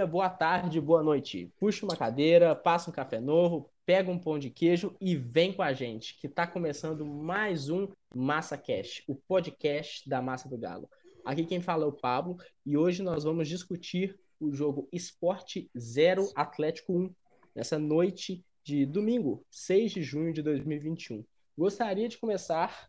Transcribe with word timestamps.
dia, 0.00 0.06
boa 0.06 0.30
tarde, 0.30 0.80
boa 0.80 1.02
noite. 1.02 1.52
Puxa 1.58 1.84
uma 1.84 1.94
cadeira, 1.94 2.56
passa 2.56 2.88
um 2.88 2.92
café 2.92 3.20
novo, 3.20 3.68
pega 3.84 4.10
um 4.10 4.18
pão 4.18 4.38
de 4.38 4.48
queijo 4.48 4.96
e 4.98 5.14
vem 5.14 5.52
com 5.52 5.62
a 5.62 5.74
gente, 5.74 6.18
que 6.18 6.26
está 6.26 6.46
começando 6.46 7.04
mais 7.04 7.68
um 7.68 7.86
Massa 8.14 8.56
Cash, 8.56 9.02
o 9.06 9.14
podcast 9.14 10.08
da 10.08 10.22
Massa 10.22 10.48
do 10.48 10.56
Galo. 10.56 10.88
Aqui 11.22 11.44
quem 11.44 11.60
fala 11.60 11.84
é 11.84 11.86
o 11.86 11.92
Pablo 11.92 12.38
e 12.64 12.78
hoje 12.78 13.02
nós 13.02 13.24
vamos 13.24 13.46
discutir 13.46 14.18
o 14.40 14.54
jogo 14.54 14.88
Esporte 14.90 15.70
0 15.78 16.30
Atlético 16.34 16.94
1, 16.94 17.14
nessa 17.54 17.78
noite 17.78 18.42
de 18.64 18.86
domingo, 18.86 19.44
6 19.50 19.92
de 19.92 20.02
junho 20.02 20.32
de 20.32 20.40
2021. 20.40 21.22
Gostaria 21.58 22.08
de 22.08 22.16
começar 22.16 22.88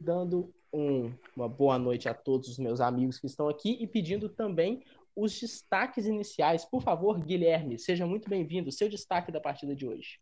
dando 0.00 0.52
um, 0.72 1.12
uma 1.36 1.48
boa 1.48 1.78
noite 1.78 2.08
a 2.08 2.14
todos 2.14 2.48
os 2.48 2.58
meus 2.58 2.80
amigos 2.80 3.18
que 3.18 3.26
estão 3.26 3.48
aqui 3.48 3.78
e 3.80 3.86
pedindo 3.86 4.28
também 4.28 4.82
os 5.18 5.38
destaques 5.38 6.06
iniciais. 6.06 6.64
Por 6.64 6.80
favor, 6.80 7.18
Guilherme, 7.18 7.78
seja 7.78 8.06
muito 8.06 8.30
bem-vindo. 8.30 8.70
Seu 8.70 8.88
destaque 8.88 9.32
da 9.32 9.40
partida 9.40 9.74
de 9.74 9.86
hoje. 9.86 10.20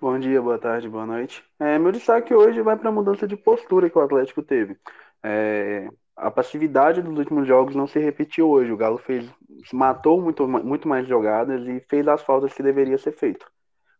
Bom 0.00 0.18
dia, 0.18 0.40
boa 0.40 0.58
tarde, 0.58 0.88
boa 0.88 1.04
noite. 1.04 1.44
É, 1.58 1.78
meu 1.78 1.92
destaque 1.92 2.32
hoje 2.32 2.62
vai 2.62 2.76
para 2.76 2.88
a 2.88 2.92
mudança 2.92 3.26
de 3.26 3.36
postura 3.36 3.90
que 3.90 3.98
o 3.98 4.00
Atlético 4.00 4.42
teve. 4.42 4.78
É, 5.22 5.88
a 6.16 6.30
passividade 6.30 7.02
dos 7.02 7.18
últimos 7.18 7.46
jogos 7.46 7.74
não 7.74 7.86
se 7.86 7.98
repetiu 7.98 8.48
hoje. 8.48 8.72
O 8.72 8.76
Galo 8.76 8.96
fez, 8.96 9.28
matou 9.72 10.20
muito, 10.20 10.48
muito 10.48 10.88
mais 10.88 11.06
jogadas 11.06 11.66
e 11.66 11.80
fez 11.80 12.08
as 12.08 12.22
faltas 12.22 12.54
que 12.54 12.62
deveria 12.62 12.96
ser 12.96 13.12
feito. 13.12 13.46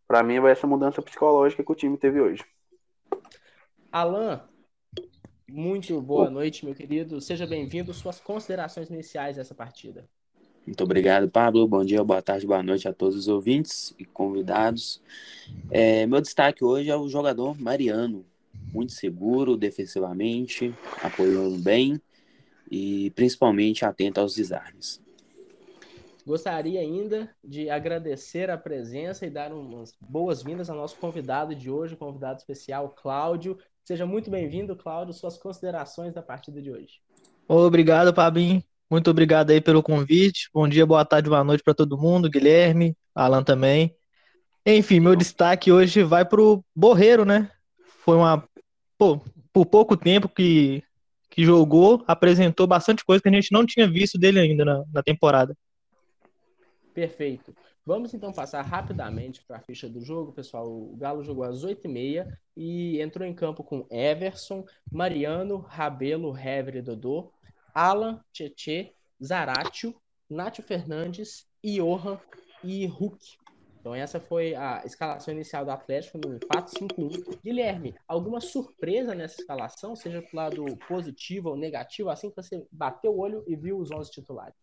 Para 0.06 0.22
mim, 0.22 0.40
vai 0.40 0.52
essa 0.52 0.66
mudança 0.66 1.02
psicológica 1.02 1.62
que 1.62 1.72
o 1.72 1.74
time 1.74 1.98
teve 1.98 2.20
hoje. 2.20 2.42
Alan, 3.92 4.48
muito 5.46 6.00
boa 6.00 6.30
noite, 6.30 6.64
meu 6.64 6.74
querido. 6.74 7.20
Seja 7.20 7.46
bem-vindo. 7.46 7.92
Suas 7.92 8.18
considerações 8.18 8.88
iniciais 8.88 9.36
dessa 9.36 9.54
partida. 9.54 10.08
Muito 10.68 10.84
obrigado, 10.84 11.30
Pablo. 11.30 11.66
Bom 11.66 11.82
dia, 11.82 12.04
boa 12.04 12.20
tarde, 12.20 12.46
boa 12.46 12.62
noite 12.62 12.86
a 12.86 12.92
todos 12.92 13.16
os 13.16 13.26
ouvintes 13.26 13.94
e 13.98 14.04
convidados. 14.04 15.00
É, 15.70 16.06
meu 16.06 16.20
destaque 16.20 16.62
hoje 16.62 16.90
é 16.90 16.94
o 16.94 17.08
jogador 17.08 17.58
Mariano, 17.58 18.22
muito 18.70 18.92
seguro 18.92 19.56
defensivamente, 19.56 20.74
apoiando 21.02 21.56
bem 21.56 21.98
e 22.70 23.10
principalmente 23.12 23.86
atento 23.86 24.20
aos 24.20 24.34
desarmes. 24.34 25.00
Gostaria 26.26 26.80
ainda 26.80 27.34
de 27.42 27.70
agradecer 27.70 28.50
a 28.50 28.58
presença 28.58 29.24
e 29.24 29.30
dar 29.30 29.54
umas 29.54 29.96
boas-vindas 29.98 30.68
ao 30.68 30.76
nosso 30.76 30.96
convidado 30.96 31.54
de 31.54 31.70
hoje, 31.70 31.96
convidado 31.96 32.40
especial, 32.40 32.90
Cláudio. 32.90 33.56
Seja 33.82 34.04
muito 34.04 34.30
bem-vindo, 34.30 34.76
Cláudio. 34.76 35.14
Suas 35.14 35.38
considerações 35.38 36.12
da 36.12 36.20
partida 36.20 36.60
de 36.60 36.70
hoje. 36.70 37.00
Obrigado, 37.48 38.12
Pabinho. 38.12 38.62
Muito 38.90 39.10
obrigado 39.10 39.50
aí 39.50 39.60
pelo 39.60 39.82
convite. 39.82 40.48
Bom 40.52 40.66
dia, 40.66 40.86
boa 40.86 41.04
tarde, 41.04 41.28
boa 41.28 41.44
noite 41.44 41.62
para 41.62 41.74
todo 41.74 41.98
mundo. 41.98 42.30
Guilherme, 42.30 42.96
Alan 43.14 43.42
também. 43.42 43.94
Enfim, 44.64 44.98
meu 44.98 45.14
destaque 45.14 45.70
hoje 45.70 46.02
vai 46.02 46.24
para 46.24 46.40
o 46.40 46.64
Borreiro, 46.74 47.24
né? 47.24 47.50
Foi 48.04 48.16
uma. 48.16 48.42
Pô, 48.96 49.20
por 49.52 49.66
pouco 49.66 49.96
tempo 49.96 50.28
que, 50.28 50.82
que 51.30 51.44
jogou, 51.44 52.02
apresentou 52.06 52.66
bastante 52.66 53.04
coisa 53.04 53.22
que 53.22 53.28
a 53.28 53.32
gente 53.32 53.52
não 53.52 53.66
tinha 53.66 53.86
visto 53.86 54.18
dele 54.18 54.40
ainda 54.40 54.64
na, 54.64 54.84
na 54.92 55.02
temporada. 55.02 55.54
Perfeito. 56.94 57.54
Vamos 57.84 58.12
então 58.12 58.32
passar 58.32 58.60
rapidamente 58.62 59.42
para 59.46 59.56
a 59.56 59.60
ficha 59.60 59.88
do 59.88 60.04
jogo, 60.04 60.32
pessoal. 60.32 60.66
O 60.66 60.94
Galo 60.96 61.24
jogou 61.24 61.44
às 61.44 61.64
8h30 61.64 62.26
e 62.54 63.00
entrou 63.00 63.26
em 63.26 63.32
campo 63.32 63.64
com 63.64 63.86
Everson, 63.90 64.66
Mariano, 64.92 65.58
Rabelo, 65.58 66.36
Hever 66.36 66.76
e 66.76 66.82
Dodô, 66.82 67.32
Alan, 67.74 68.20
Tietê, 68.32 68.92
Zaratio, 69.22 69.94
Nátio 70.28 70.62
Fernandes, 70.62 71.46
Johan 71.64 72.18
e 72.62 72.86
Hulk. 72.86 73.38
Então 73.80 73.94
essa 73.94 74.20
foi 74.20 74.54
a 74.54 74.82
escalação 74.84 75.32
inicial 75.32 75.64
do 75.64 75.70
Atlético 75.70 76.18
no 76.18 76.38
4-5-1. 76.40 77.38
Guilherme, 77.42 77.94
alguma 78.06 78.40
surpresa 78.40 79.14
nessa 79.14 79.40
escalação, 79.40 79.96
seja 79.96 80.20
pro 80.20 80.36
lado 80.36 80.64
positivo 80.88 81.50
ou 81.50 81.56
negativo, 81.56 82.10
assim 82.10 82.28
que 82.28 82.36
você 82.36 82.66
bateu 82.70 83.12
o 83.12 83.18
olho 83.18 83.44
e 83.46 83.56
viu 83.56 83.78
os 83.78 83.90
11 83.90 84.10
titulares? 84.10 84.54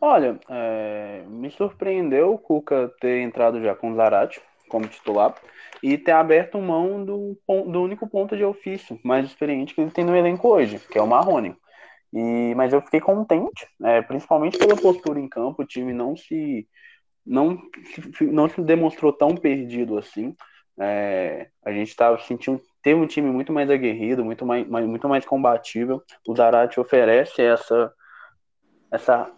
Olha, 0.00 0.38
é, 0.48 1.24
me 1.28 1.50
surpreendeu 1.50 2.34
o 2.34 2.38
Cuca 2.38 2.92
ter 3.00 3.20
entrado 3.20 3.62
já 3.62 3.74
com 3.74 3.92
o 3.92 3.94
Zarate 3.94 4.40
como 4.68 4.88
titular 4.88 5.34
e 5.82 5.96
ter 5.96 6.12
aberto 6.12 6.58
mão 6.58 7.04
do, 7.04 7.38
do 7.46 7.82
único 7.82 8.08
ponto 8.08 8.36
de 8.36 8.44
ofício 8.44 8.98
mais 9.04 9.26
experiente 9.26 9.74
que 9.74 9.80
ele 9.80 9.90
tem 9.90 10.04
no 10.04 10.16
elenco 10.16 10.48
hoje, 10.48 10.78
que 10.90 10.98
é 10.98 11.02
o 11.02 11.06
Marrone. 11.06 11.54
E, 12.14 12.54
mas 12.54 12.72
eu 12.72 12.80
fiquei 12.80 13.00
contente, 13.00 13.66
é, 13.82 14.00
principalmente 14.00 14.56
pela 14.56 14.76
postura 14.76 15.18
em 15.18 15.28
campo, 15.28 15.62
o 15.62 15.66
time 15.66 15.92
não 15.92 16.16
se 16.16 16.68
não, 17.26 17.58
não 18.20 18.48
se 18.48 18.62
demonstrou 18.62 19.12
tão 19.12 19.34
perdido 19.34 19.98
assim. 19.98 20.34
É, 20.78 21.48
a 21.64 21.72
gente 21.72 21.88
estava 21.88 22.18
sentindo 22.20 22.60
teve 22.82 23.00
um 23.00 23.06
time 23.06 23.30
muito 23.30 23.52
mais 23.52 23.70
aguerrido, 23.70 24.24
muito 24.24 24.44
mais, 24.46 24.68
mais 24.68 24.86
muito 24.86 25.08
mais 25.08 25.24
combatível. 25.24 26.02
O 26.28 26.36
Zarate 26.36 26.78
oferece 26.78 27.42
essa 27.42 27.92
essa 28.92 29.32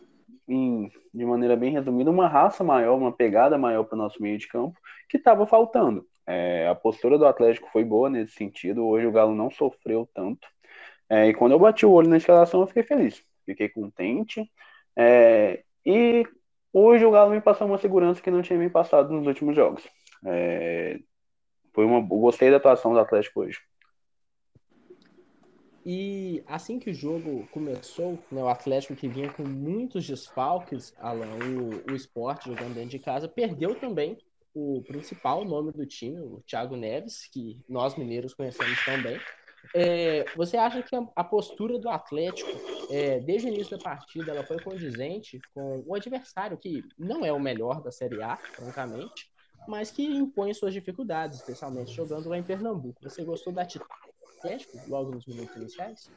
em, 0.47 0.91
de 1.15 1.25
maneira 1.25 1.57
bem 1.57 1.73
resumida, 1.73 2.11
uma 2.11 2.29
raça 2.29 2.63
maior, 2.63 2.97
uma 2.99 3.13
pegada 3.13 3.57
maior 3.57 3.85
para 3.85 3.97
o 3.97 3.99
nosso 3.99 4.21
meio 4.21 4.37
de 4.37 4.47
campo, 4.49 4.79
que 5.09 5.17
estava 5.17 5.47
faltando. 5.47 6.07
É, 6.27 6.69
a 6.69 6.75
postura 6.75 7.17
do 7.17 7.25
Atlético 7.25 7.71
foi 7.73 7.85
boa 7.85 8.11
nesse 8.11 8.35
sentido, 8.35 8.87
hoje 8.87 9.07
o 9.07 9.13
Galo 9.13 9.35
não 9.35 9.51
sofreu 9.51 10.09
tanto. 10.13 10.47
É, 11.09 11.29
e 11.29 11.35
quando 11.35 11.53
eu 11.53 11.59
bati 11.59 11.87
o 11.87 11.93
olho 11.93 12.09
na 12.09 12.17
escalação, 12.17 12.61
eu 12.61 12.67
fiquei 12.67 12.83
feliz, 12.83 13.23
fiquei 13.45 13.69
contente. 13.69 14.51
É, 14.97 15.63
e 15.85 16.27
hoje 16.73 17.05
o 17.05 17.11
Galo 17.11 17.31
me 17.31 17.41
passou 17.41 17.67
uma 17.67 17.79
segurança 17.79 18.21
que 18.21 18.31
não 18.31 18.43
tinha 18.43 18.59
me 18.59 18.69
passado 18.69 19.13
nos 19.13 19.27
últimos 19.27 19.55
jogos. 19.55 19.87
É, 20.25 20.99
foi 21.73 21.85
uma, 21.85 22.01
gostei 22.01 22.51
da 22.51 22.57
atuação 22.57 22.93
do 22.93 22.99
Atlético 22.99 23.41
hoje. 23.41 23.61
E 25.89 26.43
assim 26.49 26.81
que 26.81 26.91
o 26.91 26.95
jogo 26.95 27.47
começou, 27.53 28.19
né, 28.33 28.43
o 28.43 28.49
Atlético 28.49 28.97
que 28.97 29.07
vinha 29.07 29.33
com 29.33 29.45
muitos 29.45 30.05
desfalques, 30.05 30.93
Alan, 30.99 31.29
o, 31.61 31.93
o 31.93 31.95
esporte 31.95 32.49
jogando 32.49 32.75
dentro 32.75 32.91
de 32.91 32.99
casa, 32.99 33.29
perdeu 33.29 33.73
também 33.79 34.19
o 34.53 34.83
principal 34.83 35.45
nome 35.45 35.71
do 35.71 35.87
time, 35.87 36.19
o 36.19 36.43
Thiago 36.45 36.75
Neves, 36.75 37.29
que 37.31 37.61
nós 37.69 37.95
mineiros 37.95 38.35
conhecemos 38.35 38.85
também. 38.85 39.21
É, 39.75 40.25
você 40.37 40.57
acha 40.57 40.83
que 40.83 40.95
a, 41.15 41.25
postura 41.25 41.79
do 41.79 41.89
Atlético, 41.89 42.51
é, 42.91 43.21
desde 43.21 43.49
o 43.49 43.53
início 43.53 43.77
da 43.77 43.83
partida, 43.83 44.33
ela 44.33 44.45
foi 44.45 44.59
condizente 44.61 45.41
com 45.55 45.83
o 45.87 45.95
adversário, 45.95 46.57
que 46.57 46.83
não 46.99 47.25
é 47.25 47.33
o 47.33 47.41
melhor 47.41 47.83
da 47.83 47.91
Série 47.91 48.23
A, 48.23 48.37
francamente, 48.37 49.31
mas 49.67 49.91
que 49.91 50.05
impõe 50.05 50.55
suas 50.55 50.73
dificuldades, 50.73 51.39
especialmente 51.39 51.93
jogando 51.93 52.29
lá 52.29 52.39
em 52.39 52.43
Pernambuco. 52.43 53.01
Você 53.03 53.25
gostou 53.25 53.53
da 53.53 53.63
atitude 53.63 53.91
Atlético 54.39 54.79
logo 54.87 55.11
nos 55.11 55.27
minutos 55.27 55.57
iniciais? 55.57 56.11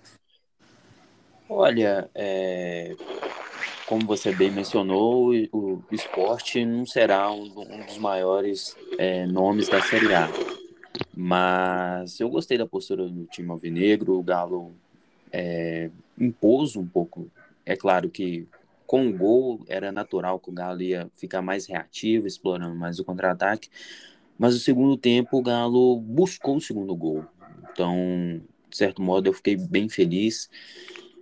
Olha, 1.49 2.09
é, 2.13 2.95
como 3.87 4.05
você 4.05 4.31
bem 4.31 4.51
mencionou, 4.51 5.33
o, 5.51 5.75
o 5.75 5.83
esporte 5.91 6.63
não 6.63 6.85
será 6.85 7.31
um, 7.31 7.43
um 7.43 7.85
dos 7.85 7.97
maiores 7.97 8.75
é, 8.99 9.25
nomes 9.25 9.67
da 9.67 9.81
Série 9.81 10.13
A. 10.13 10.27
Mas 11.21 12.17
eu 12.21 12.29
gostei 12.29 12.57
da 12.57 12.65
postura 12.65 13.05
do 13.09 13.25
time 13.25 13.49
alvinegro, 13.49 14.17
o 14.17 14.23
Galo 14.23 14.71
é, 15.33 15.91
impôs 16.17 16.77
um 16.77 16.87
pouco. 16.87 17.29
É 17.65 17.75
claro 17.75 18.09
que 18.09 18.47
com 18.87 19.05
o 19.09 19.17
gol 19.17 19.59
era 19.67 19.91
natural 19.91 20.39
que 20.39 20.49
o 20.49 20.53
Galo 20.53 20.81
ia 20.81 21.11
ficar 21.13 21.41
mais 21.41 21.65
reativo, 21.65 22.25
explorando 22.25 22.73
mais 22.73 22.99
o 22.99 23.03
contra-ataque. 23.03 23.67
Mas 24.37 24.53
no 24.53 24.61
segundo 24.61 24.95
tempo 24.95 25.37
o 25.37 25.41
Galo 25.41 25.99
buscou 25.99 26.55
o 26.55 26.61
segundo 26.61 26.95
gol. 26.95 27.25
Então, 27.69 28.41
de 28.69 28.77
certo 28.77 29.01
modo, 29.01 29.27
eu 29.27 29.33
fiquei 29.33 29.57
bem 29.57 29.89
feliz, 29.89 30.49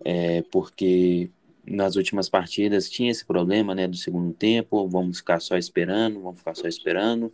é, 0.06 0.44
porque 0.52 1.32
nas 1.66 1.96
últimas 1.96 2.30
partidas 2.30 2.88
tinha 2.88 3.10
esse 3.10 3.26
problema, 3.26 3.74
né, 3.74 3.88
do 3.88 3.98
segundo 3.98 4.32
tempo, 4.32 4.88
vamos 4.88 5.18
ficar 5.18 5.40
só 5.40 5.58
esperando, 5.58 6.22
vamos 6.22 6.38
ficar 6.38 6.54
só 6.54 6.68
esperando, 6.68 7.34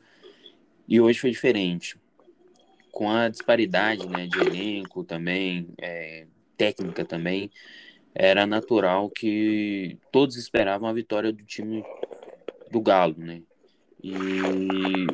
e 0.88 1.01
hoje 1.01 1.19
foi 1.19 1.30
diferente. 1.30 2.01
Com 2.94 3.10
a 3.10 3.28
disparidade, 3.28 4.07
né, 4.07 4.28
de 4.28 4.40
elenco 4.40 5.04
também, 5.04 5.74
é, 5.81 6.28
técnica 6.56 7.04
também, 7.04 7.50
era 8.13 8.45
natural 8.45 9.10
que 9.10 9.98
todos 10.12 10.38
esperavam 10.38 10.88
a 10.88 10.94
vitória 10.94 11.34
do 11.34 11.44
time 11.44 11.84
do 12.72 12.80
Galo, 12.80 13.16
né, 13.18 13.42
e 14.01 14.16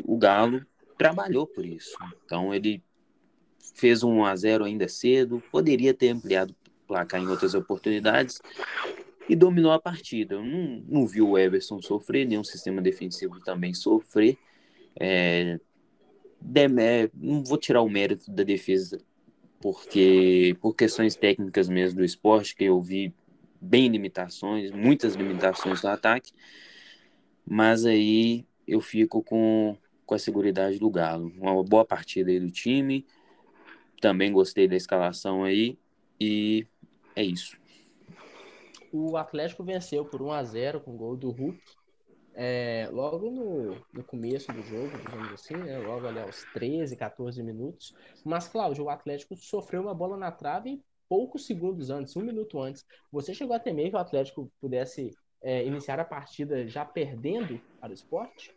o 0.03 0.17
Galo 0.17 0.65
trabalhou 0.97 1.47
por 1.47 1.65
isso. 1.65 1.95
Então 2.25 2.53
ele 2.53 2.83
fez 3.75 4.03
um 4.03 4.19
1 4.19 4.25
a 4.25 4.35
0 4.35 4.65
ainda 4.65 4.89
cedo, 4.89 5.41
poderia 5.49 5.93
ter 5.93 6.09
ampliado 6.09 6.53
o 6.53 6.87
placar 6.87 7.21
em 7.21 7.27
outras 7.27 7.53
oportunidades 7.53 8.41
e 9.29 9.35
dominou 9.37 9.71
a 9.71 9.79
partida. 9.79 10.35
Eu 10.35 10.43
não, 10.43 10.83
não 10.85 11.07
vi 11.07 11.21
o 11.21 11.37
Everson 11.37 11.81
sofrer, 11.81 12.27
nenhum 12.27 12.43
sistema 12.43 12.81
defensivo 12.81 13.39
também 13.39 13.73
sofrer. 13.73 14.37
É, 14.99 15.59
não 17.13 17.43
vou 17.43 17.57
tirar 17.57 17.81
o 17.81 17.89
mérito 17.89 18.31
da 18.31 18.43
defesa, 18.43 18.99
porque 19.61 20.55
por 20.61 20.73
questões 20.73 21.15
técnicas 21.15 21.67
mesmo 21.69 21.99
do 21.99 22.05
esporte, 22.05 22.55
que 22.55 22.65
eu 22.65 22.79
vi 22.79 23.13
bem 23.61 23.87
limitações, 23.87 24.71
muitas 24.71 25.15
limitações 25.15 25.83
no 25.83 25.89
ataque, 25.89 26.31
mas 27.45 27.85
aí 27.85 28.45
eu 28.67 28.79
fico 28.79 29.21
com, 29.21 29.75
com 30.05 30.15
a 30.15 30.19
segurança 30.19 30.79
do 30.79 30.89
Galo. 30.89 31.31
Uma 31.37 31.63
boa 31.63 31.83
partida 31.83 32.31
aí 32.31 32.39
do 32.39 32.51
time, 32.51 33.05
também 33.99 34.31
gostei 34.31 34.67
da 34.67 34.75
escalação 34.75 35.43
aí, 35.43 35.77
e 36.19 36.65
é 37.15 37.23
isso. 37.23 37.57
O 38.91 39.17
Atlético 39.17 39.63
venceu 39.63 40.05
por 40.05 40.21
1 40.21 40.31
a 40.31 40.43
0 40.43 40.81
com 40.81 40.97
gol 40.97 41.15
do 41.15 41.29
Hulk. 41.29 41.61
É, 42.35 42.87
logo 42.91 43.29
no, 43.29 43.75
no 43.93 44.03
começo 44.03 44.51
do 44.51 44.61
jogo, 44.63 44.97
digamos 44.97 45.33
assim, 45.33 45.55
né, 45.55 45.77
logo 45.79 46.07
ali 46.07 46.19
aos 46.19 46.43
13, 46.53 46.95
14 46.95 47.43
minutos. 47.43 47.93
Mas, 48.23 48.47
Cláudio, 48.47 48.85
o 48.85 48.89
Atlético 48.89 49.35
sofreu 49.35 49.81
uma 49.81 49.93
bola 49.93 50.15
na 50.15 50.31
trave 50.31 50.81
poucos 51.09 51.45
segundos 51.45 51.89
antes, 51.89 52.15
um 52.15 52.21
minuto 52.21 52.61
antes. 52.61 52.85
Você 53.11 53.33
chegou 53.33 53.55
a 53.55 53.59
temer 53.59 53.89
que 53.89 53.95
o 53.95 53.99
Atlético 53.99 54.51
pudesse 54.61 55.11
é, 55.41 55.65
iniciar 55.65 55.99
a 55.99 56.05
partida 56.05 56.67
já 56.67 56.85
perdendo 56.85 57.59
para 57.81 57.89
o 57.89 57.93
esporte? 57.93 58.53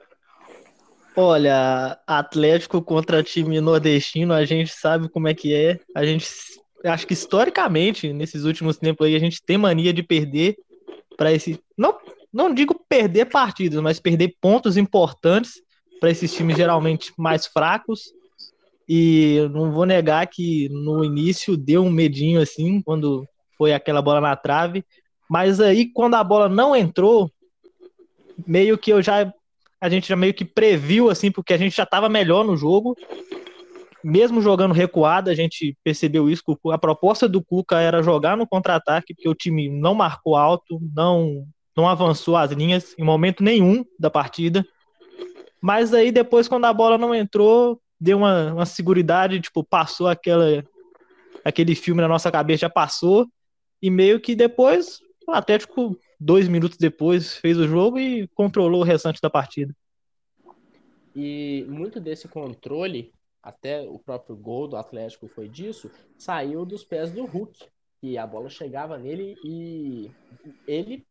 Olha, 1.17 1.99
Atlético 2.07 2.83
contra 2.83 3.23
time 3.23 3.61
nordestino, 3.61 4.33
a 4.33 4.45
gente 4.45 4.73
sabe 4.73 5.09
como 5.09 5.29
é 5.29 5.35
que 5.35 5.55
é. 5.55 5.79
A 5.95 6.05
gente 6.05 6.27
acho 6.85 7.07
que 7.07 7.13
historicamente, 7.15 8.13
nesses 8.13 8.45
últimos 8.45 8.79
tempos 8.79 9.07
aí, 9.07 9.15
a 9.15 9.19
gente 9.19 9.43
tem 9.43 9.57
mania 9.59 9.93
de 9.93 10.03
perder 10.03 10.57
para 11.17 11.33
esse. 11.33 11.63
Não, 11.77 11.99
não 12.32 12.52
digo 12.52 12.81
perder 12.88 13.26
partidas, 13.26 13.81
mas 13.81 14.00
perder 14.00 14.37
pontos 14.40 14.76
importantes 14.76 15.62
para 16.00 16.11
esses 16.11 16.32
times 16.32 16.56
geralmente 16.56 17.12
mais 17.19 17.46
fracos. 17.46 18.12
E 18.88 19.49
não 19.52 19.70
vou 19.73 19.87
negar 19.87 20.26
que 20.26 20.69
no 20.70 21.05
início 21.05 21.56
deu 21.56 21.82
um 21.82 21.90
medinho 21.90 22.40
assim, 22.40 22.81
quando 22.82 23.26
foi 23.56 23.73
aquela 23.73 24.02
bola 24.02 24.20
na 24.20 24.34
trave. 24.34 24.84
Mas 25.31 25.61
aí, 25.61 25.90
quando 25.93 26.14
a 26.14 26.25
bola 26.25 26.49
não 26.49 26.75
entrou, 26.75 27.31
meio 28.46 28.76
que 28.76 28.93
eu 28.93 29.02
já. 29.02 29.32
A 29.81 29.88
gente 29.88 30.08
já 30.08 30.14
meio 30.14 30.32
que 30.32 30.44
previu, 30.44 31.11
assim, 31.11 31.31
porque 31.31 31.52
a 31.52 31.56
gente 31.56 31.76
já 31.76 31.82
estava 31.82 32.08
melhor 32.08 32.44
no 32.44 32.56
jogo 32.56 32.96
mesmo 34.02 34.43
jogando 34.43 34.75
recuado, 34.75 35.31
a 35.31 35.35
gente 35.35 35.76
percebeu 35.85 36.28
isso. 36.28 36.43
A 36.73 36.78
proposta 36.78 37.28
do 37.28 37.43
Cuca 37.43 37.81
era 37.81 38.02
jogar 38.02 38.37
no 38.37 38.46
contra-ataque, 38.46 39.14
porque 39.14 39.28
o 39.28 39.35
time 39.35 39.69
não 39.69 39.94
marcou 39.94 40.35
alto, 40.35 40.81
não, 40.94 41.46
não 41.77 41.89
avançou 41.89 42.37
as 42.37 42.51
linhas 42.51 42.95
em 42.99 43.05
momento 43.05 43.43
nenhum 43.43 43.85
da 43.99 44.11
partida. 44.11 44.67
Mas 45.61 45.95
aí 45.95 46.11
depois, 46.11 46.49
quando 46.49 46.65
a 46.65 46.73
bola 46.73 46.99
não 46.99 47.15
entrou, 47.15 47.81
deu 48.01 48.19
uma, 48.19 48.53
uma 48.53 48.67
seguridade, 48.67 49.41
tipo, 49.41 49.63
passou 49.63 50.09
aquela, 50.09 50.65
aquele 51.45 51.75
filme 51.75 52.03
na 52.03 52.09
nossa 52.09 52.31
cabeça, 52.31 52.63
já 52.63 52.71
passou. 52.71 53.29
E 53.81 53.91
meio 53.91 54.21
que 54.21 54.35
depois, 54.35 55.01
o 55.27 55.33
Atlético, 55.33 55.97
dois 56.19 56.49
minutos 56.49 56.77
depois, 56.77 57.37
fez 57.37 57.57
o 57.59 57.67
jogo 57.67 57.99
e 57.99 58.29
controlou 58.29 58.81
o 58.81 58.85
restante 58.85 59.21
da 59.21 59.31
partida. 59.31 59.75
E 61.15 61.65
muito 61.69 62.01
desse 62.01 62.27
controle 62.27 63.13
até 63.43 63.83
o 63.83 63.99
próprio 63.99 64.37
gol 64.37 64.69
do 64.69 64.77
Atlético 64.77 65.29
foi 65.29 65.49
disso, 65.49 65.91
saiu 66.17 66.65
dos 66.65 66.85
pés 66.85 67.11
do 67.13 67.25
Hulk. 67.25 67.67
E 68.03 68.19
a 68.19 68.27
bola 68.27 68.49
chegava 68.49 68.99
nele 68.99 69.37
e 69.45 70.11
ele 70.67 71.07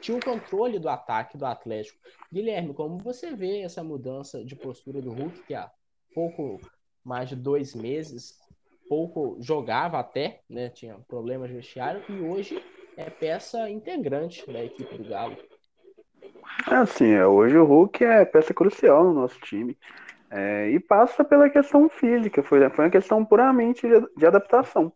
tinha 0.00 0.16
o 0.16 0.24
controle 0.24 0.78
do 0.78 0.88
ataque 0.88 1.36
do 1.36 1.46
Atlético. 1.46 1.98
Guilherme, 2.32 2.74
como 2.74 2.98
você 2.98 3.34
vê 3.34 3.60
essa 3.60 3.82
mudança 3.82 4.44
de 4.44 4.56
postura 4.56 5.00
do 5.00 5.12
Hulk, 5.12 5.42
que 5.42 5.54
há 5.54 5.70
pouco 6.14 6.60
mais 7.04 7.28
de 7.28 7.36
dois 7.36 7.74
meses, 7.74 8.38
pouco 8.88 9.36
jogava 9.40 9.98
até, 9.98 10.40
né? 10.48 10.68
Tinha 10.68 10.98
problemas 11.08 11.48
de 11.48 11.56
vestiário, 11.56 12.02
e 12.08 12.20
hoje 12.20 12.62
é 12.96 13.08
peça 13.08 13.68
integrante 13.70 14.50
da 14.50 14.64
equipe 14.64 14.96
do 14.96 15.08
Galo. 15.08 15.36
É 16.70 16.74
assim, 16.74 17.10
é, 17.12 17.26
hoje 17.26 17.56
o 17.56 17.64
Hulk 17.64 18.04
é 18.04 18.24
peça 18.24 18.54
crucial 18.54 19.04
no 19.04 19.14
nosso 19.14 19.38
time. 19.40 19.76
É, 20.30 20.70
e 20.70 20.80
passa 20.80 21.22
pela 21.22 21.50
questão 21.50 21.88
física, 21.90 22.42
foi, 22.42 22.68
foi 22.70 22.84
uma 22.86 22.90
questão 22.90 23.22
puramente 23.24 23.86
de, 23.86 24.06
de 24.16 24.26
adaptação. 24.26 24.92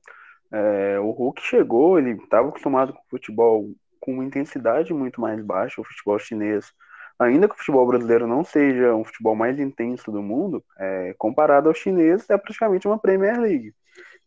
É, 0.51 0.99
o 0.99 1.11
Hulk 1.11 1.43
chegou, 1.43 1.99
ele 1.99 2.13
estava 2.13 2.49
acostumado 2.49 2.93
com 2.93 3.01
o 3.01 3.11
futebol 3.11 3.71
com 4.07 4.13
uma 4.13 4.25
intensidade 4.25 4.95
muito 4.95 5.21
mais 5.21 5.43
baixa, 5.43 5.81
o 5.81 5.85
futebol 5.85 6.17
chinês, 6.17 6.73
ainda 7.19 7.49
que 7.49 7.55
o 7.55 7.59
futebol 7.59 7.85
brasileiro 7.89 8.25
não 8.25 8.45
seja 8.45 8.95
um 8.95 9.05
futebol 9.05 9.35
mais 9.35 9.59
intenso 9.59 10.13
do 10.13 10.23
mundo, 10.23 10.65
é, 10.79 11.13
comparado 11.19 11.69
ao 11.69 11.75
chinês, 11.75 12.31
é 12.31 12.39
praticamente 12.39 12.87
uma 12.87 13.01
Premier 13.01 13.41
League. 13.41 13.75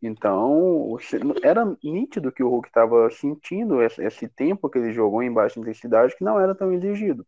Então, 0.01 0.97
era 1.41 1.65
nítido 1.81 2.31
que 2.31 2.43
o 2.43 2.49
Hulk 2.49 2.67
estava 2.67 3.09
sentindo 3.09 3.81
esse, 3.81 4.03
esse 4.03 4.27
tempo 4.27 4.69
que 4.69 4.77
ele 4.77 4.91
jogou 4.91 5.23
em 5.23 5.31
baixa 5.31 5.59
intensidade, 5.59 6.15
que 6.15 6.23
não 6.25 6.37
era 6.37 6.53
tão 6.53 6.73
exigido. 6.73 7.25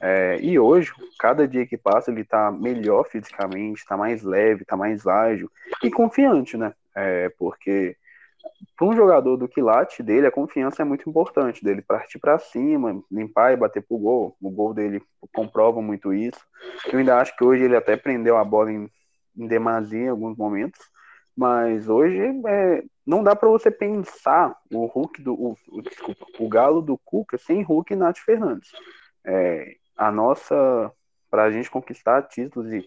É, 0.00 0.38
e 0.40 0.58
hoje, 0.58 0.92
cada 1.18 1.46
dia 1.46 1.64
que 1.64 1.76
passa, 1.76 2.10
ele 2.10 2.24
tá 2.24 2.50
melhor 2.50 3.04
fisicamente, 3.04 3.86
tá 3.86 3.96
mais 3.96 4.22
leve, 4.22 4.64
tá 4.64 4.76
mais 4.76 5.06
ágil 5.06 5.48
e 5.82 5.90
confiante, 5.90 6.56
né? 6.56 6.74
É, 6.94 7.28
porque 7.38 7.96
para 8.76 8.86
um 8.86 8.96
jogador 8.96 9.36
do 9.36 9.48
quilate 9.48 10.02
dele, 10.02 10.26
a 10.26 10.32
confiança 10.32 10.82
é 10.82 10.84
muito 10.84 11.08
importante, 11.08 11.62
dele 11.62 11.80
partir 11.80 12.18
para 12.18 12.38
cima, 12.38 13.02
limpar 13.10 13.52
e 13.52 13.56
bater 13.56 13.82
pro 13.82 13.98
gol. 13.98 14.36
O 14.40 14.50
gol 14.50 14.74
dele 14.74 15.02
comprova 15.32 15.80
muito 15.80 16.12
isso. 16.12 16.40
Eu 16.92 16.98
ainda 16.98 17.18
acho 17.18 17.36
que 17.36 17.44
hoje 17.44 17.62
ele 17.62 17.76
até 17.76 17.96
prendeu 17.96 18.36
a 18.36 18.44
bola 18.44 18.72
em, 18.72 18.90
em 19.36 19.46
demasia 19.46 20.06
em 20.06 20.08
alguns 20.08 20.36
momentos, 20.36 20.80
mas 21.36 21.88
hoje 21.88 22.18
é, 22.46 22.82
não 23.06 23.22
dá 23.22 23.36
para 23.36 23.48
você 23.48 23.70
pensar 23.70 24.56
o 24.72 24.86
Hulk 24.86 25.22
do 25.22 25.34
o, 25.34 25.56
o, 25.68 25.82
desculpa, 25.82 26.26
o 26.38 26.48
Galo 26.48 26.82
do 26.82 26.98
Cuca 26.98 27.38
sem 27.38 27.62
Hulk 27.62 27.92
e 27.92 27.96
Nath 27.96 28.18
Fernandes. 28.18 28.70
É, 29.24 29.76
a 29.96 30.10
nossa 30.10 30.92
para 31.34 31.46
a 31.46 31.50
gente 31.50 31.68
conquistar 31.68 32.22
títulos 32.22 32.72
e 32.72 32.86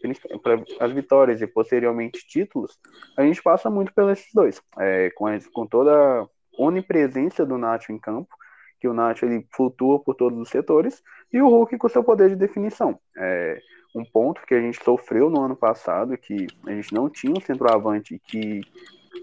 as 0.79 0.91
vitórias 0.93 1.41
e 1.41 1.47
posteriormente 1.47 2.25
títulos, 2.25 2.79
a 3.17 3.21
gente 3.21 3.43
passa 3.43 3.69
muito 3.69 3.93
pelos 3.93 4.23
dois, 4.33 4.61
é, 4.79 5.09
com, 5.09 5.25
com 5.51 5.67
toda 5.67 6.21
a 6.21 6.27
onipresença 6.57 7.45
do 7.45 7.57
Nacho 7.57 7.91
em 7.91 7.99
campo, 7.99 8.33
que 8.79 8.87
o 8.87 8.93
Nacho 8.93 9.25
ele 9.25 9.45
flutua 9.53 9.99
por 9.99 10.15
todos 10.15 10.39
os 10.39 10.47
setores, 10.47 11.03
e 11.33 11.41
o 11.41 11.49
Hulk 11.49 11.77
com 11.77 11.89
seu 11.89 12.01
poder 12.01 12.29
de 12.29 12.37
definição. 12.37 12.97
É, 13.17 13.59
um 13.93 14.05
ponto 14.05 14.39
que 14.47 14.53
a 14.53 14.61
gente 14.61 14.81
sofreu 14.81 15.29
no 15.29 15.41
ano 15.41 15.55
passado, 15.57 16.17
que 16.17 16.47
a 16.65 16.71
gente 16.71 16.93
não 16.93 17.09
tinha 17.09 17.33
um 17.33 17.41
centroavante 17.41 18.17
que 18.17 18.61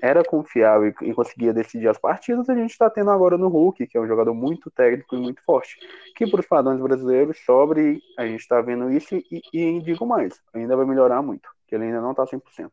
era 0.03 0.25
confiável 0.25 0.93
e 1.03 1.15
conseguia 1.15 1.53
decidir 1.53 1.89
as 1.89 1.99
partidas, 1.99 2.49
a 2.49 2.55
gente 2.55 2.71
está 2.71 2.89
tendo 2.91 3.11
agora 3.11 3.37
no 3.39 3.49
Hulk, 3.49 3.87
que 3.87 3.97
é 3.97 4.01
um 4.01 4.07
jogador 4.07 4.35
muito 4.35 4.71
técnico 4.71 5.17
e 5.17 5.19
muito 5.19 5.43
forte. 5.45 5.79
Que 6.17 6.27
para 6.27 6.41
os 6.41 6.47
padrões 6.47 6.81
brasileiros 6.81 7.39
sobre, 7.45 8.03
a 8.19 8.27
gente 8.27 8.41
está 8.41 8.61
vendo 8.61 8.91
isso 8.91 9.17
e, 9.17 9.43
e 9.53 9.81
digo 9.81 10.07
mais, 10.07 10.41
ainda 10.53 10.77
vai 10.77 10.87
melhorar 10.87 11.23
muito, 11.23 11.49
que 11.67 11.75
ele 11.75 11.85
ainda 11.85 12.01
não 12.01 12.13
está 12.13 12.25
100%. 12.25 12.71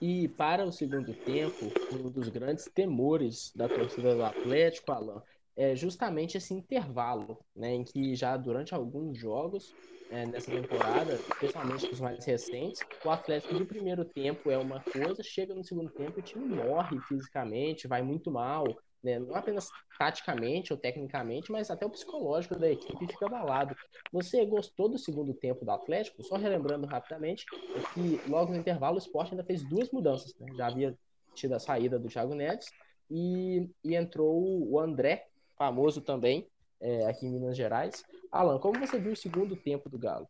E 0.00 0.28
para 0.28 0.64
o 0.64 0.70
segundo 0.70 1.12
tempo, 1.12 1.72
um 1.92 2.08
dos 2.08 2.28
grandes 2.28 2.66
temores 2.66 3.52
da 3.54 3.68
torcida 3.68 4.14
do 4.14 4.24
Atlético, 4.24 4.92
Alan, 4.92 5.22
é 5.58 5.74
justamente 5.74 6.38
esse 6.38 6.54
intervalo, 6.54 7.36
né, 7.54 7.74
em 7.74 7.82
que 7.82 8.14
já 8.14 8.36
durante 8.36 8.72
alguns 8.72 9.18
jogos 9.18 9.74
é, 10.08 10.24
nessa 10.24 10.52
temporada, 10.52 11.14
especialmente 11.14 11.92
os 11.92 12.00
mais 12.00 12.24
recentes, 12.24 12.80
o 13.04 13.10
Atlético 13.10 13.54
do 13.54 13.66
primeiro 13.66 14.04
tempo 14.04 14.52
é 14.52 14.56
uma 14.56 14.80
coisa, 14.80 15.20
chega 15.20 15.52
no 15.54 15.64
segundo 15.64 15.90
tempo 15.90 16.12
e 16.16 16.20
o 16.20 16.24
time 16.24 16.46
morre 16.46 17.00
fisicamente, 17.08 17.88
vai 17.88 18.02
muito 18.02 18.30
mal, 18.30 18.64
né? 19.02 19.18
não 19.18 19.34
apenas 19.34 19.68
taticamente 19.98 20.72
ou 20.72 20.78
tecnicamente, 20.78 21.50
mas 21.50 21.72
até 21.72 21.84
o 21.84 21.90
psicológico 21.90 22.56
da 22.56 22.70
equipe 22.70 23.08
fica 23.08 23.26
abalado. 23.26 23.74
Você 24.12 24.46
gostou 24.46 24.88
do 24.88 24.96
segundo 24.96 25.34
tempo 25.34 25.64
do 25.64 25.72
Atlético? 25.72 26.22
Só 26.22 26.36
relembrando 26.36 26.86
rapidamente, 26.86 27.44
é 27.52 27.80
que 27.94 28.30
logo 28.30 28.52
no 28.52 28.58
intervalo 28.58 28.94
o 28.94 29.00
Sport 29.00 29.32
ainda 29.32 29.44
fez 29.44 29.68
duas 29.68 29.90
mudanças, 29.90 30.32
né? 30.38 30.46
já 30.56 30.68
havia 30.68 30.96
tido 31.34 31.54
a 31.54 31.58
saída 31.58 31.98
do 31.98 32.08
Thiago 32.08 32.34
Neves 32.34 32.66
e, 33.10 33.68
e 33.84 33.96
entrou 33.96 34.68
o 34.70 34.78
André 34.78 35.27
famoso 35.58 36.00
também, 36.00 36.46
é, 36.80 37.04
aqui 37.06 37.26
em 37.26 37.30
Minas 37.30 37.56
Gerais. 37.56 38.04
Alan, 38.30 38.58
como 38.58 38.78
você 38.78 38.98
viu 38.98 39.12
o 39.12 39.16
segundo 39.16 39.56
tempo 39.56 39.88
do 39.88 39.98
Galo? 39.98 40.28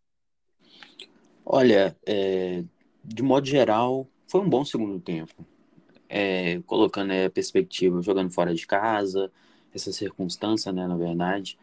Olha, 1.45 1.95
é, 2.07 2.65
de 3.05 3.23
modo 3.23 3.47
geral, 3.47 4.07
foi 4.27 4.41
um 4.41 4.49
bom 4.49 4.65
segundo 4.65 4.99
tempo. 4.99 5.47
É, 6.09 6.61
colocando 6.67 7.13
a 7.13 7.29
perspectiva, 7.29 8.03
jogando 8.03 8.31
fora 8.31 8.55
de 8.55 8.67
casa, 8.67 9.31
essa 9.75 9.93
circunstância, 9.93 10.73
né, 10.73 10.87
na 10.87 10.97
verdade. 10.97 11.59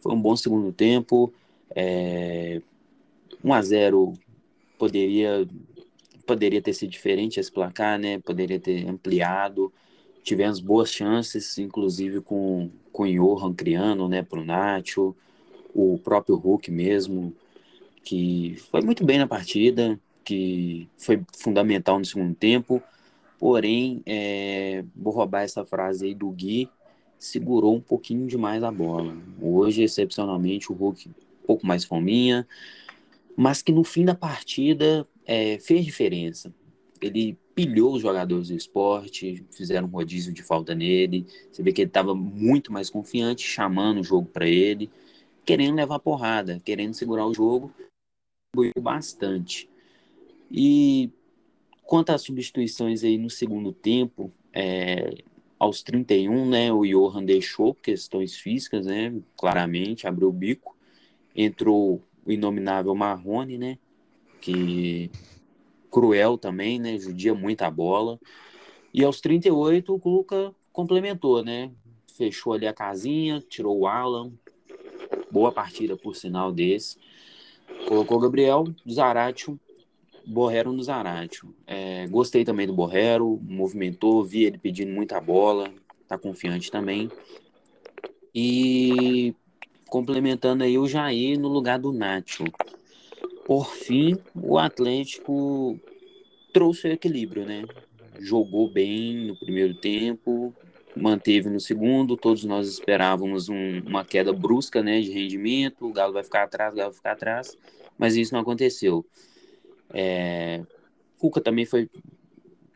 Foi 0.00 0.12
um 0.12 0.20
bom 0.20 0.36
segundo 0.36 0.72
tempo. 0.72 1.32
É, 1.74 2.62
1 3.42 3.52
a 3.52 3.62
0 3.62 4.14
poderia 4.78 5.46
poderia 6.24 6.60
ter 6.60 6.74
sido 6.74 6.90
diferente 6.90 7.40
esse 7.40 7.50
placar, 7.50 7.98
né? 7.98 8.18
Poderia 8.18 8.60
ter 8.60 8.86
ampliado 8.86 9.72
tivemos 10.28 10.60
boas 10.60 10.92
chances, 10.92 11.56
inclusive 11.56 12.20
com, 12.20 12.70
com 12.98 13.04
o 13.04 13.06
Johan 13.06 13.54
criando, 13.54 14.08
né, 14.08 14.24
pro 14.24 14.44
Nacho, 14.44 15.14
o 15.72 16.00
próprio 16.02 16.34
Hulk 16.34 16.68
mesmo, 16.68 17.32
que 18.02 18.56
foi 18.72 18.80
muito 18.80 19.04
bem 19.04 19.20
na 19.20 19.26
partida, 19.28 20.00
que 20.24 20.88
foi 20.96 21.22
fundamental 21.32 22.00
no 22.00 22.04
segundo 22.04 22.34
tempo, 22.34 22.82
porém, 23.38 24.02
é, 24.04 24.84
vou 24.96 25.12
roubar 25.12 25.42
essa 25.42 25.64
frase 25.64 26.06
aí 26.06 26.14
do 26.14 26.28
Gui, 26.30 26.68
segurou 27.20 27.76
um 27.76 27.80
pouquinho 27.80 28.26
demais 28.26 28.64
a 28.64 28.72
bola. 28.72 29.16
Hoje, 29.40 29.84
excepcionalmente, 29.84 30.72
o 30.72 30.74
Hulk 30.74 31.08
pouco 31.46 31.64
mais 31.64 31.84
fominha, 31.84 32.48
mas 33.36 33.62
que 33.62 33.70
no 33.70 33.84
fim 33.84 34.04
da 34.04 34.14
partida 34.16 35.06
é, 35.24 35.60
fez 35.60 35.84
diferença. 35.84 36.52
Ele 37.00 37.38
pilhou 37.58 37.94
os 37.94 38.02
jogadores 38.02 38.50
do 38.50 38.54
esporte, 38.54 39.44
fizeram 39.50 39.88
um 39.88 39.90
rodízio 39.90 40.32
de 40.32 40.44
falta 40.44 40.76
nele. 40.76 41.26
Você 41.50 41.60
vê 41.60 41.72
que 41.72 41.80
ele 41.80 41.90
estava 41.90 42.14
muito 42.14 42.72
mais 42.72 42.88
confiante, 42.88 43.42
chamando 43.42 43.98
o 43.98 44.04
jogo 44.04 44.28
para 44.28 44.46
ele, 44.46 44.88
querendo 45.44 45.74
levar 45.74 45.98
porrada, 45.98 46.60
querendo 46.64 46.94
segurar 46.94 47.26
o 47.26 47.34
jogo, 47.34 47.74
bastante. 48.80 49.68
E 50.48 51.10
quanto 51.82 52.10
às 52.10 52.22
substituições 52.22 53.02
aí 53.02 53.18
no 53.18 53.28
segundo 53.28 53.72
tempo, 53.72 54.30
é, 54.52 55.24
aos 55.58 55.82
31, 55.82 56.48
né, 56.48 56.72
o 56.72 56.86
Johan 56.86 57.24
deixou 57.24 57.74
questões 57.74 58.36
físicas, 58.36 58.86
né, 58.86 59.12
claramente, 59.36 60.06
abriu 60.06 60.28
o 60.28 60.32
bico. 60.32 60.76
Entrou 61.34 62.00
o 62.24 62.30
inominável 62.30 62.94
Marrone, 62.94 63.58
né, 63.58 63.78
que 64.40 65.10
cruel 65.98 66.38
também, 66.38 66.78
né, 66.78 66.96
judia 66.98 67.34
muito 67.34 67.62
a 67.62 67.70
bola. 67.70 68.20
E 68.94 69.04
aos 69.04 69.20
38, 69.20 69.92
o 69.92 70.08
Luca 70.08 70.54
complementou, 70.72 71.42
né, 71.42 71.72
fechou 72.16 72.52
ali 72.52 72.66
a 72.66 72.72
casinha, 72.72 73.42
tirou 73.48 73.80
o 73.80 73.86
Alan, 73.86 74.32
boa 75.30 75.50
partida 75.50 75.96
por 75.96 76.14
sinal 76.14 76.52
desse. 76.52 76.96
Colocou 77.86 78.18
o 78.18 78.20
Gabriel, 78.20 78.64
Zaratio 78.88 79.58
Borrero 80.28 80.72
no 80.72 80.82
Zaratio. 80.82 81.54
É, 81.66 82.06
gostei 82.06 82.44
também 82.44 82.66
do 82.66 82.74
Borrero, 82.74 83.40
movimentou, 83.42 84.22
vi 84.22 84.44
ele 84.44 84.58
pedindo 84.58 84.92
muita 84.92 85.18
bola, 85.20 85.72
tá 86.06 86.18
confiante 86.18 86.70
também. 86.70 87.10
E 88.34 89.34
complementando 89.88 90.64
aí 90.64 90.76
o 90.76 90.86
Jair 90.86 91.40
no 91.40 91.48
lugar 91.48 91.78
do 91.78 91.92
Nacho. 91.92 92.44
Por 93.48 93.72
fim, 93.72 94.14
o 94.34 94.58
Atlético 94.58 95.80
trouxe 96.52 96.86
o 96.86 96.92
equilíbrio, 96.92 97.46
né? 97.46 97.64
Jogou 98.20 98.70
bem 98.70 99.26
no 99.26 99.36
primeiro 99.38 99.72
tempo, 99.72 100.54
manteve 100.94 101.48
no 101.48 101.58
segundo. 101.58 102.14
Todos 102.14 102.44
nós 102.44 102.68
esperávamos 102.68 103.48
um, 103.48 103.80
uma 103.86 104.04
queda 104.04 104.34
brusca, 104.34 104.82
né, 104.82 105.00
de 105.00 105.10
rendimento. 105.10 105.86
O 105.86 105.92
Galo 105.94 106.12
vai 106.12 106.22
ficar 106.22 106.42
atrás, 106.42 106.74
o 106.74 106.76
Galo 106.76 106.90
vai 106.90 106.96
ficar 106.98 107.12
atrás, 107.12 107.56
mas 107.96 108.16
isso 108.16 108.34
não 108.34 108.40
aconteceu. 108.42 109.02
É, 109.94 110.62
Cuca 111.16 111.40
também 111.40 111.64
foi 111.64 111.88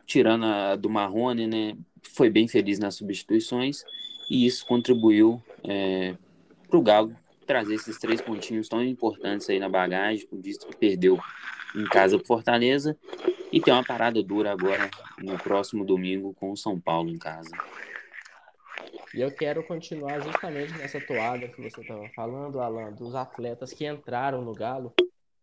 tirando 0.07 0.47
a 0.47 0.75
do 0.75 0.89
Marrone, 0.89 1.47
né? 1.47 1.77
Foi 2.15 2.31
bem 2.31 2.49
feliz 2.49 2.79
nas 2.79 2.95
substituições 2.95 3.85
e 4.31 4.47
isso 4.47 4.65
contribuiu 4.65 5.39
é, 5.65 6.17
para 6.67 6.79
o 6.79 6.83
Galo 6.83 7.15
trazer 7.53 7.75
esses 7.75 7.99
três 7.99 8.23
pontinhos 8.23 8.67
tão 8.67 8.83
importantes 8.83 9.49
aí 9.51 9.59
na 9.59 9.69
bagagem, 9.69 10.27
visto 10.33 10.67
que 10.67 10.75
perdeu 10.75 11.19
em 11.77 11.85
casa 11.85 12.17
para 12.17 12.27
Fortaleza 12.27 12.97
e 13.53 13.61
tem 13.61 13.75
uma 13.75 13.85
parada 13.85 14.23
dura 14.23 14.51
agora 14.51 14.91
no 15.19 15.37
próximo 15.37 15.85
domingo 15.85 16.33
com 16.33 16.51
o 16.51 16.57
São 16.57 16.81
Paulo 16.81 17.11
em 17.11 17.19
casa. 17.19 17.51
E 19.15 19.21
eu 19.21 19.31
quero 19.31 19.63
continuar 19.65 20.21
justamente 20.21 20.73
nessa 20.79 20.99
toada 20.99 21.47
que 21.47 21.61
você 21.61 21.83
estava 21.83 22.09
falando, 22.17 22.59
Alan, 22.59 22.91
dos 22.93 23.15
atletas 23.15 23.75
que 23.75 23.87
entraram 23.87 24.41
no 24.41 24.55
Galo 24.55 24.95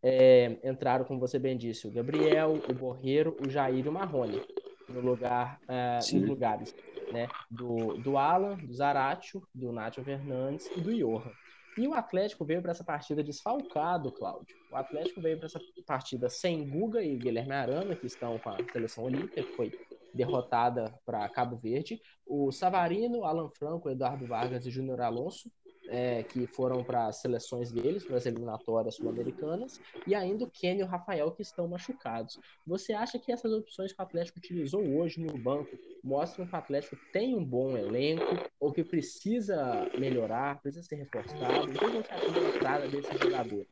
é, 0.01 0.58
entraram, 0.63 1.06
como 1.06 1.20
você 1.20 1.38
bem 1.38 1.56
disse, 1.56 1.88
o 1.88 1.92
Gabriel, 1.92 2.60
o 2.68 2.74
Borreiro, 2.74 3.38
o 3.46 3.50
Jair 3.50 3.86
e 3.86 3.89
o 3.89 3.92
Marrone, 3.92 4.42
no 4.88 5.01
lugar, 5.01 5.60
uh, 5.66 6.18
nos 6.18 6.28
lugares 6.28 6.75
né, 7.12 7.28
do, 7.51 7.98
do 7.98 8.18
Alan, 8.18 8.56
do 8.56 8.74
Zaratio, 8.74 9.44
do 9.54 9.72
Nátio 9.72 10.04
Fernandes 10.04 10.68
e 10.75 10.82
do 10.82 10.92
Johan. 10.96 11.32
E 11.79 11.88
o 11.88 11.93
Atlético 11.93 12.43
veio 12.43 12.62
para 12.62 12.71
essa 12.71 12.83
partida 12.83 13.24
desfalcado, 13.24 14.12
Cláudio. 14.12 14.53
O 14.69 14.75
Atlético 14.75 15.21
veio 15.21 15.38
para 15.38 15.45
essa 15.45 15.62
partida 15.88 16.29
sem 16.29 16.69
Guga 16.69 17.01
e 17.01 17.15
Guilherme 17.15 17.53
Arana, 17.53 17.95
que 17.95 18.05
estão 18.05 18.38
com 18.38 18.50
a 18.50 18.57
seleção 18.74 19.05
olímpica, 19.05 19.41
que 19.41 19.55
foi 19.55 19.71
derrotada 20.13 20.93
para 21.05 21.29
Cabo 21.29 21.55
Verde. 21.55 22.01
O 22.27 22.51
Savarino, 22.51 23.24
Alan 23.24 23.50
Franco, 23.51 23.89
Eduardo 23.89 24.27
Vargas 24.27 24.65
e 24.65 24.69
Júnior 24.69 25.00
Alonso 25.00 25.50
é, 25.89 26.24
que 26.24 26.48
foram 26.48 26.84
para 26.84 27.08
as 27.08 27.17
seleções 27.17 27.72
deles, 27.72 28.05
para 28.05 28.17
as 28.17 28.25
eliminatórias 28.25 28.96
sul-americanas, 28.96 29.79
e 30.05 30.13
ainda 30.15 30.46
o 30.46 30.50
Kenny 30.50 30.81
e 30.81 30.84
o 30.84 30.88
Rafael 30.88 31.31
que 31.31 31.41
estão 31.41 31.67
machucados. 31.67 32.39
Você 32.65 32.93
acha 32.93 33.19
que 33.19 33.31
essas 33.31 33.51
opções 33.51 33.91
que 33.91 34.01
o 34.01 34.05
Atlético 34.05 34.39
utilizou 34.39 34.81
hoje 34.98 35.19
no 35.19 35.38
banco 35.38 35.79
mostram 36.03 36.46
que 36.46 36.53
o 36.53 36.58
Atlético 36.58 36.98
tem 37.12 37.36
um 37.36 37.43
bom 37.43 37.75
elenco 37.77 38.24
ou 38.60 38.72
que 38.72 38.84
precisa 38.84 39.89
melhorar, 39.98 40.62
precisa 40.62 40.84
ser 40.84 40.96
reforçado? 40.96 41.72
O 41.72 41.74
que 41.74 41.89
você 41.89 42.13
acha 42.13 42.31
da 42.31 42.39
entrada 42.39 42.88
desse 42.88 43.17
jogador? 43.17 43.65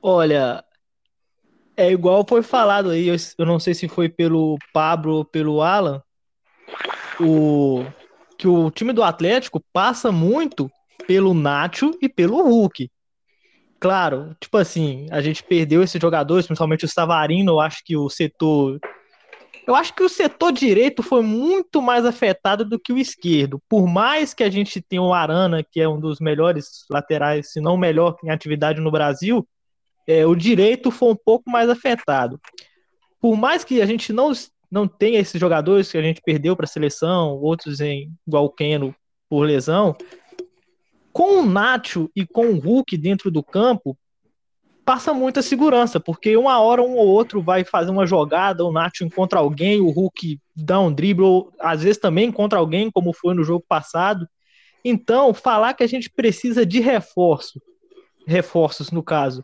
Olha, 0.00 0.64
é 1.76 1.90
igual 1.90 2.24
foi 2.26 2.42
falado 2.42 2.90
aí, 2.90 3.08
eu, 3.08 3.16
eu 3.38 3.44
não 3.44 3.58
sei 3.58 3.74
se 3.74 3.88
foi 3.88 4.08
pelo 4.08 4.56
Pablo 4.72 5.16
ou 5.16 5.24
pelo 5.24 5.60
Alan, 5.60 6.02
o 7.20 7.84
que 8.38 8.46
o 8.46 8.70
time 8.70 8.92
do 8.92 9.02
Atlético 9.02 9.60
passa 9.72 10.12
muito 10.12 10.70
pelo 11.06 11.34
Nacho 11.34 11.96
e 12.00 12.08
pelo 12.08 12.42
Hulk. 12.42 12.90
Claro, 13.78 14.34
tipo 14.40 14.56
assim, 14.56 15.06
a 15.10 15.20
gente 15.20 15.42
perdeu 15.42 15.82
esses 15.82 16.00
jogadores, 16.00 16.46
principalmente 16.46 16.84
o 16.84 16.88
Savarino, 16.88 17.52
eu 17.52 17.60
acho 17.60 17.82
que 17.84 17.96
o 17.96 18.08
setor 18.08 18.80
eu 19.66 19.74
acho 19.74 19.92
que 19.94 20.02
o 20.02 20.08
setor 20.08 20.52
direito 20.52 21.02
foi 21.02 21.22
muito 21.22 21.82
mais 21.82 22.04
afetado 22.06 22.64
do 22.64 22.78
que 22.78 22.92
o 22.92 22.98
esquerdo. 22.98 23.60
Por 23.68 23.88
mais 23.88 24.32
que 24.32 24.44
a 24.44 24.50
gente 24.50 24.80
tenha 24.80 25.02
o 25.02 25.12
Arana, 25.12 25.64
que 25.64 25.80
é 25.80 25.88
um 25.88 25.98
dos 25.98 26.20
melhores 26.20 26.84
laterais, 26.88 27.50
se 27.50 27.60
não 27.60 27.74
o 27.74 27.78
melhor 27.78 28.16
em 28.22 28.30
atividade 28.30 28.80
no 28.80 28.92
Brasil, 28.92 29.46
é, 30.06 30.24
o 30.24 30.36
direito 30.36 30.92
foi 30.92 31.10
um 31.10 31.16
pouco 31.16 31.50
mais 31.50 31.68
afetado. 31.68 32.40
Por 33.20 33.36
mais 33.36 33.64
que 33.64 33.82
a 33.82 33.86
gente 33.86 34.12
não, 34.12 34.30
não 34.70 34.86
tenha 34.86 35.18
esses 35.18 35.40
jogadores 35.40 35.90
que 35.90 35.98
a 35.98 36.02
gente 36.02 36.22
perdeu 36.24 36.54
para 36.54 36.64
a 36.64 36.68
seleção, 36.68 37.36
outros 37.36 37.80
em 37.80 38.12
igual 38.24 38.48
Keno 38.50 38.94
por 39.28 39.44
lesão, 39.44 39.96
com 41.16 41.40
o 41.40 41.46
Nacho 41.46 42.10
e 42.14 42.26
com 42.26 42.48
o 42.48 42.58
Hulk 42.58 42.94
dentro 42.98 43.30
do 43.30 43.42
campo, 43.42 43.96
passa 44.84 45.14
muita 45.14 45.40
segurança, 45.40 45.98
porque 45.98 46.36
uma 46.36 46.60
hora 46.60 46.82
um 46.82 46.94
ou 46.94 47.06
outro 47.06 47.40
vai 47.40 47.64
fazer 47.64 47.90
uma 47.90 48.06
jogada, 48.06 48.62
o 48.62 48.70
Nacho 48.70 49.02
encontra 49.02 49.38
alguém, 49.38 49.80
o 49.80 49.88
Hulk 49.88 50.38
dá 50.54 50.78
um 50.78 50.92
drible, 50.92 51.24
ou 51.24 51.50
às 51.58 51.82
vezes 51.82 51.96
também 51.96 52.28
encontra 52.28 52.58
alguém, 52.58 52.90
como 52.90 53.14
foi 53.14 53.32
no 53.32 53.42
jogo 53.42 53.64
passado. 53.66 54.28
Então, 54.84 55.32
falar 55.32 55.72
que 55.72 55.82
a 55.82 55.86
gente 55.86 56.10
precisa 56.10 56.66
de 56.66 56.80
reforço, 56.80 57.62
reforços 58.26 58.90
no 58.90 59.02
caso, 59.02 59.42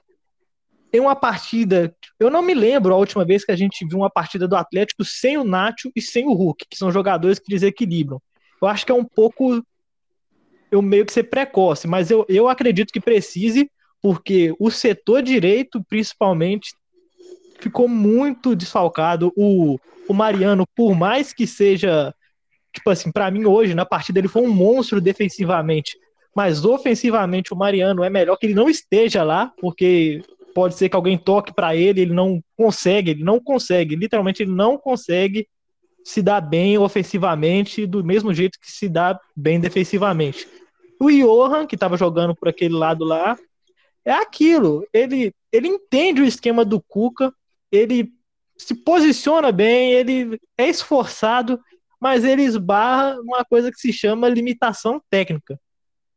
em 0.93 1.01
uma 1.01 1.17
partida, 1.17 1.97
eu 2.21 2.29
não 2.29 2.43
me 2.43 2.53
lembro 2.53 2.93
a 2.93 2.99
última 2.99 3.25
vez 3.25 3.47
que 3.47 3.51
a 3.51 3.57
gente 3.57 3.87
viu 3.89 4.01
uma 4.01 4.11
partida 4.11 4.47
do 4.47 4.57
Atlético 4.57 5.07
sem 5.07 5.39
o 5.39 5.45
Nacho 5.45 5.91
e 5.97 6.03
sem 6.03 6.27
o 6.27 6.35
Hulk, 6.35 6.67
que 6.69 6.77
são 6.77 6.93
jogadores 6.93 7.39
que 7.39 7.49
desequilibram. 7.49 8.21
Eu 8.61 8.69
acho 8.69 8.85
que 8.85 8.93
é 8.93 8.95
um 8.95 9.07
pouco 9.07 9.65
eu 10.73 10.81
meio 10.81 11.05
que 11.05 11.13
ser 11.13 11.25
precoce, 11.25 11.87
mas 11.87 12.11
eu, 12.11 12.25
eu 12.29 12.49
acredito 12.49 12.93
que 12.93 13.01
precise, 13.01 13.71
porque 14.01 14.55
o 14.59 14.71
setor 14.71 15.23
direito, 15.23 15.85
principalmente, 15.87 16.75
ficou 17.61 17.87
muito 17.87 18.57
desfalcado. 18.57 19.31
O, 19.37 19.79
o 20.09 20.15
Mariano, 20.15 20.67
por 20.75 20.95
mais 20.95 21.33
que 21.33 21.47
seja, 21.47 22.13
tipo 22.73 22.89
assim, 22.89 23.13
para 23.13 23.31
mim 23.31 23.45
hoje, 23.45 23.75
na 23.75 23.85
partida, 23.85 24.19
ele 24.19 24.29
foi 24.29 24.43
um 24.43 24.53
monstro 24.53 24.99
defensivamente, 24.99 25.97
mas 26.35 26.65
ofensivamente 26.65 27.53
o 27.53 27.57
Mariano 27.57 28.03
é 28.03 28.09
melhor 28.09 28.37
que 28.37 28.47
ele 28.47 28.55
não 28.55 28.71
esteja 28.71 29.23
lá, 29.23 29.53
porque 29.61 30.23
pode 30.55 30.75
ser 30.75 30.89
que 30.89 30.97
alguém 30.97 31.19
toque 31.19 31.53
para 31.53 31.77
ele, 31.77 32.01
ele 32.01 32.15
não 32.15 32.43
consegue, 32.57 33.11
ele 33.11 33.23
não 33.23 33.39
consegue, 33.39 33.95
literalmente 33.95 34.43
ele 34.43 34.53
não 34.53 34.79
consegue 34.79 35.47
se 36.03 36.23
dar 36.23 36.41
bem 36.41 36.79
ofensivamente 36.79 37.87
do 37.87 38.03
mesmo 38.03 38.33
jeito 38.33 38.59
que 38.59 38.73
se 38.73 38.89
dá 38.89 39.21
bem 39.37 39.61
defensivamente. 39.61 40.49
O 41.03 41.11
Johan, 41.11 41.67
que 41.67 41.75
estava 41.75 41.97
jogando 41.97 42.33
por 42.33 42.49
aquele 42.49 42.75
lado 42.75 43.05
lá, 43.05 43.37
é 44.05 44.13
aquilo. 44.13 44.87
Ele, 44.93 45.35
ele 45.51 45.67
entende 45.67 46.23
o 46.23 46.25
esquema 46.25 46.65
do 46.65 46.81
Cuca, 46.81 47.35
ele 47.73 48.13
se 48.57 48.73
posiciona 48.73 49.51
bem, 49.51 49.91
ele 49.91 50.39
é 50.57 50.69
esforçado, 50.69 51.59
mas 52.01 52.23
ele 52.23 52.43
esbarra 52.43 53.17
numa 53.17 53.45
coisa 53.45 53.73
que 53.73 53.81
se 53.81 53.93
chama 53.93 54.29
limitação 54.29 55.03
técnica. 55.11 55.59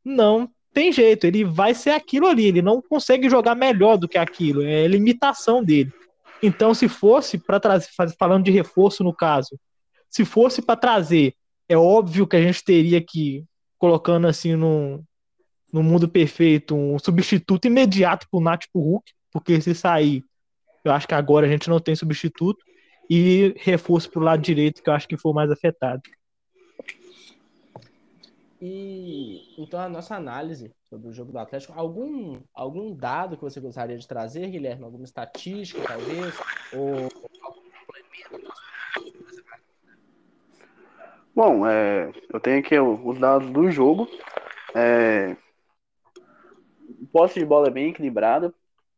Não 0.03 0.47
tem 0.71 0.91
jeito, 0.91 1.25
ele 1.25 1.43
vai 1.43 1.73
ser 1.73 1.89
aquilo 1.89 2.27
ali, 2.27 2.45
ele 2.45 2.61
não 2.61 2.79
consegue 2.79 3.27
jogar 3.27 3.55
melhor 3.55 3.97
do 3.97 4.07
que 4.07 4.19
aquilo, 4.19 4.61
é 4.61 4.85
limitação 4.85 5.63
dele. 5.63 5.91
Então, 6.43 6.75
se 6.75 6.87
fosse 6.87 7.39
para 7.39 7.59
trazer, 7.59 7.87
falando 8.19 8.43
de 8.43 8.51
reforço 8.51 9.03
no 9.03 9.15
caso, 9.15 9.57
se 10.11 10.23
fosse 10.23 10.61
para 10.61 10.75
trazer, 10.75 11.33
é 11.67 11.75
óbvio 11.75 12.27
que 12.27 12.35
a 12.35 12.41
gente 12.41 12.63
teria 12.63 13.01
que 13.01 13.43
colocando 13.77 14.27
assim 14.27 14.55
no, 14.55 15.03
no 15.71 15.83
mundo 15.83 16.07
perfeito 16.07 16.75
um 16.75 16.97
substituto 16.99 17.65
imediato 17.65 18.27
pro 18.29 18.39
Nath 18.39 18.65
pro 18.71 18.81
Hulk, 18.81 19.11
porque 19.31 19.59
se 19.61 19.75
sair, 19.75 20.23
eu 20.83 20.91
acho 20.91 21.07
que 21.07 21.13
agora 21.13 21.45
a 21.45 21.49
gente 21.49 21.69
não 21.69 21.79
tem 21.79 21.95
substituto, 21.95 22.63
e 23.09 23.53
reforço 23.57 24.09
pro 24.09 24.21
lado 24.21 24.41
direito, 24.41 24.81
que 24.81 24.89
eu 24.89 24.93
acho 24.93 25.07
que 25.07 25.17
foi 25.17 25.33
mais 25.33 25.51
afetado. 25.51 26.01
E 28.61 29.43
então 29.57 29.79
a 29.79 29.89
nossa 29.89 30.15
análise 30.15 30.71
sobre 30.89 31.09
o 31.09 31.13
jogo 31.13 31.31
do 31.31 31.37
Atlético, 31.37 31.73
algum, 31.75 32.39
algum 32.53 32.95
dado 32.95 33.37
que 33.37 33.43
você 33.43 33.59
gostaria 33.59 33.97
de 33.97 34.07
trazer, 34.07 34.49
Guilherme? 34.49 34.83
Alguma 34.83 35.03
estatística, 35.03 35.81
talvez? 35.85 36.33
Ou 36.73 37.09
Bom, 41.35 41.67
é, 41.67 42.13
eu 42.31 42.39
tenho 42.39 42.59
aqui 42.59 42.79
os 42.79 43.19
dados 43.19 43.49
do 43.49 43.69
jogo. 43.69 44.07
É, 44.73 45.35
posse 47.11 47.37
de 47.37 47.45
bola 47.45 47.67
é 47.67 47.71
bem 47.71 47.89
equilibrada. 47.89 48.53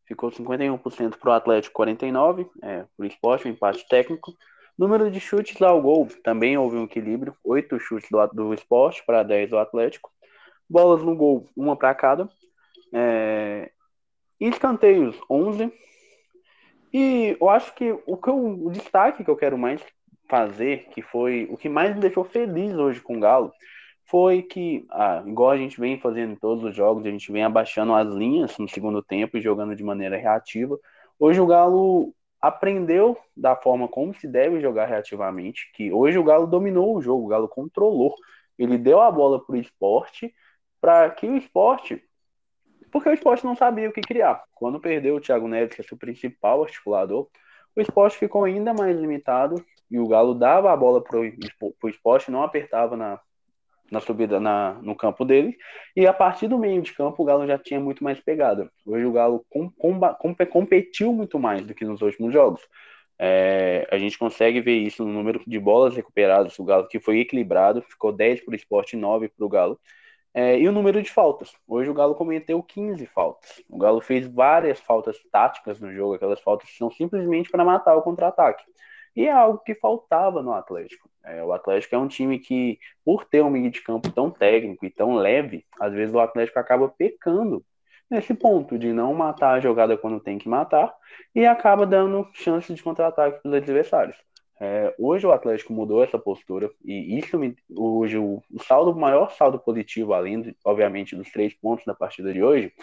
Ficou 0.06 0.30
51% 0.30 1.18
para 1.18 1.32
o 1.32 1.34
Atlético, 1.34 1.84
49% 1.84 2.48
é, 2.62 2.84
para 2.96 3.04
o 3.04 3.06
esporte, 3.06 3.48
um 3.48 3.52
empate 3.52 3.88
técnico. 3.90 4.38
Número 4.78 5.10
de 5.10 5.20
chutes 5.20 5.60
ao 5.64 5.82
gol, 5.82 6.08
também 6.24 6.56
houve 6.56 6.78
um 6.78 6.84
equilíbrio. 6.84 7.36
8 7.44 7.80
chutes 7.80 8.08
do, 8.12 8.24
do 8.28 8.54
esporte 8.54 9.04
para 9.04 9.24
10 9.24 9.50
do 9.50 9.58
Atlético. 9.58 10.12
Bolas 10.70 11.02
no 11.02 11.16
gol, 11.16 11.50
uma 11.58 11.76
para 11.76 11.96
cada. 11.96 12.30
É, 12.94 13.72
escanteios, 14.40 15.20
11. 15.28 15.74
E 16.94 17.36
eu 17.42 17.50
acho 17.50 17.74
que 17.74 17.92
o, 18.06 18.16
que 18.16 18.30
eu, 18.30 18.38
o 18.38 18.72
destaque 18.72 19.24
que 19.24 19.30
eu 19.32 19.36
quero 19.36 19.58
mais 19.58 19.82
fazer, 20.28 20.88
que 20.92 21.02
foi 21.02 21.48
o 21.50 21.58
que 21.58 21.70
mais 21.70 21.94
me 21.96 22.02
deixou 22.02 22.24
feliz 22.24 22.74
hoje 22.74 23.02
com 23.02 23.18
o 23.18 23.20
Galo, 23.20 23.52
foi 24.06 24.42
que, 24.42 24.86
ah, 24.90 25.24
igual 25.26 25.52
a 25.52 25.58
gente 25.58 25.80
vem 25.80 26.00
fazendo 26.00 26.34
em 26.34 26.36
todos 26.36 26.64
os 26.64 26.76
jogos, 26.76 27.06
a 27.06 27.10
gente 27.10 27.32
vem 27.32 27.44
abaixando 27.44 27.94
as 27.94 28.08
linhas 28.08 28.58
no 28.58 28.68
segundo 28.68 29.04
tempo 29.04 29.38
e 29.38 29.42
jogando 29.42 29.76
de 29.76 29.84
maneira 29.84 30.18
reativa. 30.18 30.80
Hoje 31.20 31.42
o 31.42 31.46
Galo 31.46 32.14
aprendeu 32.42 33.18
da 33.36 33.56
forma 33.56 33.88
como 33.88 34.14
se 34.14 34.28
deve 34.28 34.62
jogar 34.62 34.86
reativamente, 34.86 35.70
que 35.74 35.92
hoje 35.92 36.18
o 36.18 36.24
Galo 36.24 36.48
dominou 36.48 36.96
o 36.96 37.02
jogo, 37.02 37.26
o 37.26 37.28
Galo 37.28 37.50
controlou. 37.50 38.16
Ele 38.58 38.78
deu 38.78 39.02
a 39.02 39.12
bola 39.12 39.44
para 39.44 39.56
o 39.56 39.60
esporte, 39.60 40.34
para 40.80 41.10
que 41.10 41.28
o 41.28 41.36
esporte. 41.36 42.02
Porque 42.92 43.10
o 43.10 43.14
esporte 43.14 43.44
não 43.44 43.56
sabia 43.56 43.90
o 43.90 43.92
que 43.92 44.02
criar. 44.02 44.44
Quando 44.56 44.80
perdeu 44.80 45.16
o 45.16 45.22
Thiago 45.22 45.48
Neves, 45.48 45.76
que 45.76 45.82
é 45.82 45.84
seu 45.84 45.98
principal 45.98 46.64
articulador, 46.64 47.28
o 47.76 47.82
esporte 47.82 48.18
ficou 48.18 48.46
ainda 48.46 48.74
mais 48.74 48.98
limitado 48.98 49.64
e 49.90 50.00
o 50.00 50.08
Galo 50.08 50.34
dava 50.34 50.72
a 50.72 50.78
bola 50.78 51.02
para 51.02 51.20
o 51.20 51.90
esporte, 51.90 52.32
não 52.32 52.44
apertava 52.44 52.98
na, 52.98 53.20
na 53.92 54.00
subida 54.00 54.40
na, 54.40 54.74
no 54.82 54.96
campo 54.96 55.24
dele, 55.24 55.58
e 55.96 56.06
a 56.06 56.14
partir 56.14 56.48
do 56.48 56.58
meio 56.58 56.82
de 56.82 56.94
campo 56.94 57.24
o 57.24 57.26
Galo 57.26 57.48
já 57.48 57.58
tinha 57.58 57.80
muito 57.80 58.04
mais 58.04 58.20
pegada. 58.20 58.70
Hoje 58.86 59.06
o 59.06 59.12
Galo 59.12 59.46
com, 59.50 59.70
com, 59.72 60.00
com, 60.00 60.36
competiu 60.48 61.14
muito 61.14 61.40
mais 61.40 61.66
do 61.66 61.74
que 61.74 61.86
nos 61.86 62.02
últimos 62.02 62.34
jogos. 62.34 62.62
É, 63.20 63.88
a 63.90 63.98
gente 63.98 64.18
consegue 64.18 64.62
ver 64.62 64.78
isso 64.78 65.04
no 65.04 65.12
número 65.12 65.42
de 65.48 65.60
bolas 65.60 65.96
recuperadas, 65.96 66.58
o 66.60 66.64
Galo 66.64 66.88
que 66.88 67.00
foi 67.00 67.20
equilibrado, 67.20 67.82
ficou 67.82 68.12
10 68.12 68.42
para 68.42 68.52
o 68.52 68.56
esporte 68.56 68.94
e 68.94 69.00
9 69.00 69.30
para 69.30 69.46
o 69.46 69.50
Galo. 69.50 69.80
É, 70.34 70.60
e 70.60 70.68
o 70.68 70.72
número 70.72 71.02
de 71.02 71.10
faltas. 71.10 71.52
Hoje 71.68 71.90
o 71.90 71.96
Galo 71.96 72.14
cometeu 72.14 72.62
15 72.62 73.08
faltas. 73.08 73.64
O 73.68 73.78
Galo 73.78 74.00
fez 74.00 74.28
várias 74.28 74.80
faltas 74.80 75.18
táticas 75.32 75.80
no 75.80 75.92
jogo, 75.92 76.14
aquelas 76.14 76.40
faltas 76.42 76.70
que 76.70 76.78
são 76.78 76.92
simplesmente 76.92 77.50
para 77.50 77.66
matar 77.66 77.96
o 77.96 78.04
contra-ataque. 78.04 78.64
E 79.18 79.26
é 79.26 79.32
algo 79.32 79.58
que 79.58 79.74
faltava 79.74 80.44
no 80.44 80.54
Atlético. 80.54 81.10
É, 81.26 81.44
o 81.44 81.52
Atlético 81.52 81.96
é 81.96 81.98
um 81.98 82.08
time 82.08 82.38
que, 82.38 82.78
por 83.04 83.26
ter 83.26 83.42
um 83.42 83.50
meio 83.50 83.72
de 83.72 83.82
campo 83.82 84.12
tão 84.12 84.30
técnico 84.30 84.86
e 84.86 84.92
tão 84.92 85.16
leve, 85.16 85.66
às 85.80 85.92
vezes 85.92 86.14
o 86.14 86.20
Atlético 86.20 86.60
acaba 86.60 86.88
pecando 86.88 87.66
nesse 88.12 88.36
ponto 88.36 88.78
de 88.78 88.94
não 88.94 89.16
matar 89.16 89.56
a 89.56 89.60
jogada 89.60 89.98
quando 89.98 90.20
tem 90.20 90.38
que 90.38 90.48
matar 90.48 90.94
e 91.34 91.48
acaba 91.48 91.84
dando 91.84 92.30
chance 92.32 92.72
de 92.72 92.84
contra-ataque 92.84 93.42
para 93.42 93.50
os 93.50 93.56
adversários. 93.56 94.16
É, 94.60 94.94
hoje 95.00 95.26
o 95.26 95.32
Atlético 95.32 95.74
mudou 95.74 96.04
essa 96.04 96.20
postura 96.20 96.70
e 96.86 97.18
isso 97.18 97.40
me, 97.40 97.56
hoje 97.76 98.20
o, 98.20 98.44
o 98.54 98.64
saldo 98.64 98.92
o 98.92 99.00
maior 99.00 99.32
saldo 99.32 99.60
positivo 99.60 100.14
além 100.14 100.56
obviamente 100.66 101.16
dos 101.16 101.32
três 101.32 101.54
pontos 101.54 101.86
da 101.86 101.94
partida 101.94 102.34
de 102.34 102.42
hoje 102.42 102.74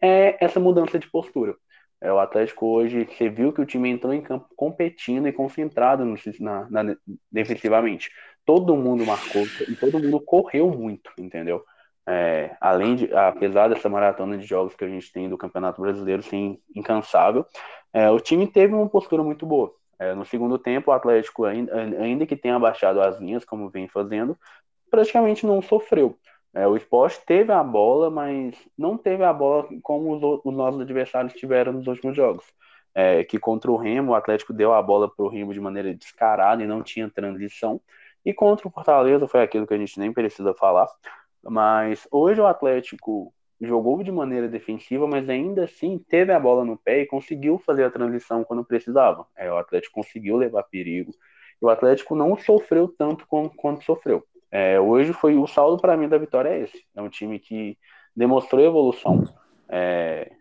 é 0.00 0.42
essa 0.42 0.58
mudança 0.58 0.98
de 0.98 1.10
postura 1.10 1.54
é, 2.00 2.12
o 2.12 2.18
Atlético 2.18 2.66
hoje, 2.66 3.04
você 3.04 3.28
viu 3.28 3.52
que 3.52 3.60
o 3.60 3.66
time 3.66 3.88
entrou 3.88 4.12
em 4.12 4.22
campo 4.22 4.46
competindo 4.56 5.26
e 5.26 5.32
concentrado 5.32 6.04
no, 6.04 6.16
na, 6.40 6.68
na, 6.70 6.96
defensivamente. 7.30 8.10
Todo 8.44 8.76
mundo 8.76 9.04
marcou 9.04 9.42
e 9.68 9.74
todo 9.74 9.98
mundo 9.98 10.20
correu 10.20 10.70
muito, 10.70 11.10
entendeu? 11.18 11.64
É, 12.06 12.56
além 12.60 12.96
de, 12.96 13.12
apesar 13.12 13.68
dessa 13.68 13.88
maratona 13.88 14.38
de 14.38 14.46
jogos 14.46 14.74
que 14.74 14.84
a 14.84 14.88
gente 14.88 15.12
tem 15.12 15.28
do 15.28 15.36
Campeonato 15.36 15.82
Brasileiro 15.82 16.22
sem 16.22 16.58
incansável, 16.74 17.44
é, 17.92 18.08
o 18.10 18.20
time 18.20 18.46
teve 18.46 18.72
uma 18.74 18.88
postura 18.88 19.22
muito 19.22 19.44
boa. 19.44 19.74
É, 19.98 20.14
no 20.14 20.24
segundo 20.24 20.58
tempo, 20.58 20.90
o 20.90 20.94
Atlético, 20.94 21.44
ainda, 21.44 21.74
ainda 21.74 22.24
que 22.24 22.36
tenha 22.36 22.56
abaixado 22.56 23.00
as 23.02 23.18
linhas, 23.18 23.44
como 23.44 23.68
vem 23.68 23.88
fazendo, 23.88 24.38
praticamente 24.90 25.44
não 25.44 25.60
sofreu. 25.60 26.16
É, 26.54 26.66
o 26.66 26.76
esporte 26.76 27.20
teve 27.26 27.52
a 27.52 27.62
bola, 27.62 28.10
mas 28.10 28.56
não 28.76 28.96
teve 28.96 29.22
a 29.24 29.32
bola 29.32 29.68
como 29.82 30.14
os, 30.14 30.40
os 30.44 30.54
nossos 30.54 30.80
adversários 30.80 31.34
tiveram 31.34 31.72
nos 31.72 31.86
últimos 31.86 32.16
jogos. 32.16 32.44
É, 32.94 33.22
que 33.22 33.38
contra 33.38 33.70
o 33.70 33.76
Remo, 33.76 34.12
o 34.12 34.14
Atlético 34.14 34.52
deu 34.52 34.72
a 34.72 34.82
bola 34.82 35.08
para 35.08 35.24
o 35.24 35.28
Remo 35.28 35.52
de 35.52 35.60
maneira 35.60 35.94
descarada 35.94 36.62
e 36.62 36.66
não 36.66 36.82
tinha 36.82 37.08
transição. 37.08 37.80
E 38.24 38.34
contra 38.34 38.66
o 38.66 38.70
Fortaleza 38.70 39.28
foi 39.28 39.42
aquilo 39.42 39.66
que 39.66 39.74
a 39.74 39.78
gente 39.78 39.98
nem 39.98 40.12
precisa 40.12 40.54
falar. 40.54 40.88
Mas 41.42 42.08
hoje 42.10 42.40
o 42.40 42.46
Atlético 42.46 43.32
jogou 43.60 44.02
de 44.02 44.12
maneira 44.12 44.48
defensiva, 44.48 45.06
mas 45.06 45.28
ainda 45.28 45.64
assim 45.64 45.98
teve 45.98 46.32
a 46.32 46.40
bola 46.40 46.64
no 46.64 46.76
pé 46.76 47.02
e 47.02 47.06
conseguiu 47.06 47.58
fazer 47.58 47.84
a 47.84 47.90
transição 47.90 48.44
quando 48.44 48.64
precisava. 48.64 49.26
É, 49.36 49.50
o 49.52 49.56
Atlético 49.56 49.94
conseguiu 49.94 50.36
levar 50.36 50.62
perigo. 50.64 51.12
E 51.60 51.64
o 51.64 51.68
Atlético 51.68 52.14
não 52.14 52.36
sofreu 52.36 52.88
tanto 52.88 53.26
quanto 53.26 53.84
sofreu. 53.84 54.24
É, 54.50 54.80
hoje 54.80 55.12
foi 55.12 55.36
o 55.36 55.46
saldo 55.46 55.80
para 55.80 55.96
mim 55.96 56.08
da 56.08 56.18
vitória 56.18 56.48
é 56.48 56.60
esse. 56.60 56.84
É 56.96 57.02
um 57.02 57.08
time 57.08 57.38
que 57.38 57.76
demonstrou 58.16 58.62
evolução. 58.62 59.24
É, 59.68 60.32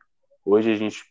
hoje 0.46 0.72
a 0.72 0.76
gente 0.76 1.04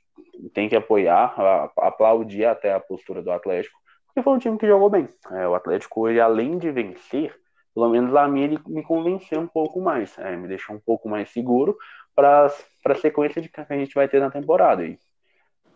tem 0.52 0.68
que 0.68 0.76
apoiar, 0.76 1.34
aplaudir 1.78 2.44
até 2.44 2.72
a 2.72 2.80
postura 2.80 3.22
do 3.22 3.30
Atlético, 3.30 3.78
porque 4.06 4.22
foi 4.22 4.32
um 4.32 4.38
time 4.38 4.58
que 4.58 4.66
jogou 4.66 4.88
bem. 4.88 5.08
É, 5.30 5.46
o 5.46 5.54
Atlético 5.54 6.02
hoje, 6.02 6.20
além 6.20 6.58
de 6.58 6.70
vencer, 6.70 7.34
pelo 7.74 7.90
menos 7.90 8.14
a 8.16 8.26
mim 8.26 8.42
ele 8.42 8.58
me 8.66 8.82
convenceu 8.82 9.40
um 9.40 9.46
pouco 9.46 9.80
mais, 9.80 10.18
é, 10.18 10.34
me 10.34 10.48
deixou 10.48 10.74
um 10.74 10.80
pouco 10.80 11.08
mais 11.08 11.28
seguro 11.30 11.76
para 12.14 12.46
a 12.86 12.94
sequência 12.94 13.42
de 13.42 13.50
que 13.50 13.60
a 13.60 13.76
gente 13.76 13.94
vai 13.94 14.08
ter 14.08 14.18
na 14.18 14.30
temporada. 14.30 14.84
E, 14.84 14.98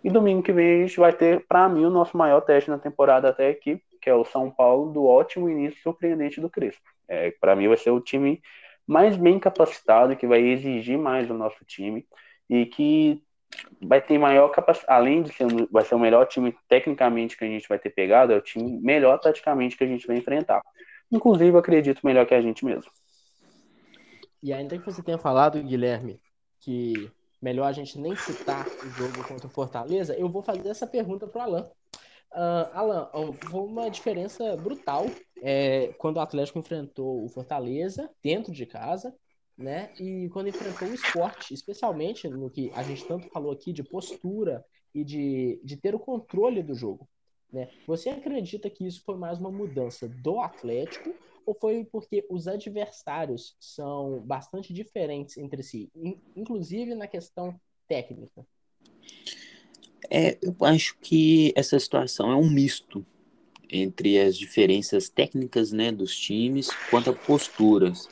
e 0.02 0.08
domingo 0.08 0.42
que 0.42 0.52
vem 0.52 0.82
a 0.82 0.86
gente 0.86 0.98
vai 0.98 1.12
ter, 1.12 1.46
para 1.46 1.68
mim, 1.68 1.84
o 1.84 1.90
nosso 1.90 2.16
maior 2.16 2.40
teste 2.40 2.70
na 2.70 2.78
temporada 2.78 3.28
até 3.28 3.50
aqui, 3.50 3.82
que 4.00 4.08
é 4.08 4.14
o 4.14 4.24
São 4.24 4.50
Paulo 4.50 4.90
do 4.90 5.04
ótimo 5.04 5.50
início 5.50 5.82
surpreendente 5.82 6.40
do 6.40 6.48
Crespo. 6.48 6.80
É, 7.10 7.32
para 7.32 7.56
mim 7.56 7.68
vai 7.68 7.76
ser 7.76 7.90
o 7.90 8.00
time 8.00 8.40
mais 8.86 9.16
bem 9.16 9.38
capacitado, 9.38 10.16
que 10.16 10.26
vai 10.26 10.40
exigir 10.40 10.96
mais 10.96 11.28
do 11.28 11.34
nosso 11.34 11.64
time 11.64 12.06
e 12.48 12.66
que 12.66 13.22
vai 13.82 14.00
ter 14.00 14.18
maior 14.18 14.48
capacidade, 14.48 14.92
além 14.92 15.22
de 15.22 15.32
ser, 15.32 15.46
vai 15.70 15.84
ser 15.84 15.94
o 15.94 15.98
melhor 15.98 16.26
time 16.26 16.56
tecnicamente 16.68 17.36
que 17.36 17.44
a 17.44 17.48
gente 17.48 17.68
vai 17.68 17.78
ter 17.78 17.90
pegado, 17.90 18.32
é 18.32 18.36
o 18.36 18.40
time 18.40 18.80
melhor 18.80 19.18
taticamente 19.18 19.76
que 19.76 19.84
a 19.84 19.86
gente 19.86 20.06
vai 20.06 20.16
enfrentar. 20.16 20.62
Inclusive, 21.10 21.56
acredito 21.58 22.06
melhor 22.06 22.26
que 22.26 22.34
a 22.34 22.40
gente 22.40 22.64
mesmo. 22.64 22.90
E 24.42 24.52
ainda 24.52 24.78
que 24.78 24.84
você 24.84 25.02
tenha 25.02 25.18
falado, 25.18 25.62
Guilherme, 25.62 26.20
que 26.60 27.10
melhor 27.42 27.66
a 27.66 27.72
gente 27.72 27.98
nem 27.98 28.14
citar 28.16 28.66
o 28.66 28.90
jogo 28.90 29.26
contra 29.26 29.46
o 29.46 29.50
Fortaleza, 29.50 30.14
eu 30.16 30.28
vou 30.28 30.42
fazer 30.42 30.68
essa 30.68 30.86
pergunta 30.86 31.26
para 31.26 31.40
o 31.40 31.42
Alan. 31.42 31.70
Uh, 32.32 32.70
Alan, 32.72 33.10
foi 33.50 33.60
uma 33.60 33.90
diferença 33.90 34.56
brutal 34.56 35.06
é, 35.42 35.88
quando 35.98 36.16
o 36.18 36.20
Atlético 36.20 36.58
enfrentou 36.58 37.24
o 37.24 37.28
Fortaleza 37.28 38.08
dentro 38.22 38.52
de 38.52 38.64
casa, 38.64 39.14
né? 39.58 39.92
E 39.98 40.28
quando 40.30 40.48
enfrentou 40.48 40.88
o 40.88 40.94
esporte, 40.94 41.52
especialmente 41.52 42.28
no 42.28 42.48
que 42.48 42.70
a 42.74 42.82
gente 42.82 43.04
tanto 43.04 43.28
falou 43.30 43.52
aqui 43.52 43.72
de 43.72 43.82
postura 43.82 44.64
e 44.94 45.04
de, 45.04 45.60
de 45.64 45.76
ter 45.76 45.94
o 45.94 45.98
controle 45.98 46.62
do 46.62 46.74
jogo. 46.74 47.08
Né? 47.52 47.68
Você 47.86 48.08
acredita 48.10 48.70
que 48.70 48.86
isso 48.86 49.02
foi 49.04 49.16
mais 49.16 49.38
uma 49.38 49.50
mudança 49.50 50.08
do 50.08 50.40
Atlético 50.40 51.12
ou 51.44 51.54
foi 51.54 51.84
porque 51.84 52.24
os 52.30 52.46
adversários 52.46 53.56
são 53.58 54.20
bastante 54.20 54.72
diferentes 54.72 55.36
entre 55.36 55.62
si, 55.62 55.90
inclusive 56.36 56.94
na 56.94 57.08
questão 57.08 57.58
técnica? 57.88 58.46
É, 60.08 60.38
eu 60.40 60.54
acho 60.62 60.96
que 61.00 61.52
essa 61.56 61.78
situação 61.78 62.30
é 62.30 62.36
um 62.36 62.48
misto 62.48 63.04
entre 63.70 64.18
as 64.18 64.36
diferenças 64.36 65.08
técnicas 65.08 65.72
né, 65.72 65.92
dos 65.92 66.16
times 66.16 66.68
quanto 66.90 67.10
a 67.10 67.12
posturas. 67.12 68.08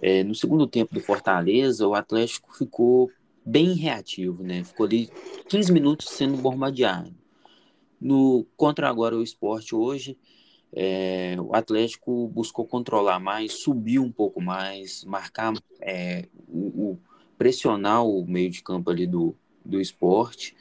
É, 0.00 0.22
no 0.22 0.34
segundo 0.34 0.66
tempo 0.66 0.94
do 0.94 1.00
Fortaleza, 1.00 1.86
o 1.86 1.94
Atlético 1.94 2.56
ficou 2.56 3.10
bem 3.44 3.72
reativo, 3.74 4.42
né? 4.42 4.62
Ficou 4.62 4.86
ali 4.86 5.10
15 5.48 5.72
minutos 5.72 6.10
sendo 6.10 6.36
bombardeado. 6.36 7.12
No 8.00 8.46
contra 8.56 8.88
agora 8.88 9.16
o 9.16 9.22
esporte 9.22 9.74
hoje, 9.74 10.16
é, 10.72 11.36
o 11.40 11.54
Atlético 11.54 12.28
buscou 12.28 12.66
controlar 12.66 13.18
mais, 13.18 13.54
subiu 13.54 14.02
um 14.02 14.12
pouco 14.12 14.40
mais, 14.40 15.02
marcar, 15.04 15.54
é, 15.80 16.28
o, 16.46 16.90
o, 16.90 16.98
pressionar 17.36 18.04
o 18.04 18.24
meio 18.26 18.50
de 18.50 18.62
campo 18.62 18.90
ali 18.90 19.06
do, 19.06 19.34
do 19.64 19.80
esporte. 19.80 20.54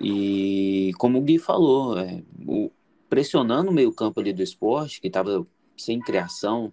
E 0.00 0.92
como 0.98 1.18
o 1.18 1.22
Gui 1.22 1.38
falou, 1.38 1.98
é, 1.98 2.22
o, 2.46 2.70
pressionando 3.08 3.70
o 3.70 3.74
meio 3.74 3.92
campo 3.92 4.20
ali 4.20 4.32
do 4.32 4.42
esporte, 4.42 5.00
que 5.00 5.06
estava 5.06 5.46
sem 5.76 6.00
criação, 6.00 6.72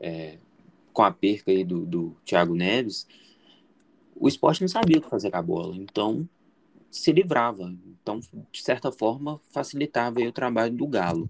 é, 0.00 0.38
com 0.92 1.02
a 1.02 1.10
perca 1.10 1.50
aí 1.50 1.64
do, 1.64 1.84
do 1.84 2.16
Thiago 2.24 2.54
Neves, 2.54 3.06
o 4.14 4.28
esporte 4.28 4.60
não 4.60 4.68
sabia 4.68 4.98
o 4.98 5.02
que 5.02 5.08
fazer 5.08 5.30
com 5.30 5.36
a 5.36 5.42
bola, 5.42 5.76
então 5.76 6.28
se 6.90 7.10
livrava. 7.12 7.74
Então, 8.02 8.20
de 8.20 8.62
certa 8.62 8.92
forma, 8.92 9.40
facilitava 9.50 10.20
o 10.20 10.32
trabalho 10.32 10.74
do 10.74 10.86
Galo. 10.86 11.28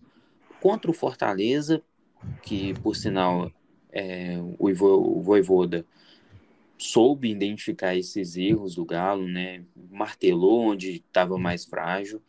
Contra 0.60 0.90
o 0.90 0.94
Fortaleza, 0.94 1.82
que 2.42 2.74
por 2.80 2.94
sinal 2.96 3.50
é, 3.90 4.38
o, 4.58 4.68
o 4.68 5.22
Voivoda 5.22 5.86
soube 6.78 7.30
identificar 7.30 7.94
esses 7.96 8.36
erros 8.36 8.74
do 8.74 8.84
Galo, 8.84 9.26
né? 9.26 9.64
Martelou 9.90 10.70
onde 10.70 10.96
estava 10.96 11.38
mais 11.38 11.64
frágil. 11.64 12.20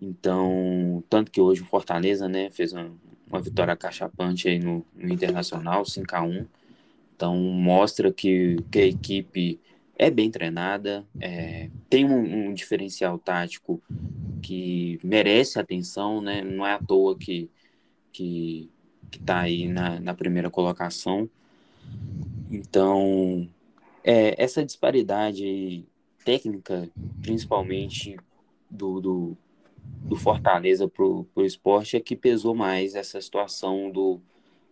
Então, 0.00 1.02
tanto 1.08 1.30
que 1.30 1.40
hoje 1.40 1.62
o 1.62 1.66
Fortaleza, 1.66 2.28
né, 2.28 2.50
fez 2.50 2.72
uma, 2.72 2.92
uma 3.28 3.40
vitória 3.40 3.76
cachapante 3.76 4.48
aí 4.48 4.58
no, 4.58 4.84
no 4.94 5.12
Internacional, 5.12 5.84
5 5.84 6.16
a 6.16 6.22
1 6.22 6.46
Então, 7.14 7.36
mostra 7.36 8.12
que, 8.12 8.56
que 8.70 8.78
a 8.80 8.86
equipe 8.86 9.60
é 9.96 10.10
bem 10.10 10.30
treinada, 10.30 11.06
é, 11.20 11.70
tem 11.88 12.04
um, 12.04 12.48
um, 12.48 12.54
diferencial 12.54 13.18
tático 13.18 13.80
que 14.42 14.98
merece 15.02 15.58
atenção, 15.58 16.20
né? 16.20 16.42
Não 16.42 16.66
é 16.66 16.72
à 16.74 16.78
toa 16.78 17.16
que, 17.16 17.48
que, 18.12 18.68
que 19.10 19.18
tá 19.20 19.40
aí 19.40 19.68
na, 19.68 20.00
na 20.00 20.14
primeira 20.14 20.50
colocação. 20.50 21.28
Então, 22.50 23.48
é, 24.04 24.42
essa 24.42 24.64
disparidade 24.64 25.84
técnica, 26.24 26.88
principalmente 27.22 28.16
do, 28.70 29.00
do, 29.00 29.36
do 29.82 30.16
Fortaleza 30.16 30.86
para 30.86 31.04
o 31.04 31.26
esporte, 31.38 31.96
é 31.96 32.00
que 32.00 32.14
pesou 32.14 32.54
mais 32.54 32.94
essa 32.94 33.20
situação 33.20 33.90
do, 33.90 34.20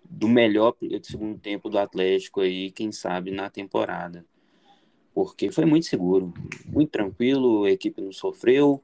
do 0.04 0.28
melhor 0.28 0.74
do 0.80 1.06
segundo 1.06 1.38
tempo 1.38 1.68
do 1.68 1.78
Atlético 1.78 2.40
aí, 2.40 2.70
quem 2.70 2.92
sabe, 2.92 3.30
na 3.30 3.50
temporada 3.50 4.24
porque 5.14 5.50
foi 5.50 5.64
muito 5.64 5.86
seguro, 5.86 6.32
muito 6.66 6.90
tranquilo, 6.90 7.64
a 7.64 7.70
equipe 7.70 8.00
não 8.00 8.12
sofreu, 8.12 8.82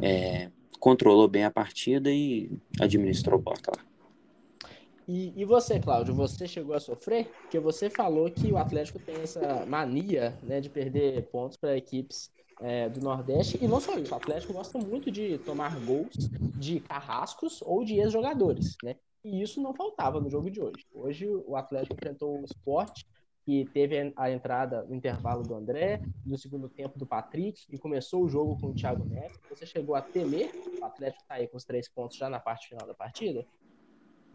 é, 0.00 0.50
controlou 0.78 1.28
bem 1.28 1.44
a 1.44 1.50
partida 1.50 2.10
e 2.10 2.50
administrou 2.80 3.38
o 3.38 3.42
placar. 3.42 3.84
E, 5.08 5.32
e, 5.36 5.44
você, 5.44 5.80
Cláudio, 5.80 6.14
você 6.14 6.46
chegou 6.46 6.74
a 6.74 6.80
sofrer? 6.80 7.26
Porque 7.42 7.58
você 7.58 7.90
falou 7.90 8.30
que 8.30 8.52
o 8.52 8.56
Atlético 8.56 8.98
tem 8.98 9.16
essa 9.16 9.66
mania 9.66 10.38
né, 10.42 10.60
de 10.60 10.70
perder 10.70 11.28
pontos 11.30 11.56
para 11.56 11.76
equipes 11.76 12.30
é, 12.60 12.88
do 12.88 13.00
Nordeste. 13.00 13.58
E 13.60 13.66
não 13.66 13.80
só 13.80 13.98
isso, 13.98 14.12
o 14.12 14.16
Atlético 14.16 14.52
gosta 14.52 14.78
muito 14.78 15.10
de 15.10 15.38
tomar 15.38 15.78
gols 15.80 16.30
de 16.56 16.80
carrascos 16.80 17.60
ou 17.62 17.84
de 17.84 17.96
ex-jogadores. 17.98 18.76
Né? 18.82 18.96
E 19.24 19.42
isso 19.42 19.60
não 19.60 19.74
faltava 19.74 20.20
no 20.20 20.30
jogo 20.30 20.50
de 20.50 20.60
hoje. 20.60 20.86
Hoje 20.92 21.26
o 21.28 21.56
Atlético 21.56 21.94
enfrentou 21.94 22.40
o 22.40 22.44
esporte 22.44 23.06
que 23.44 23.64
teve 23.72 24.12
a 24.16 24.30
entrada 24.30 24.84
no 24.84 24.94
intervalo 24.94 25.42
do 25.42 25.54
André, 25.54 26.00
no 26.24 26.38
segundo 26.38 26.68
tempo 26.68 26.96
do 26.96 27.04
Patrick, 27.04 27.66
e 27.68 27.76
começou 27.76 28.22
o 28.22 28.28
jogo 28.28 28.56
com 28.60 28.68
o 28.68 28.74
Thiago 28.74 29.04
Neto. 29.04 29.40
Você 29.50 29.66
chegou 29.66 29.96
a 29.96 30.00
temer 30.00 30.52
o 30.80 30.84
Atlético 30.84 31.24
tá 31.26 31.34
aí 31.34 31.46
com 31.46 31.56
os 31.56 31.64
três 31.64 31.88
pontos 31.88 32.16
já 32.16 32.28
na 32.28 32.40
parte 32.40 32.68
final 32.68 32.86
da 32.86 32.94
partida? 32.94 33.46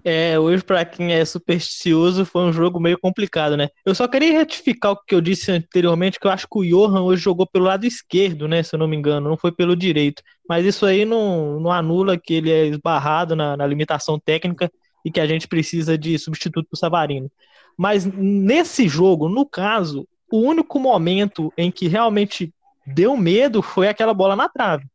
É, 0.04 0.40
hoje, 0.40 0.64
para 0.64 0.86
quem 0.86 1.12
é 1.12 1.26
supersticioso, 1.26 2.26
foi 2.26 2.44
um 2.44 2.54
jogo 2.54 2.80
meio 2.80 2.98
complicado, 2.98 3.58
né? 3.58 3.68
Eu 3.86 3.94
só 3.94 4.08
queria 4.08 4.32
retificar 4.32 4.94
o 4.94 5.04
que 5.04 5.14
eu 5.14 5.20
disse 5.20 5.52
anteriormente, 5.52 6.20
que 6.20 6.28
eu 6.28 6.32
acho 6.32 6.48
que 6.50 6.58
o 6.58 6.64
Johan 6.64 7.02
hoje 7.02 7.22
jogou 7.24 7.46
pelo 7.46 7.66
lado 7.66 7.86
esquerdo, 7.86 8.48
né? 8.48 8.64
Se 8.64 8.76
eu 8.76 8.80
não 8.80 8.88
me 8.88 8.96
engano, 8.96 9.30
não 9.30 9.38
foi 9.38 9.52
pelo 9.52 9.76
direito. 9.76 10.24
Mas 10.48 10.66
isso 10.66 10.86
aí 10.86 11.04
não, 11.04 11.60
não 11.60 11.72
anula 11.72 12.18
que 12.18 12.36
ele 12.36 12.52
é 12.52 12.68
esbarrado 12.68 13.36
na, 13.36 13.58
na 13.58 13.68
limitação 13.68 14.20
técnica 14.20 14.72
e 15.04 15.12
que 15.12 15.20
a 15.20 15.28
gente 15.28 15.48
precisa 15.48 15.98
de 15.98 16.18
substituto 16.18 16.68
para 16.70 16.76
o 16.76 16.80
Savarino. 16.80 17.30
Mas 17.78 18.06
nesse 18.06 18.88
jogo, 18.88 19.28
no 19.28 19.46
caso, 19.46 20.08
o 20.32 20.40
único 20.40 20.80
momento 20.80 21.52
em 21.58 21.70
que 21.70 21.88
realmente 21.88 22.54
deu 22.86 23.18
medo 23.18 23.62
foi 23.62 23.88
aquela 23.88 24.14
bola 24.14 24.36
na 24.36 24.48
trave. 24.48 24.86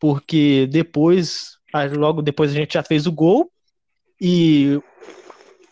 Porque 0.00 0.68
depois, 0.70 1.58
logo 1.96 2.22
depois 2.22 2.50
a 2.50 2.54
gente 2.54 2.74
já 2.74 2.82
fez 2.82 3.06
o 3.06 3.12
gol 3.12 3.50
e 4.20 4.80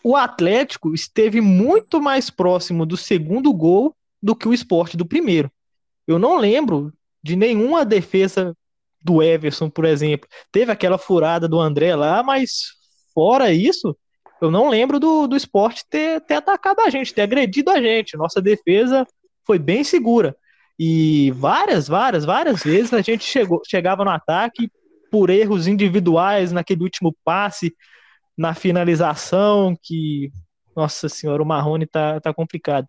o 0.03 0.15
Atlético 0.15 0.93
esteve 0.93 1.41
muito 1.41 2.01
mais 2.01 2.29
próximo 2.29 2.85
do 2.85 2.95
segundo 2.95 3.53
gol 3.53 3.95
do 4.21 4.35
que 4.35 4.47
o 4.47 4.53
esporte 4.53 4.95
do 4.95 5.05
primeiro. 5.05 5.51
Eu 6.07 6.17
não 6.17 6.37
lembro 6.37 6.93
de 7.21 7.35
nenhuma 7.35 7.83
defesa 7.83 8.55
do 9.01 9.21
Everson, 9.21 9.69
por 9.69 9.85
exemplo. 9.85 10.27
Teve 10.51 10.71
aquela 10.71 10.97
furada 10.97 11.47
do 11.47 11.59
André 11.59 11.95
lá, 11.95 12.23
mas 12.23 12.73
fora 13.13 13.51
isso, 13.51 13.95
eu 14.41 14.51
não 14.51 14.69
lembro 14.69 14.99
do, 14.99 15.27
do 15.27 15.35
esporte 15.35 15.83
ter, 15.89 16.21
ter 16.21 16.35
atacado 16.35 16.81
a 16.81 16.89
gente, 16.89 17.13
ter 17.13 17.23
agredido 17.23 17.71
a 17.71 17.81
gente. 17.81 18.15
Nossa 18.15 18.41
defesa 18.41 19.05
foi 19.45 19.57
bem 19.57 19.83
segura. 19.83 20.35
E 20.79 21.31
várias, 21.31 21.87
várias, 21.87 22.23
várias 22.23 22.63
vezes 22.63 22.93
a 22.93 23.01
gente 23.01 23.23
chegou, 23.23 23.61
chegava 23.67 24.05
no 24.05 24.11
ataque 24.11 24.69
por 25.11 25.29
erros 25.29 25.67
individuais 25.67 26.51
naquele 26.51 26.83
último 26.83 27.15
passe, 27.23 27.75
na 28.37 28.53
finalização, 28.53 29.75
que, 29.81 30.31
nossa 30.75 31.09
senhora, 31.09 31.41
o 31.41 31.45
Marrone 31.45 31.87
tá, 31.87 32.19
tá 32.19 32.33
complicado. 32.33 32.87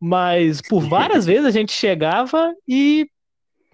Mas 0.00 0.60
por 0.60 0.80
várias 0.80 1.26
vezes 1.26 1.44
a 1.44 1.50
gente 1.50 1.72
chegava 1.72 2.54
e 2.66 3.06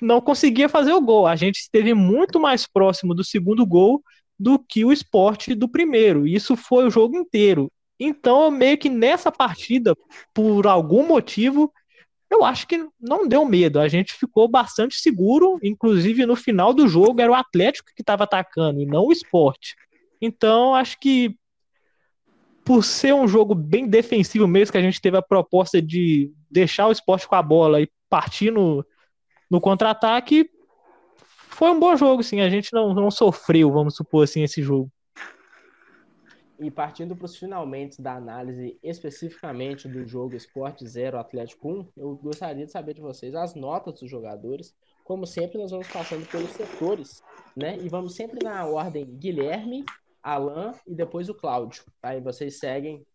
não 0.03 0.21
conseguia 0.21 0.69
fazer 0.69 0.93
o 0.93 1.01
gol. 1.01 1.27
A 1.27 1.37
gente 1.37 1.57
esteve 1.57 1.95
muito 1.95 2.39
mais 2.39 2.67
próximo 2.67 3.15
do 3.15 3.25
segundo 3.25 3.65
gol 3.65 4.03
do 4.39 4.59
que 4.59 4.85
o 4.85 4.93
esporte 4.93 5.55
do 5.55 5.69
primeiro. 5.69 6.27
Isso 6.27 6.57
foi 6.57 6.87
o 6.87 6.91
jogo 6.91 7.17
inteiro. 7.17 7.71
Então, 7.99 8.51
meio 8.51 8.77
que 8.77 8.91
nessa 8.91 9.33
partida, 9.33 9.95
por 10.35 10.67
algum 10.67 11.07
motivo, 11.07 11.73
eu 12.31 12.45
acho 12.45 12.67
que 12.67 12.87
não 13.01 13.27
deu 13.27 13.45
medo. 13.47 13.81
A 13.81 13.89
gente 13.89 14.13
ficou 14.15 14.49
bastante 14.49 14.97
seguro, 14.97 15.59
inclusive 15.63 16.27
no 16.27 16.37
final 16.37 16.75
do 16.75 16.87
jogo 16.87 17.21
era 17.21 17.31
o 17.31 17.35
Atlético 17.35 17.91
que 17.95 18.03
estava 18.03 18.25
atacando 18.25 18.81
e 18.81 18.87
não 18.87 19.07
o 19.07 19.13
esporte. 19.13 19.75
Então, 20.21 20.75
acho 20.75 20.99
que 20.99 21.37
por 22.65 22.85
ser 22.85 23.15
um 23.15 23.29
jogo 23.29 23.55
bem 23.55 23.87
defensivo 23.87 24.49
mesmo, 24.49 24.73
que 24.73 24.79
a 24.79 24.83
gente 24.83 25.01
teve 25.01 25.17
a 25.17 25.23
proposta 25.23 25.81
de 25.81 26.33
deixar 26.51 26.89
o 26.89 26.93
esporte 26.93 27.29
com 27.29 27.37
a 27.37 27.43
bola 27.43 27.81
e 27.81 27.89
partir 28.09 28.51
no, 28.51 28.85
no 29.49 29.61
contra-ataque, 29.61 30.51
foi 31.57 31.71
um 31.71 31.79
bom 31.79 31.97
jogo, 31.97 32.23
sim. 32.23 32.41
A 32.41 32.51
gente 32.51 32.73
não, 32.73 32.93
não 32.93 33.11
sofreu, 33.11 33.71
vamos 33.71 33.95
supor 33.95 34.25
assim, 34.25 34.43
esse 34.43 34.63
jogo. 34.63 34.91
E 36.59 36.71
partindo 36.71 37.15
para 37.15 37.27
os 37.27 37.37
finalmente 37.37 38.01
da 38.01 38.15
análise 38.15 38.79
especificamente 38.83 39.87
do 39.87 40.07
jogo 40.07 40.35
Esporte 40.35 40.87
0 40.87 41.19
Atlético 41.19 41.69
1, 41.69 41.89
eu 41.99 42.17
gostaria 42.17 42.65
de 42.65 42.73
saber 42.73 42.95
de 42.95 43.01
vocês 43.01 43.35
as 43.35 43.55
notas 43.55 44.01
dos 44.01 44.11
jogadores. 44.11 44.75
Como 45.05 45.27
sempre, 45.27 45.59
nós 45.59 45.71
vamos 45.71 45.87
passando 45.87 46.27
pelos 46.27 46.51
setores, 46.51 47.23
né? 47.55 47.79
E 47.79 47.89
vamos 47.89 48.15
sempre 48.15 48.43
na 48.43 48.67
ordem 48.67 49.05
Guilherme, 49.05 49.85
Alan 50.27 50.75
e 50.85 50.95
depois 50.95 51.29
o 51.29 51.35
Cláudio. 51.35 51.85
Tá? 52.01 52.17
E 52.17 52.21
vocês 52.21 52.59
seguem 52.59 53.07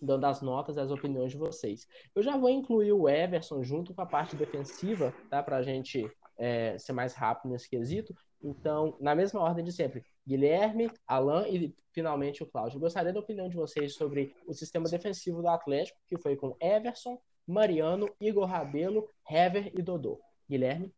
dando 0.00 0.24
as 0.24 0.40
notas 0.40 0.76
e 0.76 0.80
as 0.80 0.90
opiniões 0.90 1.32
de 1.32 1.36
vocês. 1.36 1.86
Eu 2.14 2.22
já 2.22 2.36
vou 2.36 2.48
incluir 2.48 2.92
o 2.92 3.08
Everson 3.08 3.62
junto 3.62 3.92
com 3.92 4.00
a 4.00 4.06
parte 4.06 4.36
defensiva, 4.36 5.12
tá? 5.28 5.42
Para 5.42 5.56
a 5.56 5.62
gente 5.62 6.10
é, 6.38 6.78
ser 6.78 6.92
mais 6.92 7.12
rápido 7.12 7.50
nesse 7.50 7.68
quesito. 7.68 8.14
Então, 8.42 8.96
na 9.00 9.14
mesma 9.14 9.40
ordem 9.40 9.64
de 9.64 9.72
sempre, 9.72 10.02
Guilherme, 10.26 10.90
Alan 11.06 11.46
e 11.48 11.74
finalmente 11.92 12.42
o 12.42 12.46
Cláudio. 12.46 12.80
Gostaria 12.80 13.12
da 13.12 13.20
opinião 13.20 13.48
de 13.48 13.56
vocês 13.56 13.94
sobre 13.94 14.34
o 14.46 14.54
sistema 14.54 14.88
defensivo 14.88 15.42
do 15.42 15.48
Atlético, 15.48 15.98
que 16.06 16.16
foi 16.16 16.36
com 16.36 16.56
Everson, 16.60 17.20
Mariano, 17.46 18.08
Igor 18.20 18.46
Rabelo, 18.46 19.06
Hever 19.28 19.70
e 19.76 19.82
Dodô. 19.82 20.18
Guilherme? 20.48 20.94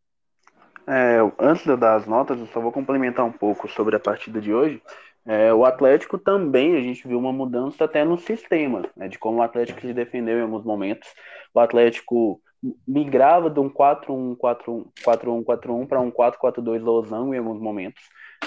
É, 0.85 1.17
antes 1.39 1.63
de 1.63 1.69
eu 1.69 1.77
dar 1.77 1.95
as 1.95 2.05
notas, 2.05 2.39
eu 2.39 2.47
só 2.47 2.59
vou 2.61 2.71
complementar 2.71 3.25
um 3.25 3.31
pouco 3.31 3.67
sobre 3.67 3.95
a 3.95 3.99
partida 3.99 4.39
de 4.39 4.53
hoje. 4.53 4.81
É, 5.25 5.53
o 5.53 5.63
Atlético 5.63 6.17
também, 6.17 6.75
a 6.75 6.81
gente 6.81 7.07
viu 7.07 7.17
uma 7.17 7.31
mudança 7.31 7.85
até 7.85 8.03
no 8.03 8.17
sistema, 8.17 8.83
né, 8.95 9.07
de 9.07 9.17
como 9.17 9.39
o 9.39 9.41
Atlético 9.41 9.79
se 9.79 9.93
defendeu 9.93 10.37
em 10.37 10.41
alguns 10.41 10.65
momentos. 10.65 11.09
O 11.53 11.59
Atlético 11.59 12.41
migrava 12.87 13.49
de 13.49 13.59
um 13.59 13.69
4-1-4-1 13.69 15.87
para 15.87 15.99
um 15.99 16.11
4-4-2 16.11 16.81
losango 16.81 17.33
em 17.33 17.37
alguns 17.37 17.61
momentos. 17.61 18.01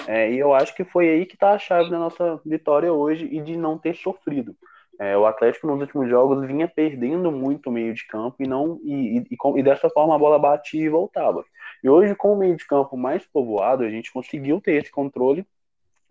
É, 0.07 0.31
e 0.31 0.37
eu 0.37 0.53
acho 0.53 0.75
que 0.75 0.83
foi 0.83 1.09
aí 1.09 1.25
que 1.25 1.35
está 1.35 1.51
a 1.51 1.59
chave 1.59 1.89
da 1.89 1.97
nossa 1.97 2.39
vitória 2.45 2.93
hoje 2.93 3.25
e 3.25 3.41
de 3.41 3.57
não 3.57 3.77
ter 3.77 3.95
sofrido. 3.95 4.55
É, 4.99 5.15
o 5.15 5.27
Atlético 5.27 5.67
nos 5.67 5.79
últimos 5.79 6.09
jogos 6.09 6.47
vinha 6.47 6.67
perdendo 6.67 7.31
muito 7.31 7.69
o 7.69 7.71
meio 7.71 7.93
de 7.93 8.05
campo 8.07 8.37
e 8.39 8.47
não 8.47 8.79
e, 8.83 9.19
e, 9.19 9.37
e, 9.57 9.63
dessa 9.63 9.89
forma 9.89 10.15
a 10.15 10.17
bola 10.17 10.39
batia 10.39 10.83
e 10.83 10.89
voltava. 10.89 11.43
E 11.83 11.89
hoje, 11.89 12.15
com 12.15 12.33
o 12.33 12.37
meio 12.37 12.55
de 12.55 12.65
campo 12.65 12.97
mais 12.97 13.23
povoado, 13.27 13.83
a 13.83 13.89
gente 13.89 14.11
conseguiu 14.11 14.59
ter 14.59 14.81
esse 14.81 14.91
controle 14.91 15.45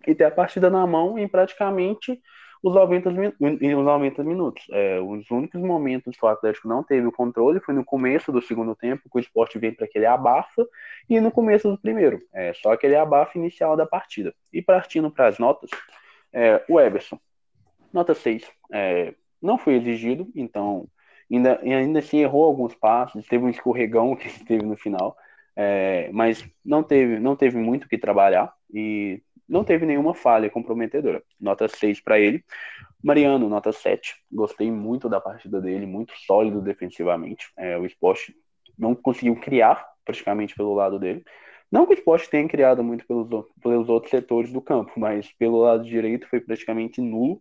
e 0.07 0.15
ter 0.15 0.25
a 0.25 0.31
partida 0.31 0.71
na 0.71 0.87
mão 0.87 1.19
em 1.19 1.27
praticamente 1.29 2.21
os 2.63 2.75
90, 2.75 3.11
os 3.11 3.85
90 3.85 4.25
minutos. 4.25 4.67
É, 4.71 5.01
os 5.01 5.31
únicos 5.31 5.61
momentos 5.61 6.17
que 6.17 6.25
o 6.25 6.29
Atlético 6.29 6.69
não 6.69 6.83
teve 6.83 7.07
o 7.07 7.13
controle 7.13 7.61
foi 7.61 7.75
no 7.75 7.85
começo 7.85 8.33
do 8.33 8.43
segundo 8.43 8.75
tempo, 8.75 9.09
que 9.11 9.17
o 9.17 9.21
esporte 9.21 9.59
veio 9.59 9.77
para 9.77 9.87
aquele 9.87 10.07
abafa, 10.07 10.67
e 11.09 11.21
no 11.21 11.31
começo 11.31 11.71
do 11.71 11.79
primeiro. 11.79 12.21
É, 12.33 12.53
só 12.55 12.73
aquele 12.73 12.97
abafa 12.97 13.39
inicial 13.39 13.77
da 13.77 13.87
partida. 13.87 14.35
E 14.53 14.61
partindo 14.61 15.11
para 15.11 15.29
as 15.29 15.39
notas, 15.39 15.71
é, 16.33 16.65
o 16.69 16.81
Everson, 16.81 17.19
nota 17.93 18.15
6. 18.15 18.51
É, 18.73 19.15
não 19.41 19.59
foi 19.59 19.75
exigido, 19.75 20.29
então 20.35 20.89
ainda, 21.31 21.61
ainda 21.63 21.99
assim 21.99 22.19
errou 22.19 22.45
alguns 22.45 22.75
passos, 22.75 23.27
teve 23.27 23.45
um 23.45 23.49
escorregão 23.49 24.17
que 24.17 24.29
teve 24.45 24.65
no 24.65 24.77
final, 24.77 25.17
é, 25.55 26.11
mas 26.13 26.45
não 26.65 26.83
teve, 26.83 27.19
não 27.19 27.37
teve 27.37 27.57
muito 27.59 27.85
o 27.85 27.89
que 27.89 27.97
trabalhar 27.97 28.53
e 28.73 29.23
não 29.49 29.65
teve 29.65 29.87
nenhuma 29.87 30.15
falha 30.15 30.51
comprometedora. 30.51 31.23
Nota 31.41 31.69
6 31.69 32.01
para 32.01 32.19
ele. 32.19 32.45
Mariano, 33.03 33.49
nota 33.49 33.73
7. 33.73 34.15
Gostei 34.31 34.71
muito 34.71 35.09
da 35.09 35.21
partida 35.21 35.61
dele, 35.61 35.87
muito 35.87 36.13
sólido 36.27 36.61
defensivamente. 36.61 37.53
É, 37.57 37.79
o 37.79 37.87
esporte 37.87 38.35
não 38.79 38.95
conseguiu 38.95 39.37
criar 39.37 39.87
praticamente 40.05 40.55
pelo 40.55 40.75
lado 40.75 40.99
dele. 40.99 41.25
Não 41.71 41.85
que 41.85 41.93
o 41.93 41.95
esporte 41.95 42.31
tenha 42.31 42.49
criado 42.49 42.83
muito 42.83 43.07
pelos, 43.07 43.29
pelos 43.61 43.89
outros 43.89 44.11
setores 44.11 44.53
do 44.53 44.61
campo, 44.61 44.93
mas 44.97 45.33
pelo 45.33 45.59
lado 45.59 45.85
direito 45.85 46.29
foi 46.29 46.41
praticamente 46.41 47.01
nulo. 47.01 47.41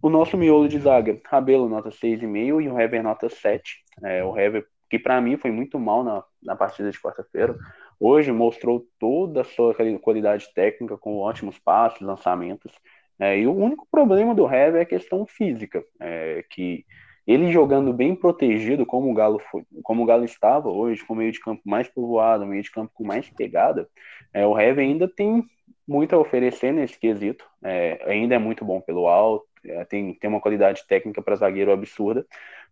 O 0.00 0.08
nosso 0.08 0.36
miolo 0.36 0.68
de 0.68 0.78
zaga, 0.78 1.20
Rabelo, 1.26 1.68
nota 1.68 1.90
6,5 1.90 2.62
e 2.62 2.68
o 2.68 2.80
Hever, 2.80 3.02
nota 3.02 3.28
7. 3.28 3.84
É, 4.04 4.22
o 4.22 4.38
Hever, 4.38 4.66
que 4.88 4.98
para 4.98 5.20
mim 5.20 5.36
foi 5.36 5.50
muito 5.50 5.78
mal 5.78 6.04
na, 6.04 6.22
na 6.42 6.54
partida 6.54 6.90
de 6.90 7.00
quarta-feira, 7.00 7.56
hoje 8.00 8.32
mostrou 8.32 8.86
toda 8.98 9.42
a 9.42 9.44
sua 9.44 9.74
qualidade 10.00 10.52
técnica, 10.54 10.96
com 10.96 11.18
ótimos 11.18 11.58
passos, 11.58 12.00
lançamentos. 12.00 12.72
É, 13.18 13.38
e 13.38 13.46
o 13.46 13.54
único 13.54 13.86
problema 13.90 14.34
do 14.34 14.46
Hever 14.46 14.76
é 14.76 14.82
a 14.82 14.86
questão 14.86 15.26
física, 15.26 15.84
é, 16.00 16.44
que 16.48 16.84
ele 17.26 17.52
jogando 17.52 17.92
bem 17.92 18.14
protegido, 18.14 18.86
como 18.86 19.10
o 19.10 19.14
Galo 19.14 19.38
foi, 19.50 19.62
como 19.82 20.02
o 20.02 20.06
Galo 20.06 20.24
estava 20.24 20.70
hoje, 20.70 21.04
com 21.04 21.14
meio 21.14 21.32
de 21.32 21.40
campo 21.40 21.62
mais 21.64 21.88
povoado, 21.88 22.46
meio 22.46 22.62
de 22.62 22.70
campo 22.70 22.90
com 22.94 23.04
mais 23.04 23.28
pegada, 23.28 23.88
é, 24.32 24.46
o 24.46 24.58
Hever 24.58 24.84
ainda 24.84 25.08
tem 25.08 25.44
muito 25.86 26.14
a 26.14 26.18
oferecer 26.18 26.72
nesse 26.72 26.98
quesito. 26.98 27.44
É, 27.64 28.00
ainda 28.06 28.34
é 28.34 28.38
muito 28.38 28.64
bom 28.64 28.80
pelo 28.80 29.08
alto, 29.08 29.46
é, 29.64 29.84
tem, 29.86 30.14
tem 30.14 30.28
uma 30.28 30.40
qualidade 30.40 30.86
técnica 30.86 31.22
para 31.22 31.36
zagueiro 31.36 31.72
absurda, 31.72 32.26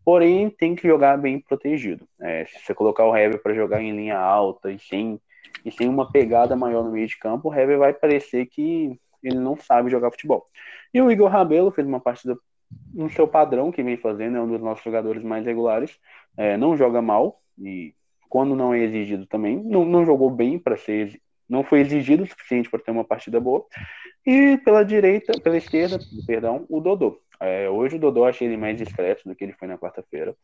porém 0.06 0.48
tem 0.48 0.76
que 0.76 0.86
jogar 0.86 1.18
bem 1.18 1.40
protegido. 1.40 2.06
É, 2.20 2.44
se 2.44 2.64
você 2.64 2.72
colocar 2.72 3.04
o 3.04 3.16
Hever 3.16 3.42
para 3.42 3.52
jogar 3.52 3.82
em 3.82 3.90
linha 3.90 4.16
alta 4.16 4.70
e 4.70 4.78
sem, 4.78 5.20
e 5.64 5.72
sem 5.72 5.88
uma 5.88 6.12
pegada 6.12 6.54
maior 6.54 6.84
no 6.84 6.92
meio 6.92 7.08
de 7.08 7.18
campo, 7.18 7.48
o 7.48 7.52
Hever 7.52 7.76
vai 7.76 7.92
parecer 7.92 8.46
que 8.46 8.96
ele 9.20 9.40
não 9.40 9.56
sabe 9.56 9.90
jogar 9.90 10.12
futebol. 10.12 10.46
E 10.94 11.02
o 11.02 11.10
Igor 11.10 11.28
Rabelo 11.28 11.72
fez 11.72 11.84
uma 11.84 11.98
partida 11.98 12.38
no 12.94 13.10
seu 13.10 13.26
padrão 13.26 13.72
que 13.72 13.82
vem 13.82 13.96
fazendo, 13.96 14.36
é 14.36 14.40
um 14.40 14.46
dos 14.46 14.60
nossos 14.60 14.84
jogadores 14.84 15.24
mais 15.24 15.44
regulares, 15.44 15.98
é, 16.36 16.56
não 16.56 16.76
joga 16.76 17.02
mal 17.02 17.40
e 17.58 17.92
quando 18.28 18.54
não 18.54 18.72
é 18.72 18.78
exigido 18.78 19.26
também, 19.26 19.60
não, 19.60 19.84
não 19.84 20.06
jogou 20.06 20.30
bem 20.30 20.56
para 20.56 20.76
ser 20.76 21.20
não 21.48 21.62
foi 21.62 21.80
exigido 21.80 22.24
o 22.24 22.26
suficiente 22.26 22.68
para 22.68 22.80
ter 22.80 22.90
uma 22.90 23.04
partida 23.04 23.40
boa. 23.40 23.64
E 24.26 24.56
pela 24.64 24.84
direita, 24.84 25.40
pela 25.40 25.56
esquerda, 25.56 25.98
perdão, 26.26 26.66
o 26.68 26.80
Dodô. 26.80 27.20
É, 27.40 27.68
hoje 27.68 27.96
o 27.96 27.98
Dodô 27.98 28.24
achei 28.24 28.46
ele 28.46 28.56
mais 28.56 28.76
discreto 28.76 29.28
do 29.28 29.34
que 29.34 29.44
ele 29.44 29.52
foi 29.52 29.68
na 29.68 29.78
quarta-feira. 29.78 30.36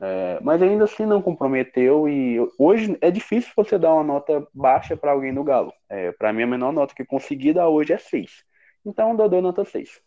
É, 0.00 0.38
mas 0.42 0.60
ainda 0.60 0.84
assim 0.84 1.06
não 1.06 1.22
comprometeu 1.22 2.08
e 2.08 2.38
hoje 2.58 2.96
é 3.00 3.10
difícil 3.10 3.52
você 3.56 3.78
dar 3.78 3.94
uma 3.94 4.02
nota 4.02 4.46
baixa 4.52 4.96
para 4.96 5.12
alguém 5.12 5.32
do 5.32 5.44
Galo. 5.44 5.72
É, 5.88 6.10
para 6.12 6.32
mim 6.32 6.42
a 6.42 6.46
menor 6.46 6.72
nota 6.72 6.94
que 6.94 7.04
consegui 7.04 7.52
dar 7.52 7.68
hoje 7.68 7.92
é 7.92 7.98
6. 7.98 8.44
Então 8.84 9.14
Dodô 9.14 9.40
nota 9.40 9.64
6. 9.64 10.00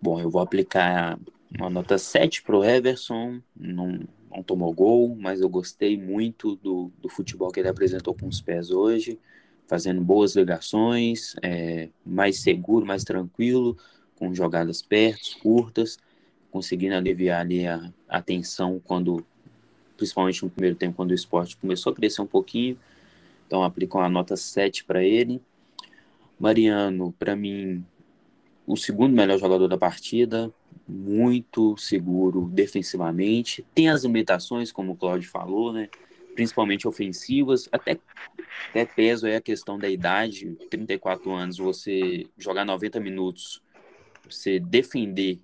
Bom, 0.00 0.20
eu 0.20 0.28
vou 0.28 0.42
aplicar 0.42 1.18
uma 1.58 1.70
nota 1.70 1.96
7 1.96 2.42
para 2.42 2.56
o 2.56 2.64
Everson. 2.64 3.40
Não, 3.56 4.00
não 4.30 4.42
tomou 4.42 4.72
gol, 4.72 5.16
mas 5.16 5.40
eu 5.40 5.48
gostei 5.48 5.96
muito 5.96 6.56
do, 6.56 6.90
do 6.98 7.08
futebol 7.08 7.50
que 7.50 7.60
ele 7.60 7.68
apresentou 7.68 8.14
com 8.14 8.26
os 8.26 8.40
pés 8.40 8.70
hoje, 8.70 9.18
fazendo 9.66 10.02
boas 10.02 10.34
ligações, 10.34 11.34
é, 11.42 11.88
mais 12.04 12.40
seguro, 12.40 12.84
mais 12.84 13.04
tranquilo, 13.04 13.76
com 14.22 14.32
jogadas 14.32 14.80
perto, 14.80 15.36
curtas, 15.40 15.98
conseguindo 16.48 16.94
aliviar 16.94 17.40
ali 17.40 17.66
a, 17.66 17.92
a 18.08 18.22
tensão 18.22 18.80
quando, 18.84 19.26
principalmente 19.96 20.44
no 20.44 20.50
primeiro 20.50 20.76
tempo, 20.76 20.94
quando 20.94 21.10
o 21.10 21.14
esporte 21.14 21.56
começou 21.56 21.92
a 21.92 21.96
crescer 21.96 22.22
um 22.22 22.26
pouquinho. 22.26 22.78
Então, 23.44 23.64
aplico 23.64 23.98
uma 23.98 24.08
nota 24.08 24.36
7 24.36 24.84
para 24.84 25.02
ele. 25.02 25.42
Mariano, 26.38 27.12
para 27.18 27.34
mim, 27.34 27.84
o 28.64 28.76
segundo 28.76 29.12
melhor 29.12 29.40
jogador 29.40 29.66
da 29.66 29.76
partida, 29.76 30.52
muito 30.86 31.76
seguro 31.76 32.48
defensivamente. 32.48 33.66
Tem 33.74 33.88
as 33.88 34.04
limitações, 34.04 34.70
como 34.70 34.92
o 34.92 34.96
Claudio 34.96 35.28
falou, 35.28 35.72
né? 35.72 35.88
Principalmente 36.36 36.86
ofensivas. 36.86 37.68
Até, 37.72 37.98
até 38.70 38.84
peso 38.84 39.26
é 39.26 39.34
a 39.34 39.40
questão 39.40 39.76
da 39.80 39.88
idade. 39.88 40.56
34 40.70 41.28
anos, 41.32 41.58
você 41.58 42.28
jogar 42.38 42.64
90 42.64 43.00
minutos, 43.00 43.60
você 44.30 44.58
defender 44.58 45.40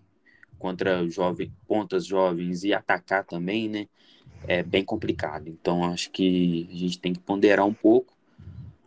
contra 0.58 1.06
jovem, 1.08 1.52
pontas 1.66 2.04
jovens 2.04 2.64
e 2.64 2.72
atacar 2.72 3.24
também, 3.24 3.68
né? 3.68 3.88
É 4.46 4.62
bem 4.62 4.84
complicado. 4.84 5.48
Então, 5.48 5.84
acho 5.84 6.10
que 6.10 6.68
a 6.70 6.76
gente 6.76 6.98
tem 6.98 7.12
que 7.12 7.20
ponderar 7.20 7.66
um 7.66 7.74
pouco, 7.74 8.16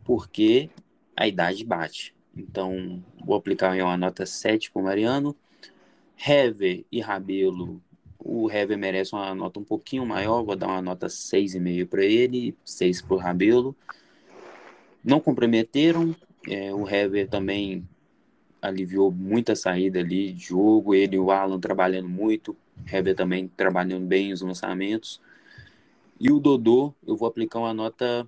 porque 0.04 0.69
a 1.15 1.27
idade 1.27 1.63
bate. 1.65 2.13
Então, 2.36 3.04
vou 3.23 3.36
aplicar 3.36 3.75
uma 3.75 3.97
nota 3.97 4.25
7 4.25 4.71
para 4.71 4.82
o 4.82 4.86
Mariano. 4.86 5.36
Hever 6.17 6.86
e 6.91 7.01
Rabelo, 7.01 7.82
o 8.23 8.49
Hever 8.49 8.77
merece 8.77 9.13
uma 9.13 9.34
nota 9.34 9.60
um 9.60 9.63
pouquinho 9.63 10.06
maior, 10.06 10.43
vou 10.43 10.56
dar 10.56 10.67
uma 10.67 10.82
nota 10.82 11.08
6,5 11.08 11.88
para 11.88 12.06
ele, 12.06 12.56
6 12.63 13.01
para 13.01 13.15
o 13.15 13.17
Rabelo. 13.17 13.75
Não 15.04 15.19
comprometeram, 15.19 16.15
é, 16.47 16.73
o 16.73 16.88
Hever 16.88 17.27
também 17.27 17.88
aliviou 18.62 19.12
muita 19.12 19.56
saída 19.56 20.00
ali 20.00 20.34
de 20.34 20.45
jogo, 20.45 20.93
ele 20.93 21.15
e 21.15 21.19
o 21.19 21.32
Alan 21.32 21.60
trabalhando 21.60 22.08
muito, 22.08 22.56
Hever 22.91 23.15
também 23.15 23.47
trabalhando 23.47 24.06
bem 24.06 24.32
os 24.32 24.41
lançamentos. 24.41 25.21
E 26.19 26.32
o 26.32 26.39
Dodô, 26.39 26.93
eu 27.06 27.15
vou 27.15 27.28
aplicar 27.28 27.60
uma 27.60 27.74
nota 27.74 28.28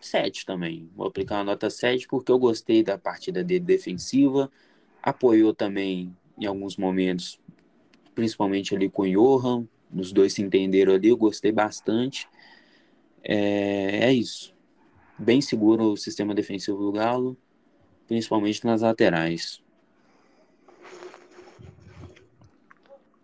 7 0.00 0.44
também. 0.44 0.88
Vou 0.96 1.06
aplicar 1.06 1.36
uma 1.36 1.44
nota 1.44 1.70
7 1.70 2.08
porque 2.08 2.32
eu 2.32 2.38
gostei 2.38 2.82
da 2.82 2.98
partida 2.98 3.44
dele 3.44 3.64
defensiva, 3.64 4.50
apoiou 5.02 5.54
também 5.54 6.14
em 6.38 6.46
alguns 6.46 6.76
momentos, 6.76 7.40
principalmente 8.14 8.74
ali 8.74 8.90
com 8.90 9.02
o 9.02 9.10
Johan, 9.10 9.66
os 9.94 10.12
dois 10.12 10.32
se 10.32 10.42
entenderam 10.42 10.94
ali, 10.94 11.08
eu 11.08 11.16
gostei 11.16 11.52
bastante. 11.52 12.28
É, 13.22 14.06
é 14.06 14.12
isso. 14.12 14.54
Bem 15.18 15.40
seguro 15.40 15.92
o 15.92 15.96
sistema 15.96 16.34
defensivo 16.34 16.78
do 16.78 16.92
Galo, 16.92 17.36
principalmente 18.06 18.64
nas 18.64 18.82
laterais. 18.82 19.60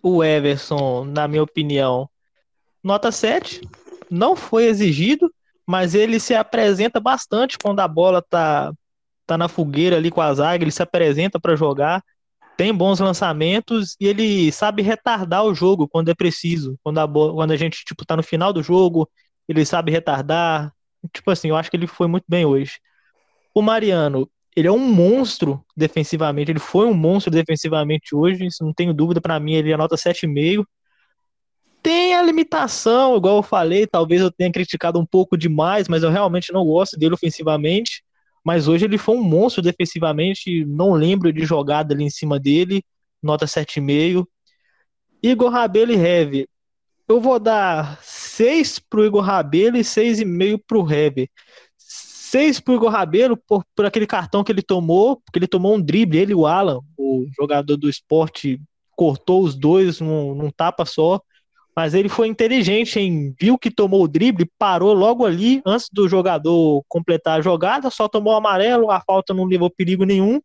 O 0.02 0.22
Everson, 0.22 1.04
na 1.04 1.28
minha 1.28 1.42
opinião, 1.42 2.08
nota 2.82 3.12
7, 3.12 3.60
não 4.10 4.34
foi 4.34 4.64
exigido, 4.64 5.32
mas 5.66 5.94
ele 5.94 6.18
se 6.18 6.34
apresenta 6.34 6.98
bastante 6.98 7.56
quando 7.56 7.80
a 7.80 7.86
bola 7.86 8.20
tá, 8.20 8.72
tá 9.26 9.38
na 9.38 9.48
fogueira 9.48 9.96
ali 9.96 10.10
com 10.10 10.20
a 10.20 10.34
zaga, 10.34 10.64
ele 10.64 10.72
se 10.72 10.82
apresenta 10.82 11.38
para 11.38 11.54
jogar 11.54 12.02
tem 12.56 12.74
bons 12.74 13.00
lançamentos 13.00 13.96
e 14.00 14.06
ele 14.06 14.52
sabe 14.52 14.82
retardar 14.82 15.44
o 15.44 15.54
jogo 15.54 15.88
quando 15.88 16.10
é 16.10 16.14
preciso. 16.14 16.78
Quando 16.82 16.98
a, 16.98 17.08
quando 17.08 17.50
a 17.50 17.56
gente 17.56 17.84
tipo 17.84 18.04
tá 18.04 18.16
no 18.16 18.22
final 18.22 18.52
do 18.52 18.62
jogo, 18.62 19.10
ele 19.48 19.64
sabe 19.64 19.90
retardar. 19.90 20.72
Tipo 21.12 21.30
assim, 21.30 21.48
eu 21.48 21.56
acho 21.56 21.70
que 21.70 21.76
ele 21.76 21.86
foi 21.86 22.06
muito 22.06 22.24
bem 22.28 22.44
hoje. 22.44 22.78
O 23.54 23.62
Mariano, 23.62 24.30
ele 24.56 24.68
é 24.68 24.72
um 24.72 24.78
monstro 24.78 25.64
defensivamente, 25.76 26.50
ele 26.50 26.58
foi 26.58 26.86
um 26.86 26.94
monstro 26.94 27.30
defensivamente 27.30 28.14
hoje, 28.14 28.46
isso 28.46 28.64
não 28.64 28.72
tenho 28.72 28.92
dúvida, 28.92 29.20
para 29.20 29.40
mim 29.40 29.54
ele 29.54 29.72
anota 29.72 29.96
7,5. 29.96 30.64
Tem 31.82 32.14
a 32.14 32.22
limitação, 32.22 33.16
igual 33.16 33.38
eu 33.38 33.42
falei, 33.42 33.86
talvez 33.86 34.20
eu 34.20 34.30
tenha 34.30 34.52
criticado 34.52 35.00
um 35.00 35.06
pouco 35.06 35.36
demais, 35.36 35.88
mas 35.88 36.02
eu 36.02 36.10
realmente 36.10 36.52
não 36.52 36.64
gosto 36.64 36.96
dele 36.98 37.14
ofensivamente 37.14 38.02
mas 38.44 38.66
hoje 38.66 38.84
ele 38.84 38.98
foi 38.98 39.16
um 39.16 39.22
monstro 39.22 39.62
defensivamente, 39.62 40.64
não 40.64 40.92
lembro 40.92 41.32
de 41.32 41.44
jogada 41.44 41.94
ali 41.94 42.04
em 42.04 42.10
cima 42.10 42.40
dele, 42.40 42.82
nota 43.22 43.46
7,5. 43.46 44.26
Igor 45.22 45.50
Rabelo 45.50 45.92
e 45.92 45.96
Heavy. 45.96 46.48
Eu 47.08 47.20
vou 47.20 47.38
dar 47.38 48.00
6 48.02 48.80
pro 48.80 49.04
Igor 49.04 49.22
Rabelo 49.22 49.76
e 49.76 49.84
6,5 49.84 50.60
pro 50.66 50.90
Heavy. 50.90 51.30
6 52.32 52.60
pro 52.60 52.74
Igor 52.74 52.90
Rabelo 52.90 53.36
por, 53.36 53.64
por 53.76 53.84
aquele 53.84 54.06
cartão 54.06 54.42
que 54.42 54.50
ele 54.50 54.62
tomou, 54.62 55.16
porque 55.16 55.38
ele 55.38 55.46
tomou 55.46 55.74
um 55.74 55.80
drible, 55.80 56.18
ele 56.18 56.32
e 56.32 56.34
o 56.34 56.46
Alan, 56.46 56.80
o 56.96 57.26
jogador 57.38 57.76
do 57.76 57.88
esporte, 57.88 58.60
cortou 58.96 59.42
os 59.42 59.54
dois 59.54 60.00
num, 60.00 60.34
num 60.34 60.50
tapa 60.50 60.84
só 60.84 61.20
mas 61.74 61.94
ele 61.94 62.08
foi 62.08 62.28
inteligente 62.28 63.00
em 63.00 63.34
viu 63.40 63.58
que 63.58 63.70
tomou 63.70 64.04
o 64.04 64.08
drible, 64.08 64.50
parou 64.58 64.92
logo 64.92 65.24
ali 65.24 65.62
antes 65.64 65.88
do 65.90 66.06
jogador 66.06 66.84
completar 66.86 67.38
a 67.38 67.42
jogada, 67.42 67.88
só 67.90 68.08
tomou 68.08 68.34
o 68.34 68.36
amarelo, 68.36 68.90
a 68.90 69.00
falta 69.00 69.32
não 69.32 69.44
levou 69.44 69.70
perigo 69.70 70.04
nenhum. 70.04 70.40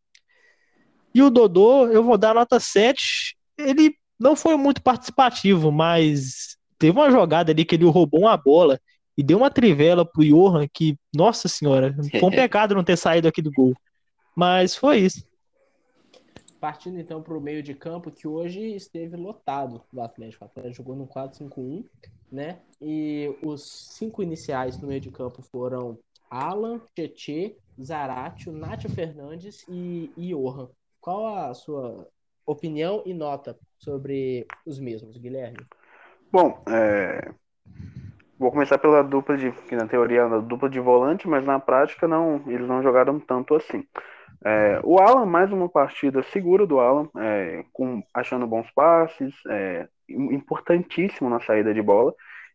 E 1.14 1.22
o 1.22 1.30
Dodô, 1.30 1.88
eu 1.88 2.04
vou 2.04 2.18
dar 2.18 2.34
nota 2.34 2.60
7. 2.60 3.36
Ele 3.58 3.94
não 4.18 4.36
foi 4.36 4.56
muito 4.56 4.82
participativo, 4.82 5.72
mas 5.72 6.58
teve 6.80 6.98
uma 6.98 7.12
jogada 7.12 7.52
ali 7.52 7.66
que 7.66 7.76
ele 7.76 7.86
roubou 7.86 8.22
uma 8.22 8.38
bola 8.38 8.80
e 9.18 9.24
deu 9.24 9.38
uma 9.38 9.50
trivela 9.50 10.06
pro 10.06 10.24
Johan 10.24 10.68
que, 10.72 10.96
nossa 11.14 11.48
senhora, 11.48 11.96
foi 12.12 12.24
um 12.24 12.30
pecado 12.30 12.76
não 12.76 12.84
ter 12.84 12.98
saído 12.98 13.28
aqui 13.28 13.42
do 13.42 13.52
gol. 13.52 13.74
Mas 14.36 14.76
foi 14.76 15.00
isso. 15.00 15.26
partindo 16.60 17.00
então 17.00 17.22
para 17.24 17.36
o 17.36 17.42
meio 17.42 17.64
de 17.64 17.74
campo, 17.74 18.12
que 18.12 18.28
hoje 18.28 18.62
esteve 18.76 19.16
lotado 19.16 19.84
do 19.92 20.02
Atlético. 20.02 20.46
O 20.46 20.48
Atlético 20.48 20.76
jogou 20.76 20.96
no 20.96 21.08
4-5-1, 21.08 21.84
né? 22.32 22.60
E 22.80 23.36
os 23.42 23.90
cinco 23.96 24.22
iniciais 24.22 24.78
no 24.78 24.88
meio 24.88 25.02
de 25.02 25.10
campo 25.10 25.42
foram 25.42 25.98
Alan, 26.30 26.80
Tietê, 26.94 27.58
Zaratio, 27.82 28.52
Nátio 28.52 28.90
Fernandes 28.90 29.66
e 29.68 30.12
Johan. 30.18 30.70
Qual 31.02 31.26
a 31.26 31.54
sua 31.54 32.08
opinião 32.46 33.02
e 33.06 33.14
nota 33.14 33.58
sobre 33.80 34.46
os 34.66 34.80
mesmos, 34.80 35.18
Guilherme? 35.18 35.66
Bom, 36.32 36.62
é... 36.68 37.34
vou 38.40 38.52
começar 38.52 38.78
pela 38.78 39.04
dupla 39.04 39.38
de, 39.38 39.52
que 39.52 39.76
na 39.76 39.88
teoria 39.88 40.22
é 40.22 40.42
dupla 40.42 40.70
de 40.70 40.80
volante, 40.80 41.28
mas 41.28 41.44
na 41.46 41.60
prática 41.60 42.08
não, 42.08 42.42
eles 42.48 42.68
não 42.68 42.82
jogaram 42.82 43.20
tanto 43.20 43.56
assim. 43.56 43.84
É, 44.46 44.80
o 44.84 45.00
Alan, 45.00 45.26
mais 45.26 45.52
uma 45.52 45.68
partida 45.68 46.22
segura 46.24 46.66
do 46.66 46.80
Alan, 46.80 47.10
é, 47.18 47.66
com, 47.74 48.04
achando 48.14 48.46
bons 48.46 48.70
passes, 48.72 49.34
é, 49.50 49.88
importantíssimo 50.10 51.30
na 51.30 51.40
saída 51.40 51.74
de 51.74 51.82
bola. 51.82 52.14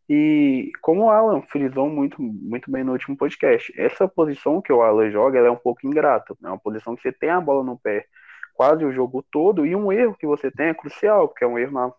E 0.09 0.71
como 0.81 1.05
o 1.05 1.11
Alan 1.11 1.43
frisou 1.43 1.89
muito, 1.89 2.21
muito 2.21 2.71
bem 2.71 2.85
no 2.85 2.93
último 2.93 3.17
podcast, 3.17 3.73
essa 3.81 4.07
posição 4.07 4.61
que 4.61 4.73
o 4.73 4.83
Alan 4.83 5.11
joga 5.11 5.39
é 5.39 5.51
um 5.51 5.57
pouco 5.57 5.87
ingrata. 5.87 6.35
É 6.43 6.49
uma 6.49 6.59
posição 6.59 6.95
que 6.95 7.03
você 7.03 7.13
tem 7.13 7.31
a 7.31 7.41
bola 7.41 7.65
no 7.65 7.79
pé 7.79 8.07
quase 8.55 8.85
o 8.85 8.93
jogo 8.93 9.25
todo, 9.31 9.67
e 9.67 9.75
um 9.75 9.93
erro 9.93 10.15
que 10.15 10.27
você 10.27 10.51
tem 10.51 10.67
é 10.69 10.75
crucial, 10.75 11.29
porque 11.29 11.45
é 11.45 11.47
um 11.47 11.59
erro 11.59 11.73
na, 11.73 11.93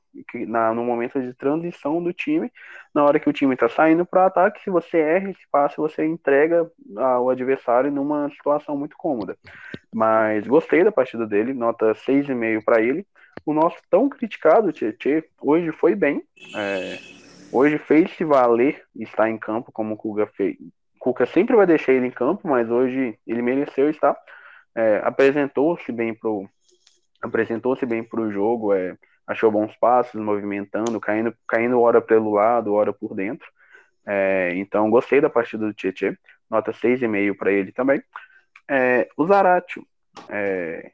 na 0.47 0.73
no 0.73 0.83
momento 0.83 1.21
de 1.21 1.33
transição 1.33 2.01
do 2.01 2.13
time, 2.13 2.51
na 2.93 3.03
hora 3.03 3.19
que 3.19 3.29
o 3.29 3.33
time 3.33 3.53
está 3.53 3.67
saindo 3.67 4.05
para 4.05 4.23
o 4.23 4.25
ataque, 4.25 4.63
se 4.63 4.69
você 4.69 4.97
erra 4.97 5.31
esse 5.31 5.47
passe, 5.51 5.77
você 5.77 6.05
entrega 6.05 6.69
ao 6.95 7.29
adversário 7.29 7.91
numa 7.91 8.29
situação 8.29 8.77
muito 8.77 8.95
cômoda. 8.97 9.35
Mas 9.93 10.45
gostei 10.47 10.83
da 10.83 10.91
partida 10.91 11.25
dele, 11.25 11.53
nota 11.53 11.93
6,5 11.93 12.63
para 12.63 12.81
ele. 12.81 13.05
O 13.45 13.53
nosso 13.53 13.77
tão 13.89 14.07
criticado 14.07 14.71
Tietchan 14.71 15.23
hoje 15.41 15.71
foi 15.71 15.95
bem, 15.95 16.23
é, 16.55 16.97
hoje 17.51 17.77
fez-se 17.77 18.23
valer 18.23 18.81
estar 18.95 19.29
em 19.29 19.37
campo 19.37 19.71
como 19.71 19.95
o 19.95 19.97
Kuga 19.97 20.27
fez. 20.27 20.55
Cuca 20.97 21.25
sempre 21.25 21.55
vai 21.55 21.65
deixar 21.65 21.91
ele 21.91 22.07
em 22.07 22.11
campo, 22.11 22.47
mas 22.47 22.69
hoje 22.69 23.19
ele 23.27 23.41
mereceu 23.41 23.89
estar 23.89 24.15
é, 24.75 25.01
apresentou-se 25.03 25.91
bem 25.91 26.13
pro 26.13 26.49
apresentou-se 27.21 27.85
bem 27.85 28.03
para 28.03 28.19
o 28.19 28.31
jogo, 28.31 28.73
é, 28.73 28.97
achou 29.25 29.49
bons 29.49 29.73
passos, 29.77 30.19
movimentando, 30.19 30.99
caindo, 30.99 31.33
caindo 31.47 31.79
hora 31.79 32.01
pelo 32.01 32.31
lado, 32.31 32.73
hora 32.73 32.91
por 32.91 33.15
dentro. 33.15 33.47
É, 34.05 34.51
então, 34.55 34.89
gostei 34.89 35.21
da 35.21 35.29
partida 35.29 35.65
do 35.65 35.73
Tietchan, 35.73 36.17
nota 36.49 36.73
6,5 36.73 37.37
para 37.37 37.51
ele 37.51 37.71
também. 37.71 38.03
É, 38.69 39.07
o 39.15 39.25
Zaratio, 39.25 39.87
é, 40.27 40.91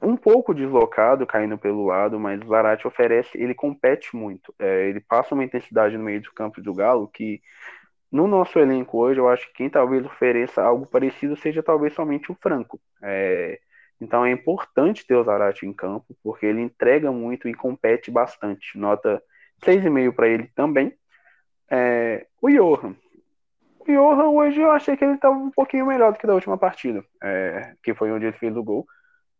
um 0.00 0.16
pouco 0.16 0.54
deslocado, 0.54 1.26
caindo 1.26 1.58
pelo 1.58 1.84
lado, 1.86 2.20
mas 2.20 2.40
o 2.40 2.48
Zaratio 2.48 2.86
oferece, 2.86 3.36
ele 3.36 3.54
compete 3.54 4.14
muito, 4.14 4.54
é, 4.58 4.88
ele 4.88 5.00
passa 5.00 5.34
uma 5.34 5.44
intensidade 5.44 5.96
no 5.96 6.04
meio 6.04 6.22
do 6.22 6.32
campo 6.32 6.60
do 6.62 6.74
Galo 6.74 7.08
que 7.08 7.40
no 8.10 8.26
nosso 8.26 8.58
elenco 8.58 8.98
hoje, 8.98 9.18
eu 9.20 9.28
acho 9.28 9.46
que 9.48 9.54
quem 9.54 9.70
talvez 9.70 10.04
ofereça 10.04 10.62
algo 10.62 10.86
parecido 10.86 11.36
seja 11.36 11.62
talvez 11.62 11.92
somente 11.94 12.30
o 12.30 12.36
Franco. 12.40 12.80
É, 13.02 13.58
então 14.00 14.24
é 14.24 14.30
importante 14.30 15.06
ter 15.06 15.14
o 15.14 15.24
Zarate 15.24 15.66
em 15.66 15.72
campo, 15.72 16.16
porque 16.22 16.46
ele 16.46 16.60
entrega 16.60 17.10
muito 17.10 17.48
e 17.48 17.54
compete 17.54 18.10
bastante. 18.10 18.78
Nota 18.78 19.22
6,5 19.64 20.14
para 20.14 20.28
ele 20.28 20.50
também. 20.54 20.92
É, 21.70 22.26
o 22.40 22.48
Johan. 22.48 22.94
O 23.80 23.84
Johan 23.84 24.28
hoje 24.30 24.60
eu 24.60 24.70
achei 24.70 24.96
que 24.96 25.04
ele 25.04 25.14
estava 25.14 25.34
um 25.34 25.50
pouquinho 25.50 25.86
melhor 25.86 26.12
do 26.12 26.18
que 26.18 26.26
da 26.26 26.34
última 26.34 26.58
partida, 26.58 27.04
é, 27.22 27.74
que 27.82 27.94
foi 27.94 28.10
onde 28.10 28.26
ele 28.26 28.36
fez 28.36 28.56
o 28.56 28.62
gol. 28.62 28.86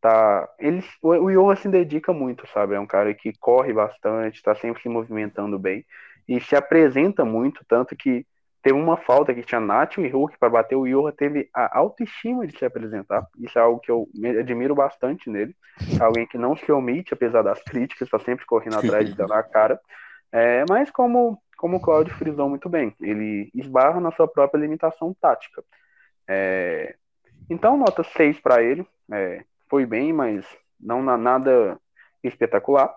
Tá, 0.00 0.48
ele, 0.58 0.84
o 1.02 1.30
Johan 1.30 1.56
se 1.56 1.68
dedica 1.68 2.12
muito, 2.12 2.46
sabe? 2.48 2.74
É 2.74 2.80
um 2.80 2.86
cara 2.86 3.12
que 3.14 3.32
corre 3.38 3.72
bastante, 3.72 4.36
está 4.36 4.54
sempre 4.54 4.82
se 4.82 4.88
movimentando 4.88 5.58
bem 5.58 5.84
e 6.28 6.40
se 6.40 6.54
apresenta 6.54 7.24
muito, 7.24 7.64
tanto 7.66 7.96
que 7.96 8.26
Teve 8.66 8.76
uma 8.76 8.96
falta 8.96 9.32
que 9.32 9.44
tinha 9.44 9.60
Nath 9.60 9.96
e 9.96 10.08
Hulk 10.08 10.40
para 10.40 10.50
bater. 10.50 10.74
O 10.74 10.88
Johan 10.88 11.12
teve 11.12 11.48
a 11.54 11.78
autoestima 11.78 12.44
de 12.48 12.58
se 12.58 12.64
apresentar. 12.64 13.24
Isso 13.38 13.56
é 13.56 13.62
algo 13.62 13.78
que 13.78 13.88
eu 13.88 14.08
admiro 14.40 14.74
bastante 14.74 15.30
nele. 15.30 15.54
Alguém 16.00 16.26
que 16.26 16.36
não 16.36 16.56
se 16.56 16.72
omite, 16.72 17.14
apesar 17.14 17.42
das 17.42 17.62
críticas, 17.62 18.08
está 18.08 18.18
sempre 18.18 18.44
correndo 18.44 18.76
atrás 18.76 19.08
de 19.08 19.14
dar 19.14 19.28
na 19.28 19.40
cara. 19.40 19.80
É, 20.32 20.64
mas 20.68 20.90
como, 20.90 21.40
como 21.56 21.76
o 21.76 21.80
Claudio 21.80 22.12
frisou 22.16 22.48
muito 22.48 22.68
bem, 22.68 22.92
ele 23.00 23.52
esbarra 23.54 24.00
na 24.00 24.10
sua 24.10 24.26
própria 24.26 24.58
limitação 24.58 25.14
tática. 25.20 25.62
É, 26.26 26.96
então, 27.48 27.76
nota 27.76 28.02
6 28.02 28.40
para 28.40 28.64
ele. 28.64 28.84
É, 29.12 29.44
foi 29.70 29.86
bem, 29.86 30.12
mas 30.12 30.44
não 30.80 31.04
na, 31.04 31.16
nada 31.16 31.78
espetacular. 32.20 32.92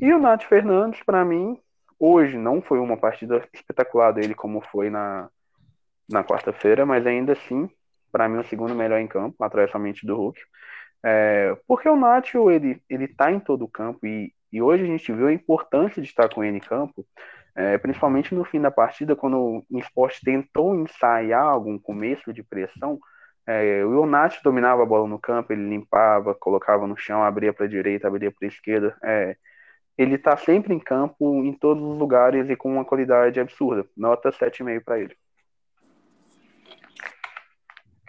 E 0.00 0.12
o 0.12 0.20
Nath 0.20 0.44
Fernandes, 0.44 1.02
para 1.02 1.24
mim, 1.24 1.60
Hoje 1.98 2.36
não 2.36 2.62
foi 2.62 2.78
uma 2.78 2.96
partida 2.96 3.46
espetacular 3.52 4.12
dele 4.12 4.34
como 4.34 4.60
foi 4.60 4.90
na, 4.90 5.28
na 6.08 6.24
quarta-feira, 6.24 6.86
mas 6.86 7.06
ainda 7.06 7.32
assim, 7.32 7.68
para 8.12 8.28
mim, 8.28 8.38
o 8.38 8.44
segundo 8.44 8.74
melhor 8.74 9.00
em 9.00 9.06
campo, 9.06 9.42
atrás 9.42 9.70
somente 9.70 10.06
do 10.06 10.16
Hulk. 10.16 10.40
É, 11.02 11.56
porque 11.66 11.88
o 11.88 11.96
Nacho, 11.96 12.50
ele, 12.50 12.82
ele 12.88 13.08
tá 13.08 13.30
em 13.30 13.40
todo 13.40 13.64
o 13.64 13.68
campo 13.68 14.06
e, 14.06 14.32
e 14.52 14.60
hoje 14.62 14.84
a 14.84 14.86
gente 14.86 15.12
viu 15.12 15.28
a 15.28 15.32
importância 15.32 16.02
de 16.02 16.08
estar 16.08 16.28
com 16.28 16.42
ele 16.42 16.56
em 16.56 16.60
campo, 16.60 17.06
é, 17.54 17.76
principalmente 17.78 18.34
no 18.34 18.44
fim 18.44 18.60
da 18.60 18.70
partida, 18.70 19.16
quando 19.16 19.64
o 19.68 19.78
esporte 19.78 20.20
tentou 20.24 20.74
ensaiar 20.74 21.44
algum 21.44 21.78
começo 21.78 22.32
de 22.32 22.42
pressão, 22.42 23.00
é, 23.48 23.82
o 23.82 23.94
Ionati 23.94 24.42
dominava 24.44 24.82
a 24.82 24.86
bola 24.86 25.08
no 25.08 25.18
campo, 25.18 25.54
ele 25.54 25.66
limpava, 25.68 26.34
colocava 26.34 26.86
no 26.86 26.96
chão, 26.98 27.22
abria 27.24 27.50
para 27.50 27.64
a 27.64 27.68
direita, 27.68 28.06
abria 28.06 28.30
para 28.30 28.46
a 28.46 28.48
esquerda. 28.48 28.94
É, 29.02 29.36
ele 29.98 30.14
está 30.14 30.36
sempre 30.36 30.72
em 30.72 30.78
campo, 30.78 31.44
em 31.44 31.52
todos 31.52 31.82
os 31.82 31.98
lugares 31.98 32.48
e 32.48 32.54
com 32.54 32.72
uma 32.72 32.84
qualidade 32.84 33.40
absurda. 33.40 33.84
Nota 33.96 34.30
7,5 34.30 34.84
para 34.84 35.00
ele. 35.00 35.16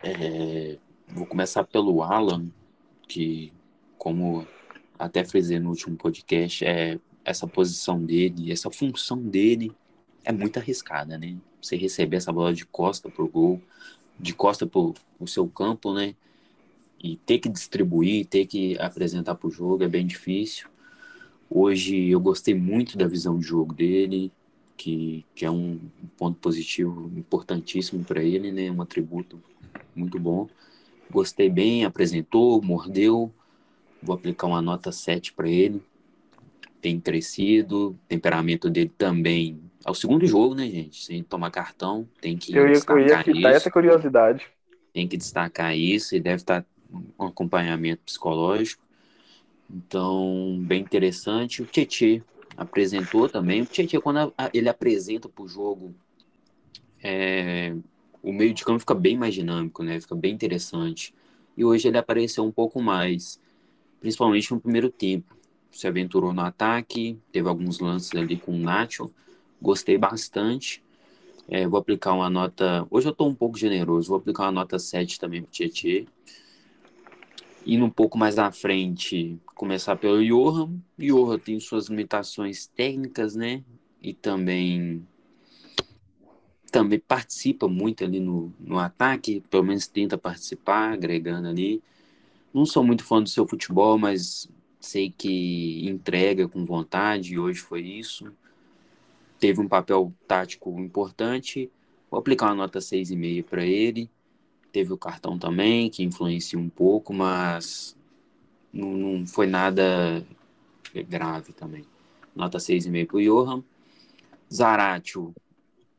É, 0.04 0.78
vou 1.08 1.26
começar 1.26 1.64
pelo 1.64 2.04
Alan, 2.04 2.46
que, 3.08 3.52
como 3.98 4.48
até 5.00 5.26
frisei 5.26 5.58
no 5.60 5.70
último 5.70 5.98
podcast, 5.98 6.64
é, 6.64 7.00
essa 7.26 7.48
posição 7.48 8.00
dele, 8.06 8.52
essa 8.52 8.70
função 8.70 9.18
dele 9.18 9.72
é 10.24 10.32
muito 10.32 10.60
arriscada, 10.60 11.18
né? 11.18 11.36
Você 11.60 11.76
receber 11.76 12.18
essa 12.18 12.32
bola 12.32 12.54
de 12.54 12.68
costa 12.68 13.10
pro 13.10 13.28
gol, 13.28 13.60
de 14.20 14.34
costa 14.34 14.68
pro, 14.68 14.94
pro 15.18 15.28
seu 15.28 15.48
campo, 15.48 15.92
né? 15.92 16.14
E 17.02 17.16
ter 17.18 17.40
que 17.40 17.50
distribuir, 17.50 18.28
ter 18.28 18.46
que 18.46 18.78
apresentar 18.80 19.36
pro 19.36 19.50
jogo 19.50 19.84
é 19.84 19.88
bem 19.88 20.06
difícil. 20.06 20.70
Hoje 21.50 22.10
eu 22.10 22.20
gostei 22.20 22.54
muito 22.54 22.98
da 22.98 23.08
visão 23.08 23.40
de 23.40 23.46
jogo 23.46 23.74
dele, 23.74 24.32
que, 24.78 25.26
que 25.34 25.46
é 25.46 25.52
um 25.52 25.80
ponto 26.18 26.38
positivo 26.40 27.12
importantíssimo 27.18 28.04
para 28.04 28.24
ele, 28.24 28.52
né? 28.52 28.70
Um 28.72 28.82
atributo 28.82 29.42
muito 29.96 30.20
bom. 30.20 30.48
Gostei 31.12 31.50
bem, 31.50 31.86
apresentou, 31.86 32.62
mordeu. 32.62 33.34
Vou 34.02 34.16
aplicar 34.16 34.48
uma 34.48 34.62
nota 34.62 34.92
7 34.92 35.34
para 35.34 35.50
ele. 35.50 35.82
Tem 36.80 37.00
crescido, 37.00 37.98
temperamento 38.08 38.70
dele 38.70 38.92
também. 38.98 39.60
É 39.86 39.90
o 39.92 39.96
segundo 39.96 40.26
jogo, 40.26 40.56
né, 40.56 40.70
gente? 40.70 41.04
Sem 41.04 41.24
tomar 41.24 41.52
cartão, 41.52 42.08
tem 42.22 42.38
que 42.38 42.56
eu 42.56 42.68
ia, 42.68 42.74
destacar 42.74 43.28
eu 43.28 43.36
ia 43.36 43.40
isso. 43.40 43.58
essa 43.58 43.72
curiosidade. 43.72 44.48
Tem 44.94 45.08
que 45.08 45.18
destacar 45.18 45.76
isso 45.76 46.16
e 46.16 46.20
deve 46.20 46.38
estar 46.38 46.66
um 47.20 47.26
acompanhamento 47.26 48.04
psicológico. 48.04 48.84
Então, 49.70 50.58
bem 50.62 50.82
interessante. 50.82 51.62
O 51.62 51.66
Tietê 51.66 52.24
apresentou 52.58 53.30
também. 53.30 53.62
O 53.62 53.66
Tietê, 53.66 54.00
quando 54.00 54.34
ele 54.54 54.68
apresenta 54.68 55.30
para 55.30 55.44
o 55.44 55.48
jogo, 55.48 55.94
é, 57.04 57.76
o 58.22 58.34
meio 58.34 58.54
de 58.54 58.66
campo 58.66 58.80
fica 58.80 58.96
bem 58.96 59.18
mais 59.18 59.34
dinâmico, 59.34 59.84
né? 59.84 60.00
Fica 60.02 60.16
bem 60.16 60.34
interessante. 60.34 61.14
E 61.56 61.64
hoje 61.64 61.88
ele 61.88 61.98
apareceu 61.98 62.44
um 62.44 62.52
pouco 62.52 62.82
mais, 62.82 63.40
principalmente 64.00 64.52
no 64.52 64.60
primeiro 64.60 64.90
tempo. 64.90 65.38
Se 65.72 65.88
aventurou 65.88 66.34
no 66.34 66.42
ataque, 66.42 67.18
teve 67.32 67.48
alguns 67.48 67.80
lances 67.80 68.14
ali 68.16 68.38
com 68.38 68.52
o 68.52 68.58
Nacho. 68.58 69.12
Gostei 69.62 69.98
bastante. 69.98 70.84
É, 71.48 71.68
vou 71.68 71.80
aplicar 71.80 72.14
uma 72.14 72.30
nota. 72.30 72.88
Hoje 72.90 73.08
eu 73.08 73.12
estou 73.12 73.28
um 73.28 73.36
pouco 73.36 73.58
generoso, 73.58 74.10
vou 74.10 74.18
aplicar 74.18 74.44
uma 74.44 74.52
nota 74.52 74.80
7 74.80 75.20
também 75.20 75.42
para 75.42 75.50
o 75.50 75.52
Tietê. 75.52 76.08
Indo 77.72 77.86
um 77.86 77.90
pouco 77.92 78.18
mais 78.18 78.40
à 78.40 78.52
frente, 78.52 79.40
começar 79.54 79.96
pelo 79.96 80.26
Johan. 80.26 80.82
Johan 80.98 81.38
tem 81.38 81.60
suas 81.60 81.86
limitações 81.86 82.66
técnicas, 82.66 83.36
né? 83.36 83.64
E 84.02 84.12
também 84.12 85.06
também 86.72 86.98
participa 86.98 87.68
muito 87.68 88.04
ali 88.04 88.20
no, 88.20 88.52
no 88.60 88.80
ataque, 88.80 89.44
pelo 89.52 89.64
menos 89.66 89.86
tenta 89.86 90.18
participar, 90.18 90.94
agregando 90.94 91.48
ali. 91.48 91.80
Não 92.52 92.66
sou 92.66 92.84
muito 92.84 93.04
fã 93.04 93.22
do 93.22 93.30
seu 93.30 93.48
futebol, 93.48 94.00
mas 94.00 94.50
sei 94.80 95.14
que 95.16 95.88
entrega 95.88 96.48
com 96.48 96.66
vontade, 96.66 97.36
e 97.36 97.40
hoje 97.40 97.60
foi 97.60 97.82
isso. 97.82 98.34
Teve 99.40 99.62
um 99.62 99.68
papel 99.68 100.12
tático 100.28 100.72
importante. 100.80 101.70
Vou 102.10 102.20
aplicar 102.20 102.48
uma 102.48 102.56
nota 102.56 102.80
6,5 102.80 103.44
para 103.44 103.64
ele. 103.64 104.10
Teve 104.72 104.94
o 104.94 104.98
cartão 104.98 105.38
também, 105.38 105.90
que 105.90 106.04
influencia 106.04 106.60
um 106.60 106.70
pouco, 106.70 107.14
mas 107.14 107.98
não, 108.72 108.92
não 108.92 109.28
foi 109.28 109.48
nada 109.48 110.26
grave 111.08 111.54
também. 111.54 111.84
Nota 112.36 112.58
6,5 112.58 113.08
para 113.08 113.18
o 113.18 113.22
Johan. 113.22 113.64
Zaratio, 114.52 115.34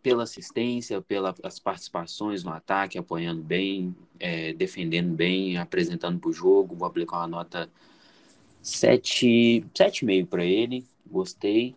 pela 0.03 0.23
assistência, 0.25 1.01
pelas 1.01 1.59
participações 1.59 2.43
no 2.43 2.53
ataque, 2.53 2.99
apoiando 2.99 3.43
bem, 3.43 3.95
é, 4.18 4.53
defendendo 4.53 5.14
bem, 5.14 5.59
apresentando 5.59 6.18
para 6.18 6.31
o 6.31 6.33
jogo. 6.33 6.75
Vou 6.75 6.89
aplicar 6.89 7.18
uma 7.18 7.27
nota 7.27 7.71
7,5 8.62 10.27
para 10.27 10.45
ele. 10.45 10.87
Gostei. 11.07 11.75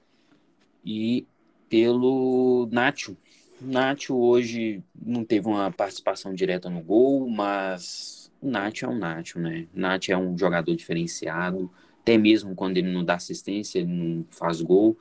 E 0.85 1.25
pelo 1.69 2.67
Nacho. 2.71 3.17
Nacho 3.63 4.15
hoje 4.15 4.83
não 4.95 5.23
teve 5.23 5.47
uma 5.47 5.71
participação 5.71 6.33
direta 6.33 6.69
no 6.69 6.81
gol, 6.81 7.29
mas 7.29 8.31
o 8.41 8.49
Nacho 8.49 8.85
é 8.85 8.89
um 8.89 8.97
Nacho, 8.97 9.39
né? 9.39 9.67
Nacho 9.73 10.11
é 10.11 10.17
um 10.17 10.37
jogador 10.37 10.75
diferenciado, 10.75 11.71
até 12.01 12.17
mesmo 12.17 12.55
quando 12.55 12.77
ele 12.77 12.91
não 12.91 13.03
dá 13.03 13.15
assistência, 13.15 13.79
ele 13.79 13.93
não 13.93 14.25
faz 14.31 14.61
gol. 14.61 14.97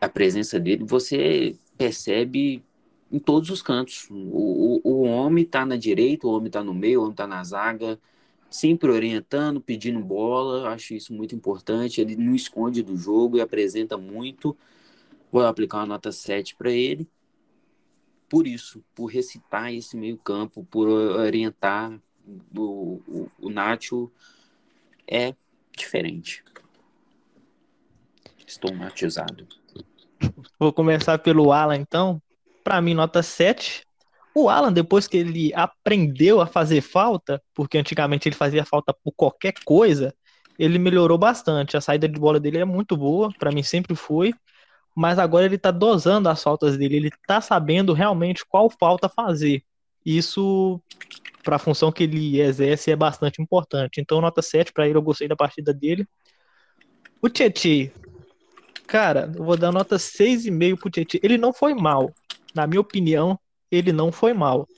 A 0.00 0.08
presença 0.08 0.60
dele, 0.60 0.84
você 0.84 1.56
percebe 1.78 2.62
em 3.10 3.18
todos 3.18 3.50
os 3.50 3.62
cantos. 3.62 4.08
O, 4.10 4.80
o, 4.84 4.90
o 4.92 5.02
homem 5.04 5.44
está 5.44 5.64
na 5.66 5.76
direita, 5.76 6.26
o 6.26 6.32
homem 6.32 6.48
está 6.48 6.62
no 6.62 6.74
meio, 6.74 7.00
o 7.00 7.02
homem 7.04 7.12
está 7.12 7.26
na 7.26 7.42
zaga, 7.44 7.98
sempre 8.50 8.90
orientando, 8.90 9.60
pedindo 9.60 10.00
bola. 10.00 10.70
Acho 10.70 10.94
isso 10.94 11.12
muito 11.14 11.34
importante. 11.34 12.00
Ele 12.00 12.16
não 12.16 12.34
esconde 12.34 12.82
do 12.82 12.96
jogo 12.96 13.36
e 13.38 13.40
apresenta 13.40 13.96
muito. 13.96 14.56
Vou 15.32 15.44
aplicar 15.46 15.78
uma 15.78 15.86
nota 15.86 16.12
7 16.12 16.56
para 16.56 16.70
ele. 16.72 17.08
Por 18.28 18.46
isso, 18.46 18.82
por 18.94 19.06
recitar 19.06 19.72
esse 19.72 19.96
meio-campo, 19.96 20.66
por 20.70 20.88
orientar. 20.88 21.98
O, 22.56 23.02
o, 23.06 23.30
o 23.38 23.50
Nacho 23.50 24.10
é 25.06 25.34
diferente. 25.76 26.42
Estou 28.46 28.74
matizado. 28.74 29.46
Vou 30.58 30.72
começar 30.72 31.18
pelo 31.18 31.52
Alan, 31.52 31.76
então. 31.76 32.20
Para 32.62 32.80
mim, 32.80 32.94
nota 32.94 33.22
7. 33.22 33.84
O 34.34 34.48
Alan, 34.48 34.72
depois 34.72 35.06
que 35.06 35.16
ele 35.16 35.52
aprendeu 35.54 36.40
a 36.40 36.46
fazer 36.46 36.80
falta, 36.80 37.42
porque 37.54 37.78
antigamente 37.78 38.28
ele 38.28 38.34
fazia 38.34 38.64
falta 38.64 38.92
por 38.92 39.12
qualquer 39.12 39.54
coisa, 39.64 40.14
ele 40.58 40.78
melhorou 40.78 41.18
bastante. 41.18 41.76
A 41.76 41.80
saída 41.80 42.08
de 42.08 42.18
bola 42.18 42.40
dele 42.40 42.58
é 42.58 42.64
muito 42.64 42.96
boa, 42.96 43.32
para 43.38 43.52
mim 43.52 43.62
sempre 43.62 43.94
foi. 43.94 44.34
Mas 44.94 45.18
agora 45.18 45.46
ele 45.46 45.58
tá 45.58 45.70
dosando 45.70 46.28
as 46.28 46.42
faltas 46.42 46.78
dele, 46.78 46.96
ele 46.96 47.10
tá 47.26 47.40
sabendo 47.40 47.92
realmente 47.92 48.44
qual 48.46 48.70
falta 48.70 49.08
fazer. 49.08 49.62
Isso, 50.04 50.80
para 51.42 51.56
a 51.56 51.58
função 51.58 51.90
que 51.90 52.04
ele 52.04 52.40
exerce, 52.40 52.90
é 52.90 52.96
bastante 52.96 53.42
importante. 53.42 54.00
Então, 54.00 54.20
nota 54.20 54.40
7 54.42 54.72
para 54.72 54.86
ele, 54.86 54.96
eu 54.96 55.02
gostei 55.02 55.26
da 55.26 55.34
partida 55.34 55.74
dele. 55.74 56.06
O 57.20 57.28
Tietchan, 57.28 57.90
Cara, 58.86 59.32
eu 59.34 59.44
vou 59.44 59.56
dar 59.56 59.72
nota 59.72 59.96
6,5 59.96 60.78
pro 60.78 60.90
Tietchan. 60.90 61.18
Ele 61.22 61.38
não 61.38 61.52
foi 61.52 61.74
mal. 61.74 62.12
Na 62.54 62.66
minha 62.66 62.80
opinião, 62.80 63.38
ele 63.70 63.92
não 63.92 64.12
foi 64.12 64.32
mal. 64.32 64.68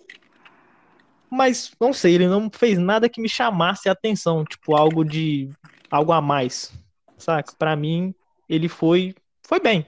Mas, 1.31 1.73
não 1.81 1.93
sei, 1.93 2.14
ele 2.14 2.29
não 2.29 2.49
fez 2.51 2.79
nada 2.79 3.09
que 3.09 3.21
me 3.21 3.29
chamasse 3.29 3.89
a 3.89 3.93
atenção. 3.93 4.45
Tipo, 4.45 4.77
algo 4.77 5.05
de. 5.05 5.51
algo 5.91 6.12
a 6.12 6.21
mais. 6.21 6.73
Saca? 7.19 7.53
Pra 7.59 7.75
mim, 7.75 8.14
ele 8.49 8.69
foi. 8.69 9.14
Foi 9.43 9.61
bem. 9.61 9.87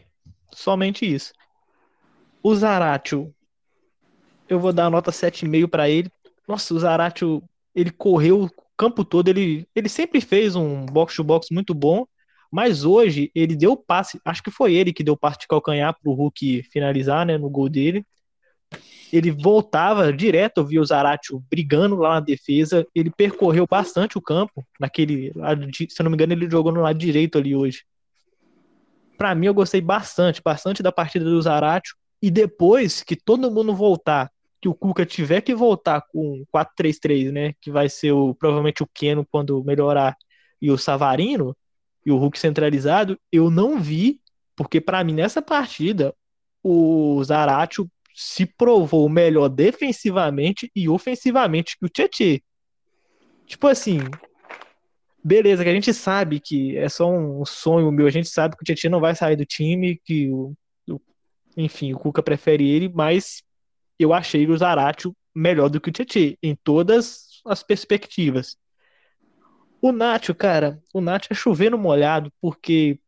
Somente 0.53 1.07
isso. 1.07 1.32
O 2.42 2.55
Zaratio. 2.55 3.34
Eu 4.49 4.59
vou 4.59 4.72
dar 4.72 4.90
nota 4.90 5.11
7,5 5.11 5.68
para 5.68 5.88
ele. 5.88 6.11
Nossa, 6.46 6.72
o 6.72 6.78
Zaratio, 6.78 7.42
ele 7.74 7.90
correu 7.90 8.44
o 8.44 8.51
campo 8.76 9.05
todo. 9.05 9.28
Ele, 9.28 9.66
ele 9.74 9.88
sempre 9.88 10.20
fez 10.20 10.57
um 10.57 10.86
box-to-box 10.86 11.49
muito 11.51 11.74
bom. 11.74 12.07
Mas 12.51 12.84
hoje 12.84 13.30
ele 13.34 13.55
deu 13.55 13.76
passe, 13.76 14.18
acho 14.24 14.42
que 14.42 14.51
foi 14.51 14.72
ele 14.72 14.92
que 14.92 15.05
deu 15.05 15.16
passe 15.16 15.40
de 15.40 15.46
calcanhar 15.46 15.94
para 15.94 16.11
o 16.11 16.14
Hulk 16.14 16.62
finalizar, 16.72 17.26
né, 17.26 17.36
no 17.36 17.51
gol 17.51 17.68
dele. 17.68 18.05
Ele 19.12 19.30
voltava 19.30 20.12
direto, 20.12 20.59
eu 20.59 20.66
vi 20.66 20.78
o 20.78 20.84
Zaratio 20.84 21.42
brigando 21.51 21.96
lá 21.96 22.14
na 22.14 22.20
defesa. 22.20 22.86
Ele 22.94 23.11
percorreu 23.11 23.66
bastante 23.66 24.18
o 24.18 24.22
campo, 24.22 24.66
naquele 24.78 25.32
se 25.72 26.01
eu 26.01 26.05
não 26.05 26.11
me 26.11 26.16
engano, 26.16 26.32
ele 26.32 26.51
jogou 26.51 26.72
no 26.72 26.80
lado 26.80 26.99
direito 26.99 27.38
ali 27.38 27.55
hoje. 27.55 27.84
Para 29.18 29.34
mim, 29.34 29.46
eu 29.46 29.54
gostei 29.54 29.80
bastante, 29.80 30.40
bastante 30.40 30.82
da 30.82 30.92
partida 30.92 31.24
do 31.24 31.42
Zaratio. 31.42 31.96
E 32.22 32.30
depois 32.30 33.02
que 33.02 33.16
todo 33.16 33.50
mundo 33.50 33.74
voltar, 33.74 34.30
que 34.60 34.68
o 34.68 34.74
Cuca 34.74 35.04
tiver 35.04 35.40
que 35.40 35.54
voltar 35.54 36.02
com 36.12 36.44
4-3-3, 36.54 37.32
né, 37.32 37.52
que 37.60 37.70
vai 37.70 37.88
ser 37.88 38.12
o, 38.12 38.34
provavelmente 38.34 38.82
o 38.82 38.88
Keno 38.94 39.26
quando 39.28 39.62
melhorar 39.64 40.16
e 40.62 40.70
o 40.70 40.78
Savarino, 40.78 41.54
e 42.06 42.10
o 42.10 42.16
Hulk 42.16 42.38
centralizado, 42.38 43.18
eu 43.30 43.50
não 43.50 43.80
vi, 43.80 44.20
porque 44.56 44.80
para 44.80 45.02
mim 45.04 45.14
nessa 45.14 45.42
partida 45.42 46.14
o 46.62 47.22
Zaratio 47.22 47.88
se 48.14 48.46
provou 48.46 49.08
melhor 49.08 49.48
defensivamente 49.48 50.70
e 50.74 50.88
ofensivamente 50.88 51.76
que 51.78 51.86
o 51.86 51.88
Tietchan. 51.88 52.38
Tipo 53.46 53.66
assim, 53.66 53.98
beleza, 55.29 55.62
que 55.62 55.68
a 55.68 55.74
gente 55.74 55.93
sabe 55.93 56.41
que 56.41 56.76
é 56.79 56.89
só 56.89 57.11
um 57.11 57.45
sonho 57.45 57.93
meu, 57.93 58.07
a 58.07 58.11
gente 58.11 58.29
sabe 58.31 58.57
que 58.57 58.62
o 58.62 58.64
Tietchan 58.64 58.89
não 58.89 59.01
vai 59.01 59.14
sair 59.14 59.37
do 59.37 59.45
time, 59.45 60.01
que 60.03 60.31
o, 60.31 60.55
o 60.89 61.01
enfim, 61.57 61.93
o 61.93 61.99
Cuca 61.99 62.22
prefere 62.22 62.66
ele, 62.66 62.89
mas 62.89 63.43
eu 63.99 64.14
achei 64.14 64.47
o 64.49 64.57
Zaratio 64.57 65.14
melhor 65.35 65.68
do 65.68 65.81
que 65.81 65.91
o 65.91 65.93
Tietchan 65.93 66.35
em 66.43 66.57
todas 66.57 67.43
as 67.47 67.62
perspectivas. 67.62 68.57
O 69.83 69.93
Nacho, 69.93 70.35
cara, 70.35 70.81
o 70.95 71.01
Nacho 71.01 71.29
é 71.31 71.35
chover 71.35 71.70
no 71.70 71.79
molhado, 71.79 72.33
porque 72.41 72.99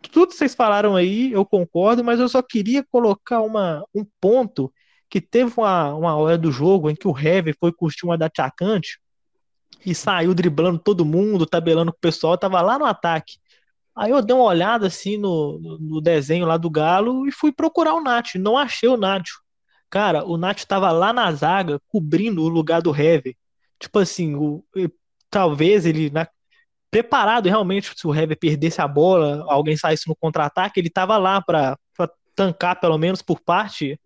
tudo 0.00 0.28
que 0.28 0.34
vocês 0.34 0.54
falaram 0.54 0.96
aí, 0.96 1.32
eu 1.32 1.44
concordo, 1.44 2.02
mas 2.02 2.18
eu 2.18 2.30
só 2.30 2.40
queria 2.40 2.82
colocar 2.90 3.42
uma, 3.42 3.84
um 3.94 4.06
ponto 4.20 4.72
que 5.10 5.20
teve 5.20 5.52
uma, 5.58 5.94
uma 5.94 6.16
hora 6.16 6.38
do 6.38 6.50
jogo 6.50 6.88
em 6.88 6.96
que 6.96 7.06
o 7.06 7.16
Heavy 7.16 7.54
foi 7.60 7.72
curtir 7.72 8.06
uma 8.06 8.16
da 8.16 8.26
atacante 8.26 8.98
e 9.84 9.94
saiu 9.94 10.34
driblando 10.34 10.78
todo 10.78 11.04
mundo, 11.04 11.46
tabelando 11.46 11.92
com 11.92 11.98
o 11.98 12.00
pessoal, 12.00 12.38
tava 12.38 12.60
lá 12.60 12.78
no 12.78 12.84
ataque. 12.84 13.38
Aí 13.94 14.10
eu 14.10 14.20
dei 14.22 14.34
uma 14.36 14.44
olhada 14.44 14.86
assim 14.86 15.16
no, 15.16 15.58
no, 15.80 16.00
desenho 16.00 16.46
lá 16.46 16.56
do 16.56 16.68
Galo 16.68 17.26
e 17.26 17.32
fui 17.32 17.50
procurar 17.50 17.94
o 17.94 18.02
Nacho. 18.02 18.38
Não 18.38 18.58
achei 18.58 18.88
o 18.88 18.96
Nacho. 18.96 19.40
Cara, 19.88 20.24
o 20.24 20.36
Nacho 20.36 20.66
tava 20.66 20.90
lá 20.90 21.12
na 21.12 21.32
zaga, 21.32 21.80
cobrindo 21.88 22.42
o 22.42 22.48
lugar 22.48 22.82
do 22.82 22.94
Heavy. 22.94 23.36
Tipo 23.78 23.98
assim, 24.00 24.34
o, 24.34 24.62
talvez 25.30 25.86
ele, 25.86 26.10
na, 26.10 26.28
preparado 26.90 27.46
realmente, 27.48 27.92
se 27.94 28.06
o 28.06 28.14
Hever 28.14 28.38
perdesse 28.38 28.80
a 28.80 28.88
bola, 28.88 29.44
alguém 29.48 29.76
saísse 29.76 30.08
no 30.08 30.16
contra-ataque, 30.16 30.80
ele 30.80 30.88
estava 30.88 31.16
lá 31.18 31.42
para 31.42 31.78
tancar, 32.34 32.80
pelo 32.80 32.98
menos 32.98 33.22
por 33.22 33.40
parte, 33.40 33.98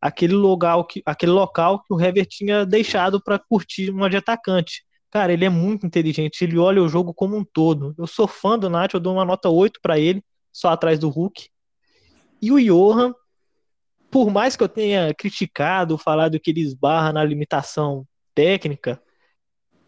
aquele 0.00 0.34
local 0.34 0.84
que, 0.86 1.02
aquele 1.04 1.32
local 1.32 1.82
que 1.82 1.92
o 1.92 2.00
Hever 2.00 2.26
tinha 2.26 2.64
deixado 2.66 3.22
para 3.22 3.38
curtir 3.38 3.90
uma 3.90 4.08
de 4.10 4.16
atacante. 4.16 4.84
Cara, 5.14 5.32
ele 5.32 5.44
é 5.44 5.48
muito 5.48 5.86
inteligente, 5.86 6.42
ele 6.42 6.58
olha 6.58 6.82
o 6.82 6.88
jogo 6.88 7.14
como 7.14 7.36
um 7.36 7.44
todo. 7.44 7.94
Eu 7.96 8.04
sou 8.04 8.26
fã 8.26 8.58
do 8.58 8.68
Nath, 8.68 8.94
eu 8.94 9.00
dou 9.00 9.12
uma 9.12 9.24
nota 9.24 9.48
8 9.48 9.78
para 9.80 9.96
ele, 9.96 10.20
só 10.52 10.70
atrás 10.70 10.98
do 10.98 11.08
Hulk. 11.08 11.48
E 12.42 12.50
o 12.50 12.60
Johan, 12.60 13.14
por 14.10 14.28
mais 14.28 14.56
que 14.56 14.64
eu 14.64 14.68
tenha 14.68 15.14
criticado, 15.14 15.96
falado 15.96 16.40
que 16.40 16.50
ele 16.50 16.62
esbarra 16.62 17.12
na 17.12 17.22
limitação 17.22 18.04
técnica, 18.34 19.00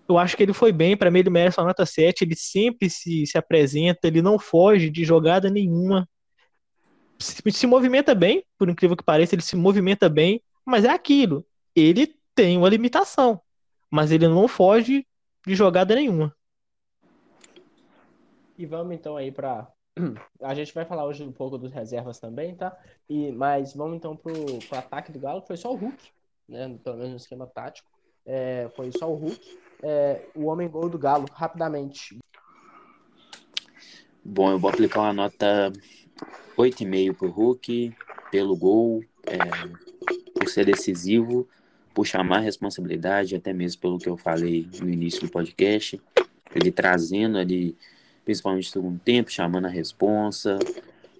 eu 0.08 0.16
acho 0.16 0.36
que 0.36 0.44
ele 0.44 0.52
foi 0.52 0.70
bem, 0.70 0.96
para 0.96 1.10
mim 1.10 1.18
ele 1.18 1.30
merece 1.30 1.58
uma 1.58 1.66
nota 1.66 1.84
7, 1.84 2.22
ele 2.22 2.36
sempre 2.36 2.88
se, 2.88 3.26
se 3.26 3.36
apresenta, 3.36 4.06
ele 4.06 4.22
não 4.22 4.38
foge 4.38 4.88
de 4.88 5.04
jogada 5.04 5.50
nenhuma. 5.50 6.08
Se, 7.18 7.42
se 7.50 7.66
movimenta 7.66 8.14
bem, 8.14 8.44
por 8.56 8.68
incrível 8.68 8.96
que 8.96 9.02
pareça, 9.02 9.34
ele 9.34 9.42
se 9.42 9.56
movimenta 9.56 10.08
bem, 10.08 10.40
mas 10.64 10.84
é 10.84 10.90
aquilo, 10.90 11.44
ele 11.74 12.14
tem 12.32 12.56
uma 12.56 12.68
limitação, 12.68 13.40
mas 13.90 14.12
ele 14.12 14.28
não 14.28 14.46
foge 14.46 15.04
de 15.46 15.54
jogada 15.54 15.94
nenhuma. 15.94 16.34
E 18.58 18.66
vamos 18.66 18.94
então 18.94 19.16
aí 19.16 19.30
para 19.30 19.70
a 20.42 20.54
gente 20.54 20.74
vai 20.74 20.84
falar 20.84 21.06
hoje 21.06 21.22
um 21.22 21.32
pouco 21.32 21.56
dos 21.56 21.72
reservas 21.72 22.18
também, 22.18 22.54
tá? 22.54 22.76
E 23.08 23.30
mas 23.32 23.74
vamos 23.74 23.96
então 23.96 24.16
pro, 24.16 24.32
pro 24.68 24.78
ataque 24.78 25.12
do 25.12 25.20
Galo, 25.20 25.42
foi 25.42 25.56
só 25.56 25.72
o 25.72 25.76
Hulk, 25.76 26.10
né? 26.48 26.78
Pelo 26.82 26.96
menos 26.96 27.10
no 27.12 27.16
esquema 27.16 27.46
tático. 27.46 27.90
É, 28.24 28.68
foi 28.74 28.90
só 28.90 29.08
o 29.10 29.14
Hulk 29.14 29.66
é, 29.82 30.22
o 30.34 30.46
homem 30.46 30.68
gol 30.68 30.88
do 30.88 30.98
Galo, 30.98 31.26
rapidamente. 31.32 32.18
Bom, 34.24 34.50
eu 34.50 34.58
vou 34.58 34.70
aplicar 34.70 35.00
uma 35.00 35.12
nota 35.12 35.72
8,5 36.56 37.14
para 37.14 37.28
o 37.28 37.30
Hulk, 37.30 37.94
pelo 38.30 38.56
gol, 38.56 39.04
é, 39.26 39.38
por 40.34 40.48
ser 40.48 40.66
decisivo, 40.66 41.48
por 41.96 42.06
chamar 42.06 42.40
responsabilidade, 42.40 43.34
até 43.34 43.54
mesmo 43.54 43.80
pelo 43.80 43.98
que 43.98 44.06
eu 44.06 44.18
falei 44.18 44.68
no 44.82 44.90
início 44.90 45.22
do 45.22 45.30
podcast. 45.30 45.98
Ele 46.54 46.70
trazendo 46.70 47.38
ali, 47.38 47.74
principalmente 48.22 48.66
no 48.66 48.70
segundo 48.70 49.00
tempo, 49.00 49.32
chamando 49.32 49.64
a 49.64 49.70
responsa, 49.70 50.58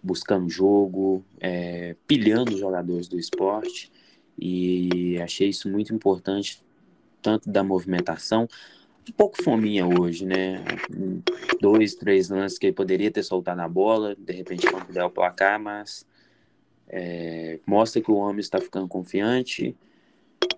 buscando 0.02 0.50
jogo, 0.50 1.24
é, 1.40 1.96
pilhando 2.06 2.52
os 2.52 2.60
jogadores 2.60 3.08
do 3.08 3.18
esporte. 3.18 3.90
E 4.38 5.18
achei 5.18 5.48
isso 5.48 5.66
muito 5.66 5.94
importante 5.94 6.62
tanto 7.22 7.48
da 7.50 7.64
movimentação. 7.64 8.46
um 9.08 9.12
pouco 9.12 9.42
fominha 9.42 9.86
hoje, 9.86 10.26
né? 10.26 10.62
Dois, 11.58 11.94
três 11.94 12.28
lances 12.28 12.58
que 12.58 12.66
ele 12.66 12.74
poderia 12.74 13.10
ter 13.10 13.22
soltado 13.22 13.62
a 13.62 13.68
bola, 13.68 14.14
de 14.14 14.32
repente 14.34 14.70
quando 14.70 14.92
der 14.92 15.04
o 15.04 15.10
placar, 15.10 15.58
mas 15.58 16.06
é, 16.86 17.60
mostra 17.64 18.02
que 18.02 18.10
o 18.10 18.16
homem 18.16 18.40
está 18.40 18.60
ficando 18.60 18.86
confiante, 18.86 19.74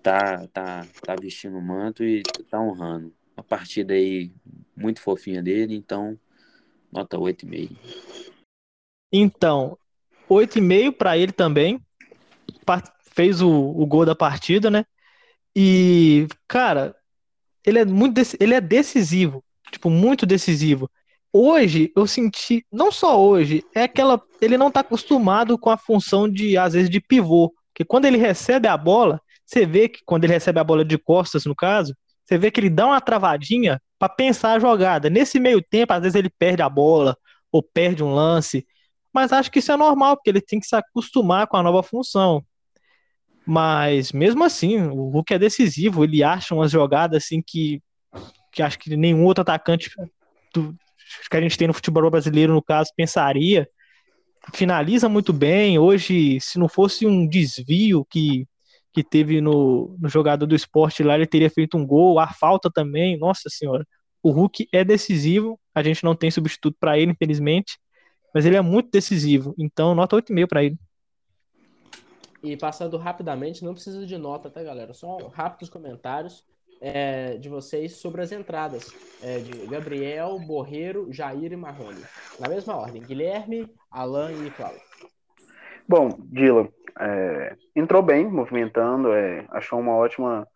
tá, 0.01 0.47
tá, 0.47 0.85
tá 1.05 1.15
vestindo 1.15 1.57
o 1.57 1.61
manto 1.61 2.03
e 2.03 2.23
tá 2.49 2.59
honrando. 2.59 3.13
A 3.35 3.43
partida 3.43 3.93
aí 3.93 4.31
muito 4.75 5.01
fofinha 5.01 5.41
dele, 5.41 5.75
então 5.75 6.17
nota 6.91 7.17
8,5. 7.17 7.75
Então, 9.11 9.77
8,5 10.29 10.91
para 10.91 11.17
ele 11.17 11.31
também. 11.31 11.79
Fez 13.11 13.41
o, 13.41 13.49
o 13.49 13.85
gol 13.85 14.05
da 14.05 14.15
partida, 14.15 14.69
né? 14.69 14.85
E, 15.55 16.27
cara, 16.47 16.95
ele 17.65 17.79
é 17.79 17.85
muito 17.85 18.21
ele 18.39 18.53
é 18.53 18.61
decisivo, 18.61 19.43
tipo, 19.71 19.89
muito 19.89 20.25
decisivo. 20.25 20.89
Hoje 21.33 21.91
eu 21.95 22.07
senti, 22.07 22.65
não 22.71 22.91
só 22.91 23.21
hoje, 23.21 23.63
é 23.75 23.83
aquela, 23.83 24.21
ele 24.41 24.57
não 24.57 24.71
tá 24.71 24.79
acostumado 24.79 25.57
com 25.57 25.69
a 25.69 25.77
função 25.77 26.29
de 26.29 26.57
às 26.57 26.73
vezes 26.73 26.89
de 26.89 26.99
pivô, 26.99 27.53
que 27.73 27.85
quando 27.85 28.05
ele 28.05 28.17
recebe 28.17 28.67
a 28.67 28.77
bola, 28.77 29.21
você 29.49 29.65
vê 29.65 29.89
que 29.89 30.01
quando 30.05 30.25
ele 30.25 30.33
recebe 30.33 30.59
a 30.59 30.63
bola 30.63 30.85
de 30.85 30.97
costas, 30.97 31.45
no 31.45 31.55
caso, 31.55 31.95
você 32.23 32.37
vê 32.37 32.51
que 32.51 32.59
ele 32.59 32.69
dá 32.69 32.85
uma 32.85 33.01
travadinha 33.01 33.81
para 33.97 34.07
pensar 34.07 34.53
a 34.53 34.59
jogada. 34.59 35.09
Nesse 35.09 35.39
meio 35.39 35.59
tempo, 35.59 35.91
às 35.91 36.01
vezes 36.01 36.15
ele 36.15 36.29
perde 36.29 36.61
a 36.61 36.69
bola 36.69 37.17
ou 37.51 37.63
perde 37.63 38.03
um 38.03 38.13
lance, 38.13 38.63
mas 39.11 39.33
acho 39.33 39.49
que 39.51 39.57
isso 39.57 39.71
é 39.71 39.77
normal, 39.77 40.15
porque 40.15 40.29
ele 40.29 40.39
tem 40.39 40.59
que 40.59 40.67
se 40.67 40.75
acostumar 40.75 41.47
com 41.47 41.57
a 41.57 41.63
nova 41.63 41.81
função. 41.81 42.45
Mas 43.43 44.11
mesmo 44.11 44.43
assim, 44.43 44.83
o 44.83 45.09
Hulk 45.09 45.33
é 45.33 45.39
decisivo, 45.39 46.03
ele 46.03 46.23
acha 46.23 46.53
umas 46.53 46.69
jogadas 46.69 47.23
assim 47.23 47.41
que, 47.41 47.81
que 48.51 48.61
acho 48.61 48.77
que 48.77 48.95
nenhum 48.95 49.25
outro 49.25 49.41
atacante 49.41 49.89
do, 50.53 50.77
que 51.27 51.37
a 51.37 51.41
gente 51.41 51.57
tem 51.57 51.67
no 51.67 51.73
futebol 51.73 52.11
brasileiro, 52.11 52.53
no 52.53 52.61
caso, 52.61 52.91
pensaria. 52.95 53.67
Finaliza 54.53 55.09
muito 55.09 55.33
bem. 55.33 55.79
Hoje, 55.79 56.39
se 56.39 56.59
não 56.59 56.69
fosse 56.69 57.07
um 57.07 57.27
desvio 57.27 58.05
que, 58.05 58.47
que 58.93 59.03
teve 59.03 59.41
no, 59.41 59.95
no 59.99 60.09
jogador 60.09 60.45
do 60.45 60.55
esporte 60.55 61.03
lá, 61.03 61.15
ele 61.15 61.27
teria 61.27 61.49
feito 61.49 61.77
um 61.77 61.85
gol. 61.85 62.19
A 62.19 62.27
falta 62.27 62.69
também, 62.71 63.17
nossa 63.17 63.49
senhora. 63.49 63.85
O 64.21 64.31
Hulk 64.31 64.67
é 64.73 64.83
decisivo. 64.83 65.59
A 65.73 65.83
gente 65.83 66.03
não 66.03 66.15
tem 66.15 66.31
substituto 66.31 66.75
para 66.79 66.97
ele, 66.97 67.11
infelizmente. 67.11 67.77
Mas 68.33 68.45
ele 68.45 68.57
é 68.57 68.61
muito 68.61 68.89
decisivo. 68.91 69.53
Então, 69.57 69.95
nota 69.95 70.15
8,5 70.15 70.47
para 70.47 70.63
ele. 70.63 70.77
E 72.41 72.55
passando 72.55 72.97
rapidamente, 72.97 73.63
não 73.63 73.73
precisa 73.73 74.05
de 74.05 74.17
nota, 74.17 74.49
tá, 74.49 74.63
galera? 74.63 74.93
Só 74.93 75.27
rápidos 75.27 75.69
comentários 75.69 76.43
é, 76.81 77.37
de 77.37 77.49
vocês 77.49 77.97
sobre 77.97 78.21
as 78.21 78.31
entradas 78.31 78.93
é, 79.21 79.39
de 79.39 79.51
Gabriel, 79.67 80.39
Borreiro, 80.39 81.11
Jair 81.11 81.51
e 81.51 81.57
Marrone. 81.57 82.01
Na 82.39 82.47
mesma 82.47 82.75
ordem, 82.75 83.01
Guilherme, 83.01 83.67
Alan 83.91 84.31
e 84.31 84.51
Cláudio. 84.51 84.81
Bom, 85.87 86.17
Dylan 86.31 86.69
é, 86.99 87.55
entrou 87.75 88.01
bem, 88.01 88.27
movimentando, 88.27 89.13
é, 89.13 89.45
achou 89.49 89.79
uma 89.79 89.95
ótima, 89.95 90.47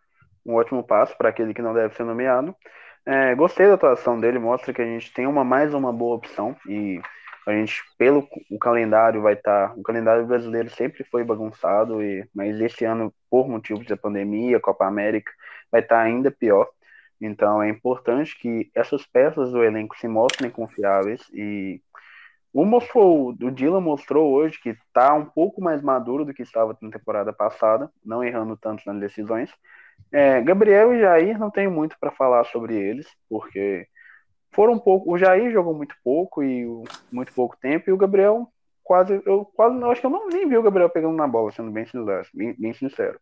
um 0.46 0.56
ótimo 0.56 0.84
passo 0.84 1.18
para 1.18 1.30
aquele 1.30 1.54
que 1.54 1.62
não 1.62 1.74
deve 1.74 1.96
ser 1.96 2.04
nomeado. 2.04 2.56
É, 3.06 3.36
gostei 3.36 3.68
da 3.68 3.74
atuação 3.74 4.20
dele, 4.20 4.40
mostra 4.40 4.74
que 4.74 4.82
a 4.82 4.86
gente 4.86 5.14
tem 5.14 5.28
uma 5.28 5.44
mais 5.44 5.74
uma 5.74 5.92
boa 5.92 6.16
opção 6.16 6.56
e 6.68 7.02
a 7.46 7.52
gente, 7.52 7.84
pelo 7.98 8.28
o 8.50 8.58
calendário, 8.58 9.22
vai 9.22 9.34
estar. 9.34 9.70
Tá, 9.70 9.76
o 9.76 9.84
calendário 9.84 10.26
brasileiro 10.26 10.70
sempre 10.70 11.04
foi 11.04 11.24
bagunçado, 11.24 12.02
e, 12.02 12.28
mas 12.34 12.60
esse 12.62 12.86
ano, 12.86 13.14
por 13.30 13.50
motivos 13.50 13.86
da 13.86 13.98
pandemia, 13.98 14.60
Copa 14.60 14.86
América, 14.86 15.32
vai 15.72 15.82
estar 15.82 15.98
tá 15.98 16.02
ainda 16.02 16.32
pior. 16.32 16.70
Então 17.20 17.62
é 17.62 17.70
importante 17.70 18.38
que 18.38 18.70
essas 18.76 19.06
peças 19.06 19.52
do 19.52 19.64
elenco 19.64 19.98
se 19.98 20.08
mostrem 20.08 20.50
confiáveis 20.50 21.22
e 21.34 21.82
o 22.54 22.66
mostrou, 22.66 23.30
o 23.30 23.52
Dylan 23.52 23.82
mostrou 23.82 24.32
hoje 24.32 24.60
que 24.62 24.70
está 24.70 25.14
um 25.16 25.26
pouco 25.26 25.60
mais 25.60 25.82
maduro 25.82 26.24
do 26.24 26.34
que 26.34 26.44
estava 26.44 26.78
na 26.80 26.92
temporada 26.92 27.34
passada, 27.34 27.90
não 28.06 28.24
errando 28.24 28.56
tanto 28.56 28.84
nas 28.86 29.00
decisões. 29.00 29.50
É, 30.12 30.40
Gabriel 30.42 30.94
e 30.94 31.00
Jair 31.00 31.40
não 31.40 31.50
tenho 31.50 31.72
muito 31.72 31.98
para 32.00 32.12
falar 32.12 32.44
sobre 32.46 32.76
eles, 32.76 33.08
porque 33.28 33.88
foram 34.52 34.74
um 34.74 34.80
pouco. 34.80 35.12
O 35.12 35.18
Jair 35.18 35.52
jogou 35.52 35.74
muito 35.74 35.96
pouco 36.04 36.44
e 36.44 36.66
muito 37.12 37.34
pouco 37.34 37.58
tempo, 37.60 37.90
e 37.90 37.94
o 37.94 37.98
Gabriel 37.98 38.48
quase. 38.84 39.20
Eu 39.26 39.46
quase 39.46 39.76
eu 39.80 39.90
acho 39.90 40.02
que 40.02 40.06
eu 40.06 40.12
não 40.12 40.28
nem 40.28 40.48
vi 40.48 40.56
o 40.56 40.64
Gabriel 40.64 40.90
pegando 40.90 41.16
na 41.16 41.28
bola, 41.28 41.52
sendo 41.52 41.72
bem 41.72 41.86
sincero. 41.86 42.28
Bem, 42.34 42.56
bem 42.58 42.74
sincero. 42.74 43.20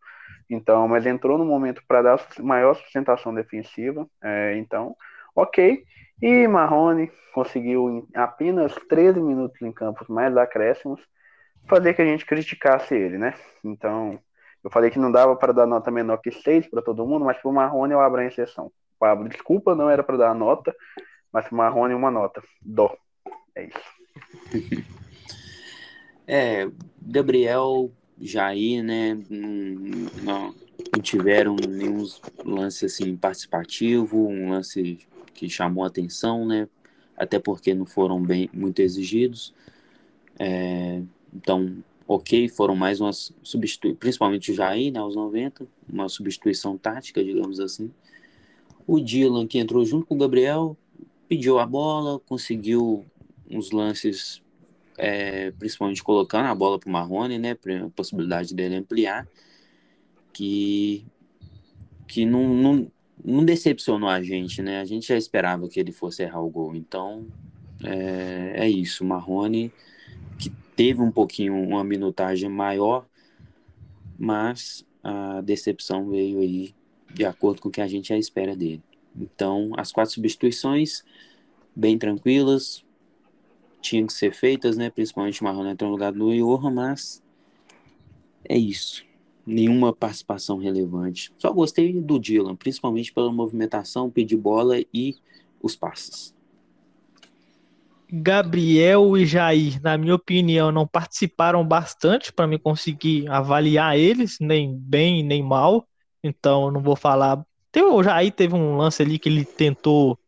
Então, 0.50 0.88
mas 0.90 1.06
entrou 1.06 1.38
no 1.38 1.46
momento 1.46 1.82
para 1.88 2.02
dar 2.02 2.28
maior 2.40 2.74
sustentação 2.76 3.34
defensiva. 3.34 4.06
É, 4.22 4.58
então, 4.58 4.94
ok. 5.36 5.84
E 6.22 6.48
Marrone 6.48 7.12
conseguiu 7.34 7.90
em 7.90 8.08
apenas 8.14 8.74
13 8.90 9.20
minutos 9.20 9.62
em 9.62 9.72
campos 9.72 10.08
mais 10.08 10.36
acréscimos 10.38 11.02
fazer 11.68 11.94
que 11.94 12.02
a 12.02 12.06
gente 12.06 12.26
criticasse 12.26 12.94
ele, 12.94 13.18
né? 13.18 13.34
Então, 13.64 14.20
eu 14.64 14.70
falei 14.70 14.90
que 14.90 15.00
não 15.00 15.12
dava 15.12 15.36
para 15.36 15.54
dar 15.54 15.66
nota 15.66 15.90
menor 15.90 16.18
que 16.18 16.32
6 16.32 16.68
para 16.68 16.82
todo 16.82 17.06
mundo, 17.06 17.26
mas 17.26 17.38
para 17.38 17.50
o 17.50 17.54
Marrone 17.54 17.94
eu 17.94 18.00
abro 18.00 18.22
a 18.22 18.26
exceção. 18.26 18.72
Pablo, 19.00 19.28
desculpa, 19.30 19.74
não 19.74 19.90
era 19.90 20.04
para 20.04 20.18
dar 20.18 20.36
nota, 20.36 20.76
mas 21.32 21.50
Marrone 21.50 21.94
uma 21.94 22.12
nota. 22.12 22.42
Dó. 22.62 22.96
É 23.56 23.66
isso. 23.66 24.92
É, 26.28 26.66
Gabriel, 27.02 27.92
Jair, 28.18 28.82
né? 28.82 29.20
Não, 30.24 30.56
não 30.94 31.02
tiveram 31.02 31.58
nenhum 31.58 32.06
lance 32.46 32.86
assim 32.86 33.18
participativo, 33.18 34.30
um 34.30 34.50
lance 34.52 35.00
que 35.34 35.50
chamou 35.50 35.84
atenção, 35.84 36.46
né? 36.46 36.68
Até 37.16 37.40
porque 37.40 37.74
não 37.74 37.86
foram 37.86 38.22
bem 38.22 38.50
muito 38.54 38.80
exigidos. 38.80 39.54
É, 40.40 41.02
então, 41.34 41.84
ok, 42.08 42.50
foram 42.50 42.76
mais 42.76 43.00
umas 43.00 43.34
substituições, 43.44 44.00
principalmente 44.00 44.52
o 44.52 44.56
Jair, 44.56 44.92
né, 44.92 45.00
aos 45.00 45.16
90, 45.16 45.66
uma 45.88 46.10
substituição 46.10 46.78
tática, 46.78 47.24
digamos 47.24 47.60
assim. 47.60 47.92
O 48.86 49.00
Dylan, 49.00 49.48
que 49.48 49.60
entrou 49.60 49.86
junto 49.86 50.06
com 50.06 50.16
o 50.16 50.18
Gabriel, 50.18 50.76
pediu 51.28 51.60
a 51.60 51.66
bola, 51.66 52.20
conseguiu 52.20 53.06
uns 53.50 53.72
lances, 53.72 54.42
é, 54.98 55.52
principalmente 55.52 56.04
colocando 56.04 56.48
a 56.48 56.56
bola 56.56 56.80
para 56.80 56.90
o 56.90 56.92
Marrone, 56.92 57.38
né? 57.38 57.52
A 57.52 57.90
possibilidade 57.96 58.54
dele 58.54 58.76
ampliar, 58.76 59.28
que, 60.34 61.06
que 62.08 62.26
não, 62.26 62.48
não, 62.50 62.92
não 63.24 63.46
decepcionou 63.46 64.10
a 64.10 64.22
gente, 64.22 64.62
né? 64.62 64.80
A 64.80 64.86
gente 64.86 65.08
já 65.08 65.18
esperava 65.18 65.68
que 65.68 65.80
ele 65.80 65.92
fosse 65.92 66.24
errar 66.24 66.42
o 66.42 66.50
gol. 66.50 66.76
Então, 66.76 67.28
é, 67.84 68.54
é 68.66 68.70
isso. 68.70 69.06
Marrone, 69.06 69.72
que 70.40 70.50
teve 70.76 71.02
um 71.02 71.12
pouquinho, 71.12 71.56
uma 71.56 71.84
minutagem 71.84 72.50
maior, 72.50 73.06
mas 74.18 74.86
a 75.04 75.42
decepção 75.42 76.10
veio 76.10 76.40
aí 76.40 76.74
de 77.14 77.26
acordo 77.26 77.62
com 77.62 77.70
o 77.70 77.72
que 77.72 77.82
a 77.82 77.88
gente 77.88 78.10
já 78.10 78.18
espera 78.18 78.56
dele. 78.56 78.84
Então, 79.16 79.72
as 79.78 79.92
quatro 79.92 80.14
substituições, 80.14 81.04
bem 81.76 81.98
tranquilas, 81.98 82.86
tinham 83.82 84.08
que 84.08 84.14
ser 84.14 84.34
feitas, 84.34 84.78
né? 84.78 84.90
Principalmente 84.90 85.42
o 85.42 85.44
Marrone 85.44 85.72
entrou 85.72 85.90
no 85.90 85.96
lugar 85.96 86.12
do 86.14 86.34
Johan, 86.34 86.72
mas 86.72 87.22
é 88.48 88.58
isso. 88.58 89.06
Nenhuma 89.52 89.94
participação 89.94 90.58
relevante. 90.58 91.32
Só 91.38 91.52
gostei 91.52 92.00
do 92.00 92.20
Dylan, 92.20 92.56
principalmente 92.56 93.14
pela 93.14 93.32
movimentação, 93.32 94.10
pedir 94.10 94.38
bola 94.38 94.80
e 94.94 95.16
os 95.62 95.76
passes. 95.76 96.34
Gabriel 98.14 99.18
e 99.18 99.26
Jair, 99.26 99.82
na 99.82 99.98
minha 99.98 100.16
opinião, 100.16 100.72
não 100.72 100.86
participaram 100.86 101.66
bastante 101.66 102.32
para 102.32 102.48
me 102.48 102.60
conseguir 102.60 103.28
avaliar 103.30 103.98
eles, 103.98 104.38
nem 104.40 104.76
bem 104.76 105.24
nem 105.24 105.42
mal. 105.42 105.88
Então, 106.24 106.70
não 106.70 106.82
vou 106.82 106.96
falar 106.96 107.46
o 107.80 108.04
Jair 108.04 108.32
teve 108.34 108.54
um 108.54 108.76
lance 108.76 109.02
ali 109.02 109.18
que 109.18 109.30
ele 109.30 109.46
tentou 109.46 110.20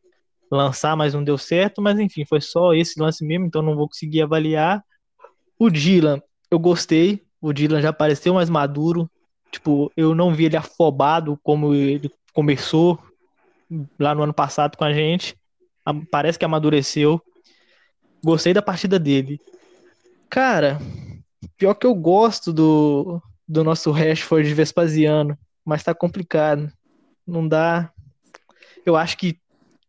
lançar, 0.49 0.95
mas 0.95 1.13
não 1.13 1.23
deu 1.23 1.37
certo. 1.37 1.81
Mas 1.81 1.99
enfim, 1.99 2.23
foi 2.25 2.39
só 2.39 2.73
esse 2.73 2.99
lance 2.99 3.25
mesmo, 3.25 3.45
então 3.45 3.61
não 3.61 3.75
vou 3.75 3.87
conseguir 3.87 4.21
avaliar. 4.21 4.83
O 5.59 5.69
Dylan, 5.69 6.21
eu 6.49 6.57
gostei. 6.57 7.25
O 7.41 7.51
Dylan 7.51 7.81
já 7.81 7.91
pareceu 7.91 8.33
mais 8.33 8.49
maduro. 8.49 9.09
Tipo, 9.53 9.91
eu 9.95 10.13
não 10.13 10.33
vi 10.33 10.45
ele 10.45 10.57
afobado 10.57 11.39
como 11.41 11.73
ele 11.73 12.11
começou 12.33 12.99
lá 13.99 14.13
no 14.13 14.23
ano 14.23 14.33
passado 14.33 14.77
com 14.77 14.83
a 14.83 14.91
gente. 14.91 15.37
Parece 16.11 16.37
que 16.37 16.45
amadureceu. 16.45 17.21
Gostei 18.23 18.53
da 18.53 18.61
partida 18.61 18.97
dele. 18.97 19.39
Cara, 20.29 20.79
pior 21.55 21.75
que 21.75 21.85
eu 21.85 21.93
gosto 21.93 22.51
do, 22.51 23.21
do 23.47 23.63
nosso 23.63 23.91
Rashford 23.91 24.51
Vespasiano, 24.53 25.37
mas 25.63 25.83
tá 25.83 25.93
complicado 25.93 26.71
não 27.25 27.47
dá. 27.47 27.91
Eu 28.85 28.95
acho 28.95 29.17
que. 29.17 29.39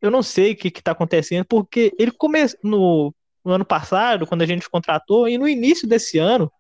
Eu 0.01 0.11
não 0.11 0.23
sei 0.23 0.53
o 0.53 0.57
que 0.57 0.69
está 0.69 0.93
acontecendo, 0.93 1.47
porque 1.47 1.93
ele 1.99 2.11
começou 2.11 2.59
no, 2.63 3.15
no 3.43 3.53
ano 3.53 3.65
passado, 3.65 4.27
quando 4.27 4.43
a 4.43 4.47
gente 4.47 4.69
contratou, 4.69 5.27
e 5.27 5.39
no 5.39 5.49
início 5.49 5.89
desse 5.89 6.19
ano, 6.19 6.53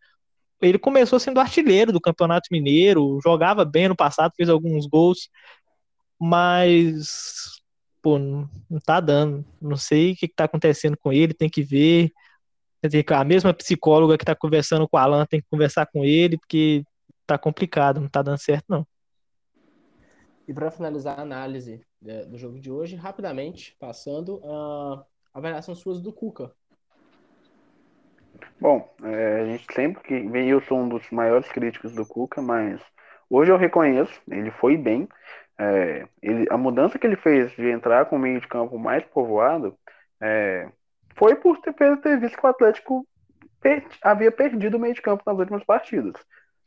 ele 0.64 0.78
começou 0.78 1.18
sendo 1.18 1.40
artilheiro 1.40 1.92
do 1.92 2.00
Campeonato 2.00 2.48
Mineiro, 2.50 3.18
jogava 3.22 3.64
bem 3.64 3.88
no 3.88 3.96
passado, 3.96 4.32
fez 4.36 4.48
alguns 4.48 4.86
gols, 4.86 5.28
mas 6.20 7.62
pô, 8.02 8.18
não, 8.18 8.48
tá 8.84 9.00
dando. 9.00 9.44
Não 9.60 9.76
sei 9.76 10.12
o 10.12 10.16
que, 10.16 10.28
que 10.28 10.34
tá 10.34 10.44
acontecendo 10.44 10.96
com 10.96 11.12
ele, 11.12 11.32
tem 11.32 11.48
que 11.48 11.62
ver. 11.62 12.10
A 13.10 13.24
mesma 13.24 13.54
psicóloga 13.54 14.18
que 14.18 14.24
tá 14.26 14.34
conversando 14.34 14.86
com 14.86 14.96
o 14.98 15.00
Alan 15.00 15.24
tem 15.24 15.40
que 15.40 15.48
conversar 15.50 15.86
com 15.86 16.04
ele, 16.04 16.36
porque 16.36 16.84
tá 17.26 17.38
complicado, 17.38 18.00
não 18.00 18.08
tá 18.08 18.20
dando 18.20 18.38
certo, 18.38 18.66
não. 18.68 18.86
E 20.46 20.52
para 20.52 20.70
finalizar 20.70 21.18
a 21.18 21.22
análise 21.22 21.80
é, 22.04 22.26
do 22.26 22.36
jogo 22.36 22.60
de 22.60 22.70
hoje, 22.70 22.94
rapidamente, 22.96 23.74
passando 23.78 24.42
a 24.44 25.04
avaliação 25.32 25.74
suas 25.74 26.02
do 26.02 26.12
Cuca. 26.12 26.54
Bom, 28.60 28.94
é, 29.02 29.40
a 29.42 29.46
gente 29.46 29.66
sempre 29.72 30.02
que 30.02 30.28
vem, 30.28 30.48
eu 30.48 30.60
sou 30.62 30.78
um 30.78 30.88
dos 30.88 31.08
maiores 31.10 31.48
críticos 31.50 31.94
do 31.94 32.06
Cuca, 32.06 32.40
mas 32.40 32.80
hoje 33.28 33.50
eu 33.50 33.56
reconheço, 33.56 34.20
ele 34.28 34.50
foi 34.52 34.76
bem. 34.76 35.08
É, 35.58 36.06
ele, 36.22 36.46
a 36.50 36.56
mudança 36.56 36.98
que 36.98 37.06
ele 37.06 37.16
fez 37.16 37.52
de 37.52 37.68
entrar 37.70 38.06
com 38.06 38.16
o 38.16 38.18
meio 38.18 38.40
de 38.40 38.48
campo 38.48 38.78
mais 38.78 39.04
povoado 39.04 39.76
é, 40.20 40.68
foi 41.16 41.36
por 41.36 41.58
ter, 41.60 41.74
ter, 42.00 42.18
visto 42.18 42.36
que 42.38 42.46
o 42.46 42.50
Atlético 42.50 43.06
per, 43.60 43.84
havia 44.02 44.32
perdido 44.32 44.76
o 44.76 44.80
meio 44.80 44.94
de 44.94 45.02
campo 45.02 45.22
nas 45.26 45.38
últimas 45.38 45.64
partidas. 45.64 46.14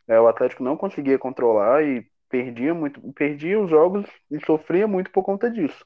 É, 0.08 0.20
o 0.20 0.28
Atlético 0.28 0.64
não 0.64 0.78
conseguia 0.78 1.18
controlar 1.20 1.84
e 1.84 2.06
perdia 2.30 2.74
muito, 2.74 3.02
perdia 3.14 3.60
os 3.60 3.70
jogos 3.70 4.06
e 4.32 4.44
sofria 4.46 4.88
muito 4.88 5.12
por 5.12 5.24
conta 5.24 5.50
disso. 5.50 5.86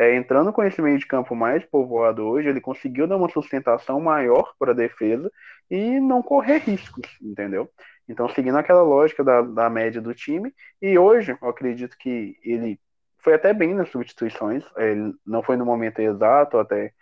É, 0.00 0.14
entrando 0.16 0.50
com 0.50 0.64
esse 0.64 0.80
meio 0.80 0.98
de 0.98 1.04
campo 1.06 1.36
mais 1.36 1.62
povoado 1.66 2.24
hoje, 2.26 2.48
ele 2.48 2.58
conseguiu 2.58 3.06
dar 3.06 3.18
uma 3.18 3.28
sustentação 3.28 4.00
maior 4.00 4.54
para 4.58 4.72
a 4.72 4.74
defesa 4.74 5.30
e 5.70 6.00
não 6.00 6.22
correr 6.22 6.56
riscos, 6.56 7.06
entendeu? 7.20 7.70
Então, 8.08 8.26
seguindo 8.30 8.56
aquela 8.56 8.80
lógica 8.82 9.22
da, 9.22 9.42
da 9.42 9.68
média 9.68 10.00
do 10.00 10.14
time, 10.14 10.54
e 10.80 10.98
hoje 10.98 11.36
eu 11.42 11.48
acredito 11.50 11.98
que 11.98 12.34
ele 12.42 12.80
foi 13.18 13.34
até 13.34 13.52
bem 13.52 13.74
nas 13.74 13.90
substituições, 13.90 14.64
ele 14.78 15.12
não 15.26 15.42
foi 15.42 15.58
no 15.58 15.66
momento 15.66 15.98
exato, 15.98 16.56
até 16.56 16.94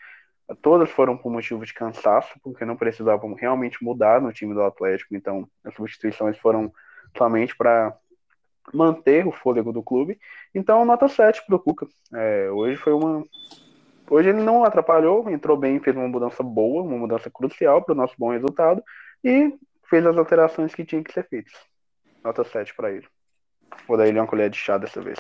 todas 0.61 0.91
foram 0.91 1.17
por 1.17 1.31
motivo 1.31 1.65
de 1.65 1.73
cansaço, 1.73 2.35
porque 2.43 2.65
não 2.65 2.77
precisavam 2.77 3.33
realmente 3.33 3.79
mudar 3.81 4.21
no 4.21 4.33
time 4.33 4.53
do 4.53 4.63
Atlético, 4.65 5.15
então 5.15 5.49
as 5.65 5.73
substituições 5.73 6.37
foram 6.39 6.73
somente 7.17 7.57
para 7.57 7.97
manter 8.77 9.27
o 9.27 9.33
fôlego 9.33 9.73
do 9.73 9.83
clube. 9.83 10.19
Então, 10.55 10.85
nota 10.85 11.09
7 11.09 11.45
para 11.47 11.57
o 11.57 11.59
Cuca. 11.59 11.87
É, 12.15 12.51
hoje 12.51 12.77
foi 12.77 12.93
uma. 12.93 13.25
Hoje 14.11 14.31
ele 14.31 14.43
não 14.43 14.65
atrapalhou, 14.65 15.29
entrou 15.29 15.57
bem, 15.57 15.81
fez 15.81 15.95
uma 15.95 16.09
mudança 16.09 16.43
boa, 16.43 16.83
uma 16.83 16.97
mudança 16.97 17.31
crucial 17.31 17.83
para 17.83 17.93
o 17.93 17.97
nosso 17.97 18.15
bom 18.19 18.31
resultado 18.31 18.83
e 19.23 19.55
fez 19.85 20.05
as 20.07 20.17
alterações 20.17 20.75
que 20.75 20.85
tinham 20.85 21.03
que 21.03 21.13
ser 21.13 21.29
feitas. 21.29 21.53
Nota 22.25 22.43
7 22.43 22.75
para 22.75 22.91
ele. 22.91 23.07
Vou 23.87 23.97
dar 23.97 24.09
ele 24.09 24.19
uma 24.19 24.27
colher 24.27 24.49
de 24.49 24.57
chá 24.57 24.79
dessa 24.79 25.01
vez. 25.01 25.19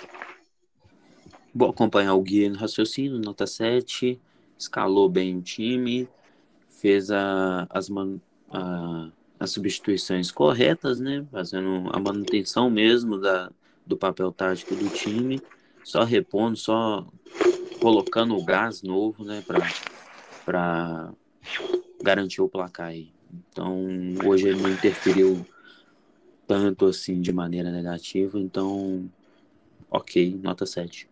Vou 1.55 1.70
acompanhar 1.70 2.14
o 2.14 2.22
Gui 2.22 2.49
no 2.49 2.59
raciocínio, 2.59 3.18
nota 3.18 3.46
7. 3.46 4.20
Escalou 4.59 5.09
bem 5.09 5.36
o 5.36 5.42
time, 5.42 6.09
fez 6.68 7.11
a, 7.11 7.66
as, 7.70 7.88
man, 7.88 8.20
as 9.39 9.51
substituições 9.51 10.30
corretas, 10.30 11.01
né? 11.01 11.24
Fazendo 11.30 11.89
a 11.93 11.99
manutenção 11.99 12.70
mesmo 12.70 13.18
da, 13.18 13.51
do 13.86 13.97
papel 13.97 14.32
tático 14.32 14.74
do 14.74 14.89
time, 14.89 15.41
só 15.84 16.05
repondo, 16.05 16.57
só 16.57 17.07
colocando 17.80 18.36
o 18.36 18.45
gás 18.45 18.82
novo, 18.82 19.24
né? 19.24 19.43
Para 20.45 21.12
garantir 22.03 22.41
o 22.41 22.49
placar 22.49 22.89
aí. 22.89 23.11
Então, 23.51 23.86
hoje 24.24 24.49
ele 24.49 24.61
não 24.61 24.70
interferiu 24.70 25.47
tanto 26.47 26.86
assim 26.86 27.20
de 27.20 27.30
maneira 27.30 27.70
negativa, 27.70 28.41
então, 28.41 29.09
ok, 29.91 30.39
nota 30.43 30.64
7. 30.64 31.09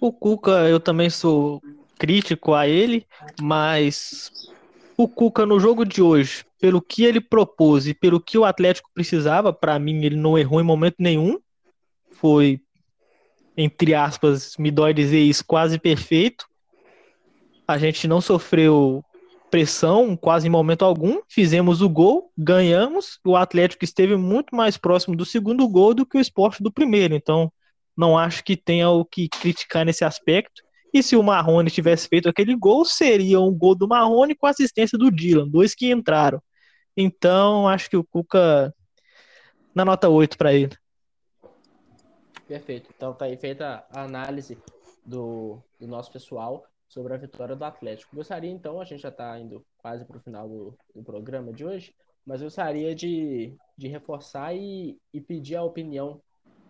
O 0.00 0.10
Cuca, 0.10 0.68
eu 0.68 0.80
também 0.80 1.10
sou 1.10 1.62
crítico 1.98 2.54
a 2.54 2.66
ele, 2.66 3.06
mas 3.40 4.50
o 4.96 5.06
Cuca 5.06 5.44
no 5.44 5.60
jogo 5.60 5.84
de 5.84 6.00
hoje, 6.00 6.45
pelo 6.58 6.80
que 6.80 7.04
ele 7.04 7.20
propôs 7.20 7.86
e 7.86 7.94
pelo 7.94 8.20
que 8.20 8.38
o 8.38 8.44
Atlético 8.44 8.90
precisava, 8.94 9.52
para 9.52 9.78
mim 9.78 10.04
ele 10.04 10.16
não 10.16 10.38
errou 10.38 10.60
em 10.60 10.64
momento 10.64 10.96
nenhum. 10.98 11.38
Foi, 12.12 12.60
entre 13.56 13.94
aspas, 13.94 14.56
me 14.58 14.70
dói 14.70 14.94
dizer 14.94 15.20
isso, 15.20 15.44
quase 15.44 15.78
perfeito. 15.78 16.46
A 17.68 17.78
gente 17.78 18.08
não 18.08 18.20
sofreu 18.20 19.04
pressão 19.50 20.16
quase 20.16 20.46
em 20.46 20.50
momento 20.50 20.84
algum. 20.84 21.20
Fizemos 21.28 21.80
o 21.80 21.88
gol, 21.88 22.30
ganhamos. 22.36 23.18
O 23.24 23.36
Atlético 23.36 23.84
esteve 23.84 24.16
muito 24.16 24.54
mais 24.54 24.76
próximo 24.76 25.16
do 25.16 25.24
segundo 25.24 25.66
gol 25.68 25.94
do 25.94 26.06
que 26.06 26.18
o 26.18 26.20
esporte 26.20 26.62
do 26.62 26.72
primeiro. 26.72 27.14
Então, 27.14 27.52
não 27.96 28.18
acho 28.18 28.44
que 28.44 28.56
tenha 28.56 28.90
o 28.90 29.04
que 29.04 29.28
criticar 29.28 29.84
nesse 29.84 30.04
aspecto. 30.04 30.62
E 30.96 31.02
se 31.02 31.14
o 31.14 31.22
Marrone 31.22 31.70
tivesse 31.70 32.08
feito 32.08 32.26
aquele 32.26 32.56
gol, 32.56 32.82
seria 32.82 33.38
um 33.38 33.52
gol 33.52 33.74
do 33.74 33.86
Marrone 33.86 34.34
com 34.34 34.46
assistência 34.46 34.96
do 34.96 35.10
Dylan, 35.10 35.46
dois 35.46 35.74
que 35.74 35.92
entraram. 35.92 36.42
Então, 36.96 37.68
acho 37.68 37.90
que 37.90 37.98
o 37.98 38.02
Cuca 38.02 38.74
na 39.74 39.84
nota 39.84 40.08
8 40.08 40.38
para 40.38 40.54
ele. 40.54 40.74
Perfeito. 42.48 42.88
Então 42.96 43.12
tá 43.12 43.26
aí 43.26 43.36
feita 43.36 43.84
a 43.90 44.04
análise 44.04 44.56
do, 45.04 45.62
do 45.78 45.86
nosso 45.86 46.10
pessoal 46.10 46.64
sobre 46.88 47.12
a 47.12 47.18
vitória 47.18 47.54
do 47.54 47.62
Atlético. 47.62 48.16
Gostaria 48.16 48.50
então, 48.50 48.80
a 48.80 48.84
gente 48.86 49.02
já 49.02 49.10
está 49.10 49.38
indo 49.38 49.62
quase 49.76 50.02
para 50.02 50.16
o 50.16 50.20
final 50.20 50.48
do, 50.48 50.78
do, 50.94 51.04
programa 51.04 51.52
de 51.52 51.62
hoje, 51.62 51.94
mas 52.24 52.40
gostaria 52.40 52.94
de, 52.94 53.54
de 53.76 53.86
reforçar 53.86 54.56
e, 54.56 54.98
e 55.12 55.20
pedir 55.20 55.56
a 55.56 55.62
opinião 55.62 56.22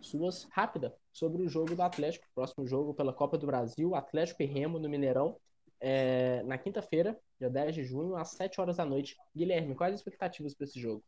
suas 0.07 0.47
rápida 0.51 0.95
sobre 1.13 1.43
o 1.43 1.49
jogo 1.49 1.75
do 1.75 1.83
Atlético, 1.83 2.27
próximo 2.35 2.67
jogo 2.67 2.95
pela 2.95 3.13
Copa 3.13 3.37
do 3.37 3.47
Brasil, 3.47 3.95
Atlético 3.95 4.43
e 4.43 4.47
Remo 4.47 4.79
no 4.79 4.89
Mineirão, 4.89 5.37
é, 5.81 6.43
na 6.45 6.57
quinta-feira, 6.57 7.19
dia 7.39 7.51
10 7.51 7.75
de 7.75 7.85
junho, 7.85 8.17
às 8.17 8.31
7 8.31 8.61
horas 8.61 8.77
da 8.77 8.85
noite. 8.85 9.17
Guilherme, 9.35 9.75
quais 9.75 9.95
as 9.95 10.01
expectativas 10.01 10.55
para 10.55 10.65
esse 10.65 10.81
jogo? 10.81 11.03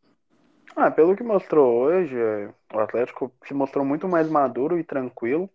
Ah, 0.77 0.91
pelo 0.91 1.17
que 1.17 1.23
mostrou 1.23 1.85
hoje, 1.85 2.17
é, 2.17 2.53
o 2.75 2.79
Atlético 2.79 3.33
se 3.47 3.55
mostrou 3.55 3.85
muito 3.85 4.07
mais 4.07 4.29
maduro 4.29 4.79
e 4.79 4.85
tranquilo. 4.85 5.51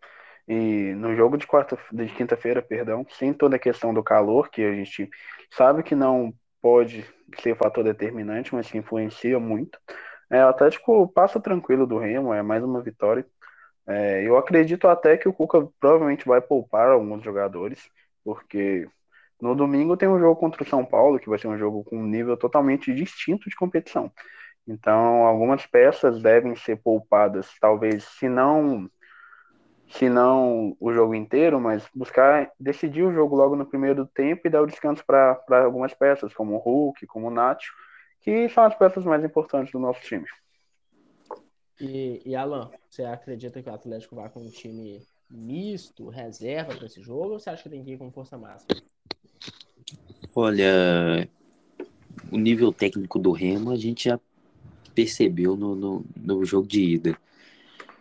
E 0.47 0.93
no 0.95 1.15
jogo 1.15 1.37
de 1.37 1.47
quarta, 1.47 1.77
de 1.91 2.07
quinta-feira, 2.07 2.61
perdão, 2.61 3.05
sem 3.11 3.33
toda 3.33 3.55
a 3.55 3.59
questão 3.59 3.93
do 3.93 4.03
calor, 4.03 4.49
que 4.49 4.61
a 4.61 4.73
gente 4.73 5.09
sabe 5.51 5.83
que 5.83 5.95
não 5.95 6.33
pode 6.61 7.05
ser 7.39 7.55
fator 7.55 7.83
determinante, 7.83 8.53
mas 8.53 8.69
que 8.69 8.77
influencia 8.77 9.39
muito. 9.39 9.79
É, 10.29 10.43
o 10.43 10.47
Atlético 10.47 11.07
passa 11.07 11.39
tranquilo 11.39 11.85
do 11.85 11.97
Remo, 11.97 12.33
é 12.33 12.41
mais 12.41 12.63
uma 12.63 12.81
vitória. 12.81 13.25
É, 13.87 14.23
eu 14.27 14.37
acredito 14.37 14.87
até 14.87 15.17
que 15.17 15.27
o 15.27 15.33
Cuca 15.33 15.67
provavelmente 15.79 16.25
vai 16.25 16.41
poupar 16.41 16.89
alguns 16.89 17.23
jogadores, 17.23 17.89
porque 18.23 18.87
no 19.41 19.55
domingo 19.55 19.97
tem 19.97 20.07
um 20.07 20.19
jogo 20.19 20.39
contra 20.39 20.63
o 20.63 20.65
São 20.65 20.85
Paulo, 20.85 21.19
que 21.19 21.29
vai 21.29 21.37
ser 21.39 21.47
um 21.47 21.57
jogo 21.57 21.83
com 21.83 21.97
um 21.97 22.05
nível 22.07 22.37
totalmente 22.37 22.93
distinto 22.93 23.49
de 23.49 23.55
competição. 23.55 24.11
Então, 24.67 25.25
algumas 25.25 25.65
peças 25.65 26.21
devem 26.21 26.55
ser 26.55 26.77
poupadas, 26.77 27.49
talvez, 27.59 28.05
se 28.05 28.29
não, 28.29 28.89
se 29.89 30.09
não 30.09 30.75
o 30.79 30.93
jogo 30.93 31.13
inteiro, 31.13 31.59
mas 31.59 31.87
buscar 31.93 32.51
decidir 32.59 33.03
o 33.03 33.13
jogo 33.13 33.35
logo 33.35 33.55
no 33.55 33.65
primeiro 33.65 34.05
tempo 34.07 34.41
e 34.47 34.49
dar 34.49 34.61
o 34.61 34.67
descanso 34.67 35.03
para 35.05 35.39
algumas 35.63 35.93
peças, 35.93 36.33
como 36.33 36.55
o 36.55 36.57
Hulk, 36.57 37.05
como 37.07 37.27
o 37.27 37.31
Nacho, 37.31 37.73
que 38.21 38.49
são 38.49 38.63
as 38.63 38.75
peças 38.75 39.05
mais 39.05 39.23
importantes 39.23 39.71
do 39.71 39.79
nosso 39.79 40.01
time. 40.01 40.25
E, 41.83 42.21
e 42.25 42.33
Alan, 42.33 42.71
você 42.89 43.03
acredita 43.03 43.61
que 43.61 43.69
o 43.69 43.73
Atlético 43.73 44.15
vai 44.15 44.29
com 44.29 44.39
um 44.39 44.49
time 44.49 45.01
misto, 45.29 46.07
reserva 46.07 46.73
para 46.73 46.85
esse 46.85 47.01
jogo, 47.01 47.33
ou 47.33 47.39
você 47.39 47.49
acha 47.49 47.63
que 47.63 47.69
tem 47.69 47.83
que 47.83 47.91
ir 47.91 47.97
com 47.97 48.09
força 48.09 48.37
máxima? 48.37 48.81
Olha, 50.33 51.27
o 52.31 52.37
nível 52.37 52.71
técnico 52.71 53.19
do 53.19 53.33
Remo 53.33 53.69
a 53.69 53.75
gente 53.75 54.05
já 54.05 54.17
percebeu 54.95 55.57
no, 55.57 55.75
no, 55.75 56.05
no 56.15 56.45
jogo 56.45 56.65
de 56.65 56.81
ida. 56.81 57.17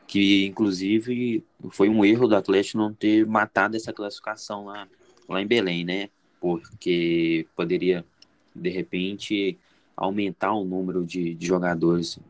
Que, 0.06 0.46
inclusive, 0.46 1.44
foi 1.70 1.88
um 1.88 2.04
erro 2.04 2.28
do 2.28 2.36
Atlético 2.36 2.78
não 2.78 2.94
ter 2.94 3.26
matado 3.26 3.76
essa 3.76 3.92
classificação 3.92 4.66
lá, 4.66 4.86
lá 5.28 5.42
em 5.42 5.46
Belém, 5.46 5.84
né? 5.84 6.08
Porque 6.40 7.48
poderia, 7.56 8.04
de 8.54 8.68
repente, 8.68 9.58
aumentar 9.96 10.52
o 10.52 10.64
número 10.64 11.04
de, 11.04 11.34
de 11.34 11.46
jogadores 11.46 12.20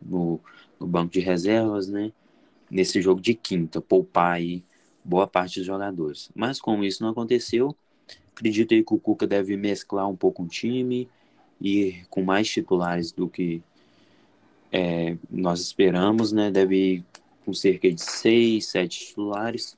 no, 0.00 0.40
no 0.82 0.88
banco 0.88 1.12
de 1.12 1.20
reservas, 1.20 1.88
né? 1.88 2.12
Nesse 2.70 3.00
jogo 3.00 3.20
de 3.20 3.34
quinta, 3.34 3.80
poupar 3.80 4.32
aí 4.34 4.64
boa 5.04 5.26
parte 5.26 5.60
dos 5.60 5.66
jogadores. 5.66 6.30
Mas 6.34 6.60
como 6.60 6.84
isso 6.84 7.02
não 7.02 7.10
aconteceu, 7.10 7.76
acredito 8.34 8.74
aí 8.74 8.82
que 8.82 8.94
o 8.94 8.98
Cuca 8.98 9.26
deve 9.26 9.56
mesclar 9.56 10.08
um 10.08 10.16
pouco 10.16 10.42
o 10.42 10.48
time 10.48 11.08
e 11.60 12.02
com 12.10 12.22
mais 12.22 12.48
titulares 12.48 13.12
do 13.12 13.28
que 13.28 13.62
é, 14.72 15.16
nós 15.30 15.60
esperamos, 15.60 16.32
né? 16.32 16.50
Deve 16.50 16.76
ir 16.76 17.04
com 17.44 17.54
cerca 17.54 17.90
de 17.90 18.00
seis, 18.00 18.66
sete 18.66 19.06
titulares 19.06 19.76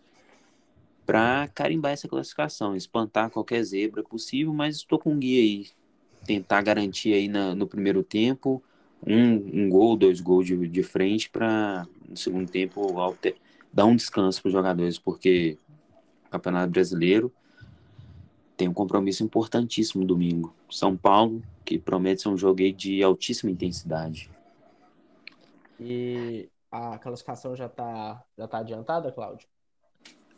para 1.04 1.48
carimbar 1.48 1.92
essa 1.92 2.08
classificação, 2.08 2.74
espantar 2.74 3.28
qualquer 3.28 3.62
zebra 3.62 4.02
possível, 4.02 4.54
mas 4.54 4.76
estou 4.76 4.98
com 4.98 5.18
guia 5.18 5.42
aí, 5.42 5.66
tentar 6.24 6.62
garantir 6.62 7.12
aí 7.12 7.28
na, 7.28 7.54
no 7.54 7.66
primeiro 7.66 8.02
tempo 8.02 8.62
um, 9.06 9.64
um 9.64 9.68
gol, 9.68 9.96
dois 9.96 10.20
gols 10.20 10.46
de, 10.46 10.68
de 10.68 10.82
frente 10.82 11.30
para 11.30 11.86
no 12.08 12.16
segundo 12.16 12.50
tempo 12.50 12.98
alter, 12.98 13.36
dar 13.72 13.84
um 13.84 13.96
descanso 13.96 14.40
para 14.40 14.48
os 14.48 14.52
jogadores, 14.52 14.98
porque 14.98 15.58
Campeonato 16.34 16.70
Brasileiro. 16.70 17.32
Tem 18.56 18.68
um 18.68 18.72
compromisso 18.72 19.24
importantíssimo 19.24 20.04
domingo. 20.04 20.54
São 20.70 20.96
Paulo, 20.96 21.42
que 21.64 21.78
promete 21.78 22.22
ser 22.22 22.28
um 22.28 22.36
jogo 22.36 22.72
de 22.72 23.02
altíssima 23.02 23.50
intensidade. 23.50 24.30
E 25.78 26.48
a 26.70 26.98
classificação 26.98 27.56
já 27.56 27.66
está 27.66 28.22
já 28.38 28.46
tá 28.46 28.58
adiantada, 28.58 29.10
Cláudio? 29.10 29.46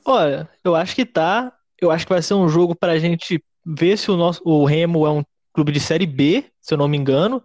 Olha, 0.04 0.48
eu 0.64 0.74
acho 0.74 0.94
que 0.94 1.04
tá. 1.04 1.52
Eu 1.78 1.90
acho 1.90 2.06
que 2.06 2.12
vai 2.12 2.22
ser 2.22 2.34
um 2.34 2.48
jogo 2.48 2.74
para 2.74 2.92
a 2.92 2.98
gente 2.98 3.42
ver 3.64 3.98
se 3.98 4.10
o 4.10 4.16
nosso 4.16 4.40
o 4.44 4.64
Remo 4.64 5.06
é 5.06 5.10
um 5.10 5.22
clube 5.52 5.72
de 5.72 5.80
série 5.80 6.06
B, 6.06 6.44
se 6.60 6.72
eu 6.72 6.78
não 6.78 6.88
me 6.88 6.96
engano. 6.96 7.42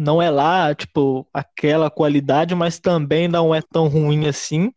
Não 0.00 0.22
é 0.22 0.30
lá, 0.30 0.74
tipo, 0.74 1.28
aquela 1.30 1.90
qualidade, 1.90 2.54
mas 2.54 2.78
também 2.78 3.28
não 3.28 3.54
é 3.54 3.60
tão 3.60 3.86
ruim 3.86 4.26
assim. 4.26 4.72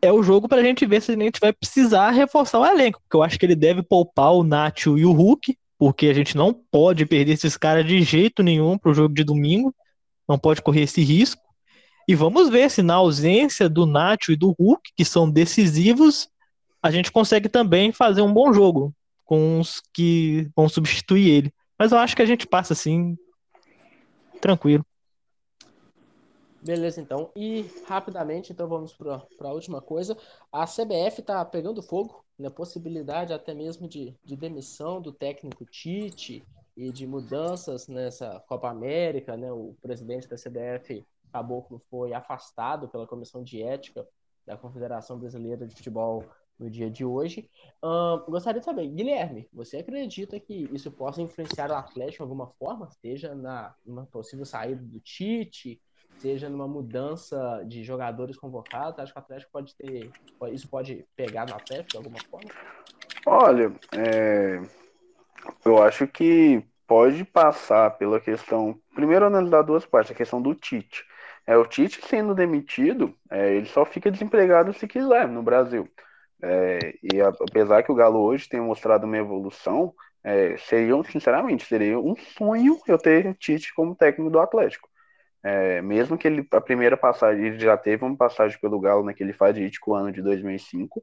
É 0.00 0.10
o 0.10 0.22
jogo 0.22 0.48
para 0.48 0.62
a 0.62 0.64
gente 0.64 0.86
ver 0.86 1.02
se 1.02 1.12
a 1.12 1.14
gente 1.14 1.38
vai 1.38 1.52
precisar 1.52 2.12
reforçar 2.12 2.60
o 2.60 2.64
elenco, 2.64 2.98
porque 3.02 3.14
eu 3.14 3.22
acho 3.22 3.38
que 3.38 3.44
ele 3.44 3.54
deve 3.54 3.82
poupar 3.82 4.32
o 4.32 4.42
Nacho 4.42 4.96
e 4.96 5.04
o 5.04 5.12
Hulk, 5.12 5.54
porque 5.78 6.06
a 6.06 6.14
gente 6.14 6.34
não 6.34 6.54
pode 6.54 7.04
perder 7.04 7.34
esses 7.34 7.58
caras 7.58 7.84
de 7.84 8.00
jeito 8.00 8.42
nenhum 8.42 8.78
pro 8.78 8.94
jogo 8.94 9.14
de 9.14 9.22
domingo. 9.22 9.74
Não 10.26 10.38
pode 10.38 10.62
correr 10.62 10.84
esse 10.84 11.02
risco. 11.02 11.42
E 12.08 12.14
vamos 12.14 12.48
ver 12.48 12.70
se 12.70 12.80
na 12.80 12.94
ausência 12.94 13.68
do 13.68 13.84
Nacho 13.84 14.32
e 14.32 14.36
do 14.36 14.54
Hulk, 14.58 14.92
que 14.96 15.04
são 15.04 15.30
decisivos, 15.30 16.26
a 16.82 16.90
gente 16.90 17.12
consegue 17.12 17.50
também 17.50 17.92
fazer 17.92 18.22
um 18.22 18.32
bom 18.32 18.50
jogo 18.50 18.94
com 19.26 19.60
os 19.60 19.82
que 19.92 20.48
vão 20.56 20.70
substituir 20.70 21.28
ele. 21.28 21.52
Mas 21.78 21.92
eu 21.92 21.98
acho 21.98 22.16
que 22.16 22.22
a 22.22 22.26
gente 22.26 22.46
passa 22.46 22.72
assim, 22.72 23.14
tranquilo. 24.46 24.86
Beleza, 26.62 27.00
então. 27.00 27.30
E 27.36 27.62
rapidamente, 27.86 28.52
então 28.52 28.68
vamos 28.68 28.92
para 28.92 29.22
a 29.40 29.52
última 29.52 29.80
coisa. 29.80 30.16
A 30.50 30.64
CBF 30.64 31.20
está 31.20 31.44
pegando 31.44 31.82
fogo, 31.82 32.24
né? 32.38 32.48
Possibilidade 32.50 33.32
até 33.32 33.54
mesmo 33.54 33.88
de, 33.88 34.16
de 34.24 34.36
demissão 34.36 35.00
do 35.00 35.12
técnico 35.12 35.64
Tite 35.64 36.44
e 36.76 36.90
de 36.90 37.06
mudanças 37.06 37.88
nessa 37.88 38.40
Copa 38.48 38.68
América, 38.68 39.36
né? 39.36 39.52
O 39.52 39.76
presidente 39.80 40.28
da 40.28 40.36
CBF 40.36 41.04
Caboclo 41.32 41.80
foi 41.90 42.12
afastado 42.12 42.88
pela 42.88 43.06
Comissão 43.06 43.42
de 43.42 43.62
Ética 43.62 44.06
da 44.44 44.56
Confederação 44.56 45.18
Brasileira 45.18 45.66
de 45.66 45.74
Futebol 45.74 46.24
no 46.58 46.70
dia 46.70 46.90
de 46.90 47.04
hoje. 47.04 47.48
gostaria 48.28 48.60
de 48.60 48.64
saber, 48.64 48.88
Guilherme, 48.88 49.48
você 49.52 49.78
acredita 49.78 50.38
que 50.40 50.68
isso 50.72 50.90
possa 50.90 51.20
influenciar 51.20 51.70
o 51.70 51.74
Atlético 51.74 52.18
de 52.18 52.22
alguma 52.22 52.48
forma? 52.58 52.88
Seja 52.90 53.34
na 53.34 53.74
uma 53.84 54.06
possível 54.06 54.44
saída 54.44 54.82
do 54.82 55.00
Tite, 55.00 55.80
seja 56.18 56.48
numa 56.48 56.66
mudança 56.66 57.62
de 57.66 57.82
jogadores 57.82 58.36
convocados? 58.36 58.98
Acho 59.00 59.12
que 59.12 59.18
o 59.18 59.22
Atlético 59.22 59.52
pode 59.52 59.74
ter. 59.76 60.10
Isso 60.52 60.68
pode 60.68 61.04
pegar 61.14 61.46
no 61.46 61.54
Atlético 61.54 61.90
de 61.90 61.96
alguma 61.98 62.20
forma? 62.30 62.50
Olha, 63.26 63.72
é, 63.94 64.60
eu 65.64 65.82
acho 65.82 66.06
que 66.06 66.64
pode 66.86 67.24
passar 67.24 67.90
pela 67.98 68.20
questão. 68.20 68.78
Primeiro, 68.94 69.26
analisar 69.26 69.62
duas 69.62 69.84
partes: 69.84 70.12
a 70.12 70.14
questão 70.14 70.40
do 70.40 70.54
Tite. 70.54 71.04
É, 71.46 71.56
o 71.56 71.64
Tite 71.64 72.04
sendo 72.06 72.34
demitido, 72.34 73.14
é, 73.30 73.54
ele 73.54 73.66
só 73.66 73.84
fica 73.84 74.10
desempregado 74.10 74.72
se 74.72 74.86
quiser 74.86 75.28
no 75.28 75.42
Brasil. 75.42 75.88
É, 76.46 76.94
e 77.02 77.20
apesar 77.20 77.82
que 77.82 77.90
o 77.90 77.94
Galo 77.94 78.20
hoje 78.20 78.48
tem 78.48 78.60
mostrado 78.60 79.04
uma 79.04 79.16
evolução, 79.18 79.92
é, 80.22 80.56
seria, 80.58 80.94
sinceramente, 81.04 81.66
seria 81.66 81.98
um 81.98 82.14
sonho 82.16 82.80
eu 82.86 82.98
ter 82.98 83.34
Tite 83.34 83.74
como 83.74 83.96
técnico 83.96 84.30
do 84.30 84.40
Atlético. 84.40 84.88
É, 85.42 85.80
mesmo 85.82 86.18
que 86.18 86.26
ele, 86.26 86.46
a 86.50 86.60
primeira 86.60 86.96
passagem, 86.96 87.46
ele 87.46 87.58
já 87.58 87.76
teve 87.76 88.04
uma 88.04 88.16
passagem 88.16 88.58
pelo 88.60 88.80
Galo 88.80 89.04
naquele 89.04 89.32
fadídico 89.32 89.94
ano 89.94 90.12
de 90.12 90.22
2005, 90.22 91.02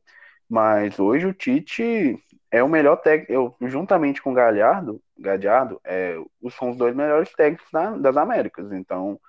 mas 0.49 0.99
hoje 0.99 1.25
o 1.27 1.33
Tite 1.33 2.17
é 2.51 2.61
o 2.63 2.69
melhor 2.69 2.97
técnico, 2.97 3.55
juntamente 3.61 4.21
com 4.21 4.31
o 4.31 4.33
Galhardo, 4.33 5.01
Galhardo 5.17 5.79
é, 5.85 6.15
são 6.57 6.71
os 6.71 6.77
dois 6.77 6.95
melhores 6.95 7.31
técnicos 7.33 7.67
da, 7.71 7.91
das 7.97 8.17
Américas. 8.17 8.71
Então, 8.71 9.19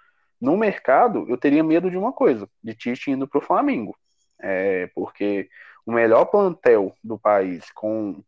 no 0.40 0.56
mercado, 0.56 1.24
eu 1.28 1.38
teria 1.38 1.62
medo 1.64 1.90
de 1.90 1.96
uma 1.96 2.12
coisa, 2.12 2.48
de 2.62 2.74
Tite 2.74 3.10
indo 3.10 3.26
para 3.28 3.38
o 3.38 3.42
Flamengo. 3.42 3.96
É, 4.40 4.88
porque 4.94 5.48
o 5.86 5.92
melhor 5.92 6.26
plantel 6.26 6.94
do 7.02 7.18
país, 7.18 7.70
com. 7.72 8.22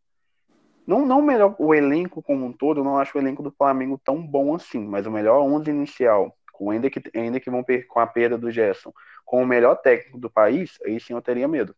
Não, 0.85 1.05
não 1.05 1.21
melhor, 1.21 1.55
o 1.59 1.73
elenco 1.73 2.21
como 2.21 2.45
um 2.45 2.53
todo, 2.53 2.83
não 2.83 2.97
acho 2.97 3.17
o 3.17 3.21
elenco 3.21 3.43
do 3.43 3.51
Flamengo 3.51 3.99
tão 4.01 4.25
bom 4.25 4.55
assim, 4.55 4.85
mas 4.85 5.05
o 5.05 5.11
melhor 5.11 5.41
11 5.41 5.69
inicial, 5.69 6.33
com 6.53 6.71
ainda 6.71 6.89
que, 6.89 7.01
ainda 7.13 7.39
que 7.41 7.49
vão 7.49 7.61
per, 7.61 7.85
com 7.87 7.99
a 7.99 8.07
perda 8.07 8.37
do 8.37 8.49
Gerson, 8.49 8.93
com 9.25 9.43
o 9.43 9.45
melhor 9.45 9.75
técnico 9.75 10.17
do 10.17 10.29
país, 10.29 10.79
aí 10.85 10.97
sim 10.99 11.13
eu 11.13 11.21
teria 11.21 11.47
medo. 11.47 11.75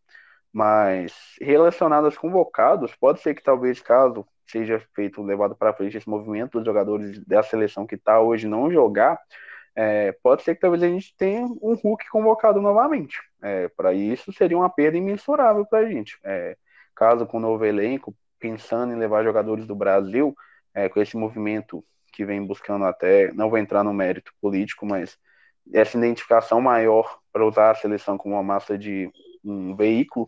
Mas 0.52 1.36
relacionado 1.40 2.04
aos 2.04 2.16
convocados, 2.16 2.94
pode 2.94 3.20
ser 3.20 3.34
que 3.34 3.42
talvez, 3.42 3.80
caso 3.80 4.24
seja 4.46 4.80
feito, 4.94 5.22
levado 5.22 5.54
para 5.54 5.72
frente 5.72 5.96
esse 5.96 6.08
movimento 6.08 6.58
dos 6.58 6.64
jogadores 6.64 7.24
da 7.24 7.42
seleção 7.42 7.86
que 7.86 7.94
está 7.94 8.20
hoje 8.20 8.48
não 8.48 8.70
jogar, 8.70 9.18
é, 9.74 10.12
pode 10.22 10.42
ser 10.42 10.54
que 10.54 10.60
talvez 10.60 10.82
a 10.82 10.88
gente 10.88 11.14
tenha 11.16 11.44
um 11.44 11.74
Hulk 11.74 12.08
convocado 12.10 12.60
novamente. 12.60 13.18
É, 13.42 13.68
para 13.68 13.92
isso 13.92 14.32
seria 14.32 14.56
uma 14.56 14.70
perda 14.70 14.98
imensurável 14.98 15.64
para 15.64 15.80
a 15.80 15.88
gente. 15.88 16.18
É, 16.24 16.56
caso 16.94 17.26
com 17.26 17.38
o 17.38 17.40
novo 17.40 17.64
elenco, 17.64 18.14
pensando 18.38 18.92
em 18.92 18.98
levar 18.98 19.24
jogadores 19.24 19.66
do 19.66 19.74
Brasil, 19.74 20.34
é, 20.74 20.88
com 20.88 21.00
esse 21.00 21.16
movimento 21.16 21.84
que 22.12 22.24
vem 22.24 22.44
buscando 22.44 22.84
até, 22.84 23.32
não 23.32 23.48
vou 23.48 23.58
entrar 23.58 23.84
no 23.84 23.94
mérito 23.94 24.32
político, 24.40 24.84
mas 24.84 25.16
essa 25.72 25.96
identificação 25.96 26.60
maior 26.60 27.18
para 27.32 27.46
usar 27.46 27.70
a 27.70 27.74
seleção 27.74 28.18
como 28.18 28.34
uma 28.34 28.42
massa 28.42 28.76
de 28.76 29.10
um 29.44 29.74
veículo 29.76 30.26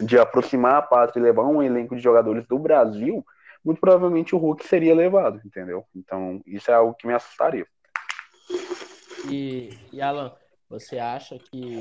de 0.00 0.18
aproximar 0.18 0.76
a 0.76 0.82
pátria 0.82 1.20
e 1.20 1.22
levar 1.22 1.44
um 1.44 1.62
elenco 1.62 1.94
de 1.94 2.02
jogadores 2.02 2.46
do 2.46 2.58
Brasil, 2.58 3.24
muito 3.64 3.80
provavelmente 3.80 4.34
o 4.34 4.38
Hulk 4.38 4.66
seria 4.66 4.94
levado, 4.94 5.40
entendeu? 5.44 5.84
Então, 5.94 6.40
isso 6.46 6.70
é 6.70 6.74
algo 6.74 6.94
que 6.94 7.06
me 7.06 7.14
assustaria. 7.14 7.66
E, 9.30 9.70
e 9.92 10.00
Alan, 10.00 10.32
você 10.68 10.98
acha 10.98 11.38
que, 11.38 11.80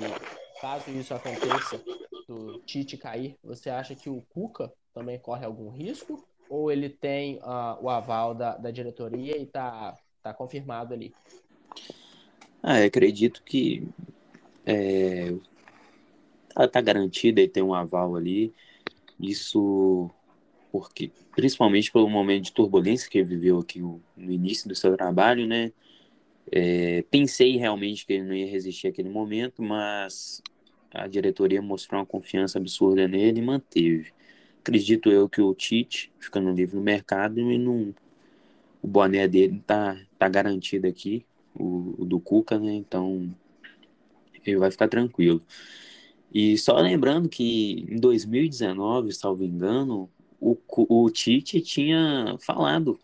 caso 0.62 0.90
isso 0.92 1.14
aconteça, 1.14 1.82
do 2.28 2.60
Tite 2.60 2.98
cair, 2.98 3.36
você 3.44 3.70
acha 3.70 3.96
que 3.96 4.10
o 4.10 4.22
Cuca 4.30 4.72
também 4.94 5.20
corre 5.20 5.46
algum 5.46 5.70
risco? 5.70 6.26
Ou 6.50 6.72
ele 6.72 6.90
tem 6.90 7.38
uh, 7.38 7.82
o 7.82 7.90
aval 7.90 8.34
da, 8.34 8.56
da 8.58 8.70
diretoria 8.70 9.38
e 9.38 9.46
tá, 9.46 9.98
tá 10.22 10.34
confirmado 10.34 10.94
ali? 10.94 11.14
Ah, 12.62 12.84
acredito 12.84 13.44
que 13.44 13.88
é, 14.66 15.34
tá, 16.54 16.68
tá 16.68 16.82
garantido 16.82 17.40
ele 17.40 17.50
tem 17.50 17.64
um 17.64 17.74
aval 17.74 18.16
ali. 18.16 18.54
Isso 19.20 20.10
porque 20.72 21.12
principalmente 21.36 21.92
pelo 21.92 22.10
momento 22.10 22.46
de 22.46 22.52
turbulência 22.52 23.10
que 23.10 23.24
viveu 23.24 23.60
aqui 23.60 23.80
no 23.80 24.02
início 24.18 24.68
do 24.68 24.76
seu 24.76 24.96
trabalho, 24.96 25.48
né? 25.48 25.72
É, 26.52 27.04
pensei 27.10 27.58
realmente 27.58 28.06
que 28.06 28.14
ele 28.14 28.24
não 28.24 28.34
ia 28.34 28.48
resistir 28.48 28.88
àquele 28.88 29.10
momento, 29.10 29.62
mas 29.62 30.42
a 30.92 31.08
diretoria 31.08 31.62
mostrou 31.62 32.00
uma 32.00 32.06
confiança 32.06 32.60
absurda 32.60 33.08
nele 33.08 33.40
e 33.40 33.44
manteve. 33.44 34.12
Acredito 34.60 35.10
eu 35.12 35.28
que 35.28 35.42
o 35.42 35.54
Tite, 35.54 36.12
ficando 36.20 36.52
livre 36.52 36.76
no 36.76 36.82
mercado, 36.82 37.40
e 37.40 37.58
não, 37.58 37.94
o 38.82 38.88
boné 38.88 39.28
dele 39.28 39.62
tá, 39.66 39.98
tá 40.18 40.30
garantido 40.30 40.88
aqui, 40.88 41.26
o, 41.56 41.96
o 42.00 42.06
do 42.06 42.20
Cuca, 42.20 42.60
né? 42.60 42.74
Então 42.74 43.34
ele 44.46 44.58
vai 44.58 44.72
ficar 44.72 44.88
tranquilo. 44.88 45.42
E 46.34 46.58
só 46.58 46.78
lembrando 46.80 47.30
que 47.30 47.86
em 47.90 48.00
2019, 48.00 49.14
salvo 49.14 49.44
engano, 49.44 50.10
o, 50.40 50.58
o 50.90 51.10
Tite 51.12 51.62
tinha 51.62 52.36
falado 52.40 53.00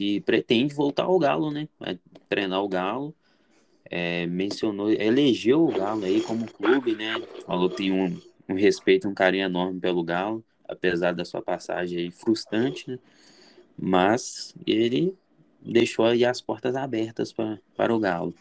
que 0.00 0.18
pretende 0.22 0.72
voltar 0.72 1.04
ao 1.04 1.18
Galo, 1.18 1.50
né? 1.50 1.68
Vai 1.78 1.98
treinar 2.26 2.64
o 2.64 2.68
Galo. 2.68 3.14
É, 3.84 4.26
mencionou, 4.26 4.90
elegeu 4.90 5.62
o 5.62 5.70
Galo 5.70 6.06
aí 6.06 6.22
como 6.22 6.50
clube, 6.50 6.94
né? 6.94 7.20
Falou 7.44 7.68
que 7.68 7.76
tem 7.76 7.92
um, 7.92 8.18
um 8.48 8.54
respeito, 8.54 9.06
um 9.06 9.12
carinho 9.12 9.44
enorme 9.44 9.78
pelo 9.78 10.02
Galo, 10.02 10.42
apesar 10.66 11.12
da 11.12 11.22
sua 11.22 11.42
passagem 11.42 11.98
aí 11.98 12.10
frustrante, 12.10 12.90
né? 12.90 12.98
Mas 13.76 14.54
ele 14.66 15.14
deixou 15.60 16.06
aí 16.06 16.24
as 16.24 16.40
portas 16.40 16.74
abertas 16.76 17.30
pra, 17.30 17.58
para 17.76 17.94
o 17.94 18.00
Galo. 18.00 18.32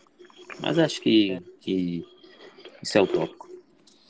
Mas 0.61 0.79
acho 0.79 1.01
que, 1.01 1.41
que 1.59 2.05
isso 2.81 2.97
é 2.97 3.01
o 3.01 3.07
tópico. 3.07 3.49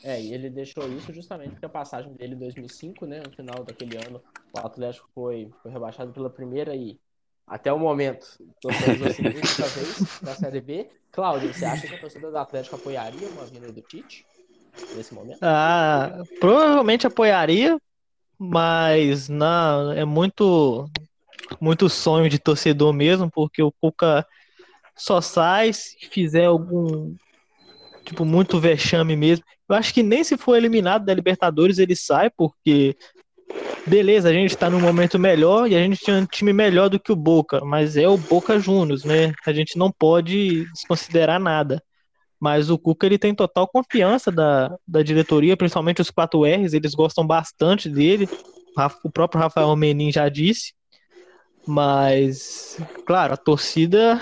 É, 0.04 0.22
e 0.22 0.32
ele 0.32 0.48
deixou 0.48 0.88
isso 0.92 1.12
justamente 1.12 1.50
porque 1.50 1.66
a 1.66 1.68
passagem 1.68 2.12
dele 2.12 2.36
em 2.36 2.38
2005, 2.38 3.06
né, 3.06 3.20
no 3.26 3.32
final 3.32 3.64
daquele 3.64 3.96
ano, 3.96 4.22
o 4.52 4.58
Atlético 4.60 5.10
foi, 5.12 5.50
foi 5.60 5.72
rebaixado 5.72 6.12
pela 6.12 6.30
primeira 6.30 6.76
e 6.76 6.96
até 7.50 7.72
o 7.72 7.78
momento, 7.80 8.26
torcemos 8.60 9.02
a 9.02 9.12
segunda 9.12 9.40
vez 9.66 10.20
da 10.22 10.34
Série 10.36 10.60
B. 10.60 10.88
Cláudio, 11.10 11.52
você 11.52 11.64
acha 11.64 11.88
que 11.88 11.94
a 11.96 11.98
torcida 11.98 12.30
do 12.30 12.38
Atlético 12.38 12.76
apoiaria 12.76 13.28
uma 13.30 13.44
vinda 13.44 13.72
do 13.72 13.82
Tite 13.82 14.24
nesse 14.94 15.12
momento? 15.12 15.40
Ah, 15.42 16.22
provavelmente 16.38 17.08
apoiaria, 17.08 17.76
mas 18.38 19.28
não, 19.28 19.90
é 19.90 20.04
muito 20.04 20.88
muito 21.60 21.88
sonho 21.88 22.30
de 22.30 22.38
torcedor 22.38 22.92
mesmo, 22.92 23.28
porque 23.28 23.60
o 23.60 23.72
Cuca 23.72 24.24
só 24.96 25.20
sai 25.20 25.72
se 25.72 25.96
fizer 26.08 26.44
algum 26.44 27.16
tipo, 28.04 28.24
muito 28.24 28.60
vexame 28.60 29.16
mesmo. 29.16 29.44
Eu 29.68 29.74
acho 29.74 29.92
que 29.92 30.04
nem 30.04 30.22
se 30.22 30.36
for 30.36 30.54
eliminado 30.56 31.04
da 31.04 31.12
Libertadores 31.12 31.78
ele 31.78 31.96
sai, 31.96 32.30
porque 32.30 32.96
beleza, 33.86 34.28
a 34.28 34.32
gente 34.32 34.56
tá 34.56 34.70
num 34.70 34.80
momento 34.80 35.18
melhor 35.18 35.68
e 35.68 35.74
a 35.74 35.78
gente 35.78 35.98
tinha 35.98 36.16
um 36.16 36.26
time 36.26 36.52
melhor 36.52 36.88
do 36.88 37.00
que 37.00 37.12
o 37.12 37.16
Boca, 37.16 37.60
mas 37.64 37.96
é 37.96 38.08
o 38.08 38.16
Boca 38.16 38.58
Juniors, 38.58 39.04
né? 39.04 39.32
A 39.46 39.52
gente 39.52 39.78
não 39.78 39.90
pode 39.90 40.64
desconsiderar 40.72 41.40
nada. 41.40 41.82
Mas 42.40 42.70
o 42.70 42.78
Cuca 42.78 43.04
ele 43.04 43.18
tem 43.18 43.34
total 43.34 43.68
confiança 43.68 44.32
da, 44.32 44.74
da 44.88 45.02
diretoria, 45.02 45.56
principalmente 45.56 46.00
os 46.00 46.10
4 46.10 46.42
R's, 46.42 46.72
eles 46.72 46.94
gostam 46.94 47.26
bastante 47.26 47.88
dele. 47.88 48.26
O 49.04 49.10
próprio 49.10 49.42
Rafael 49.42 49.76
Menin 49.76 50.10
já 50.10 50.26
disse. 50.30 50.72
Mas, 51.66 52.78
claro, 53.06 53.34
a 53.34 53.36
torcida, 53.36 54.18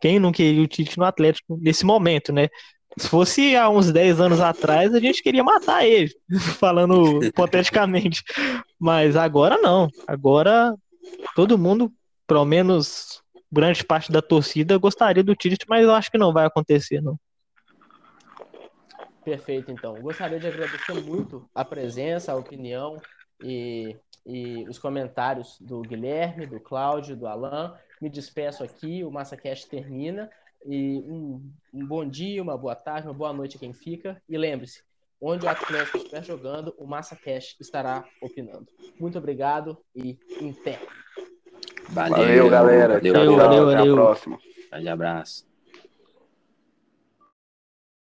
quem 0.00 0.18
não 0.18 0.32
queria 0.32 0.62
o 0.62 0.66
Tite 0.66 0.98
no 0.98 1.04
Atlético 1.04 1.56
nesse 1.60 1.86
momento, 1.86 2.32
né? 2.32 2.48
Se 2.98 3.08
fosse 3.08 3.56
há 3.56 3.68
uns 3.68 3.92
10 3.92 4.20
anos 4.20 4.40
atrás, 4.40 4.94
a 4.94 5.00
gente 5.00 5.22
queria 5.22 5.44
matar 5.44 5.86
ele, 5.86 6.12
falando 6.58 7.22
hipoteticamente. 7.24 8.22
Mas 8.78 9.16
agora 9.16 9.56
não. 9.58 9.88
Agora 10.06 10.74
todo 11.34 11.58
mundo, 11.58 11.92
pelo 12.26 12.44
menos 12.44 13.22
grande 13.50 13.84
parte 13.84 14.12
da 14.12 14.22
torcida, 14.22 14.78
gostaria 14.78 15.24
do 15.24 15.34
Tite, 15.34 15.66
mas 15.68 15.84
eu 15.84 15.94
acho 15.94 16.10
que 16.10 16.18
não 16.18 16.32
vai 16.32 16.46
acontecer, 16.46 17.00
não. 17.00 17.18
Perfeito, 19.24 19.70
então. 19.70 19.94
Gostaria 20.00 20.38
de 20.38 20.46
agradecer 20.46 20.94
muito 20.94 21.48
a 21.54 21.64
presença, 21.64 22.32
a 22.32 22.36
opinião 22.36 22.96
e, 23.42 23.96
e 24.24 24.64
os 24.68 24.78
comentários 24.78 25.58
do 25.60 25.82
Guilherme, 25.82 26.46
do 26.46 26.60
Cláudio, 26.60 27.16
do 27.16 27.26
Alan. 27.26 27.76
Me 28.00 28.08
despeço 28.08 28.64
aqui, 28.64 29.04
o 29.04 29.10
MassaCast 29.10 29.68
termina. 29.68 30.30
E 30.66 30.98
um, 31.06 31.50
um, 31.72 31.86
bom 31.86 32.06
dia, 32.06 32.42
uma 32.42 32.56
boa 32.56 32.74
tarde, 32.74 33.08
uma 33.08 33.14
boa 33.14 33.32
noite 33.32 33.56
a 33.56 33.60
quem 33.60 33.72
fica. 33.72 34.20
E 34.28 34.36
lembre-se, 34.36 34.82
onde 35.20 35.46
o 35.46 35.48
Atlético 35.48 35.98
estiver 35.98 36.24
jogando, 36.24 36.74
o 36.78 36.86
MassaCast 36.86 37.56
estará 37.60 38.04
opinando. 38.20 38.66
Muito 38.98 39.18
obrigado 39.18 39.78
e 39.94 40.18
em 40.40 40.52
pé. 40.52 40.80
Valeu, 41.88 42.18
valeu 42.18 42.50
galera. 42.50 42.94
Valeu, 42.94 43.12
valeu, 43.12 43.36
valeu, 43.36 43.66
valeu. 43.66 43.80
Até 43.80 43.90
a 43.90 43.94
próxima. 43.94 44.38
Grande 44.70 44.88
abraço. 44.88 45.49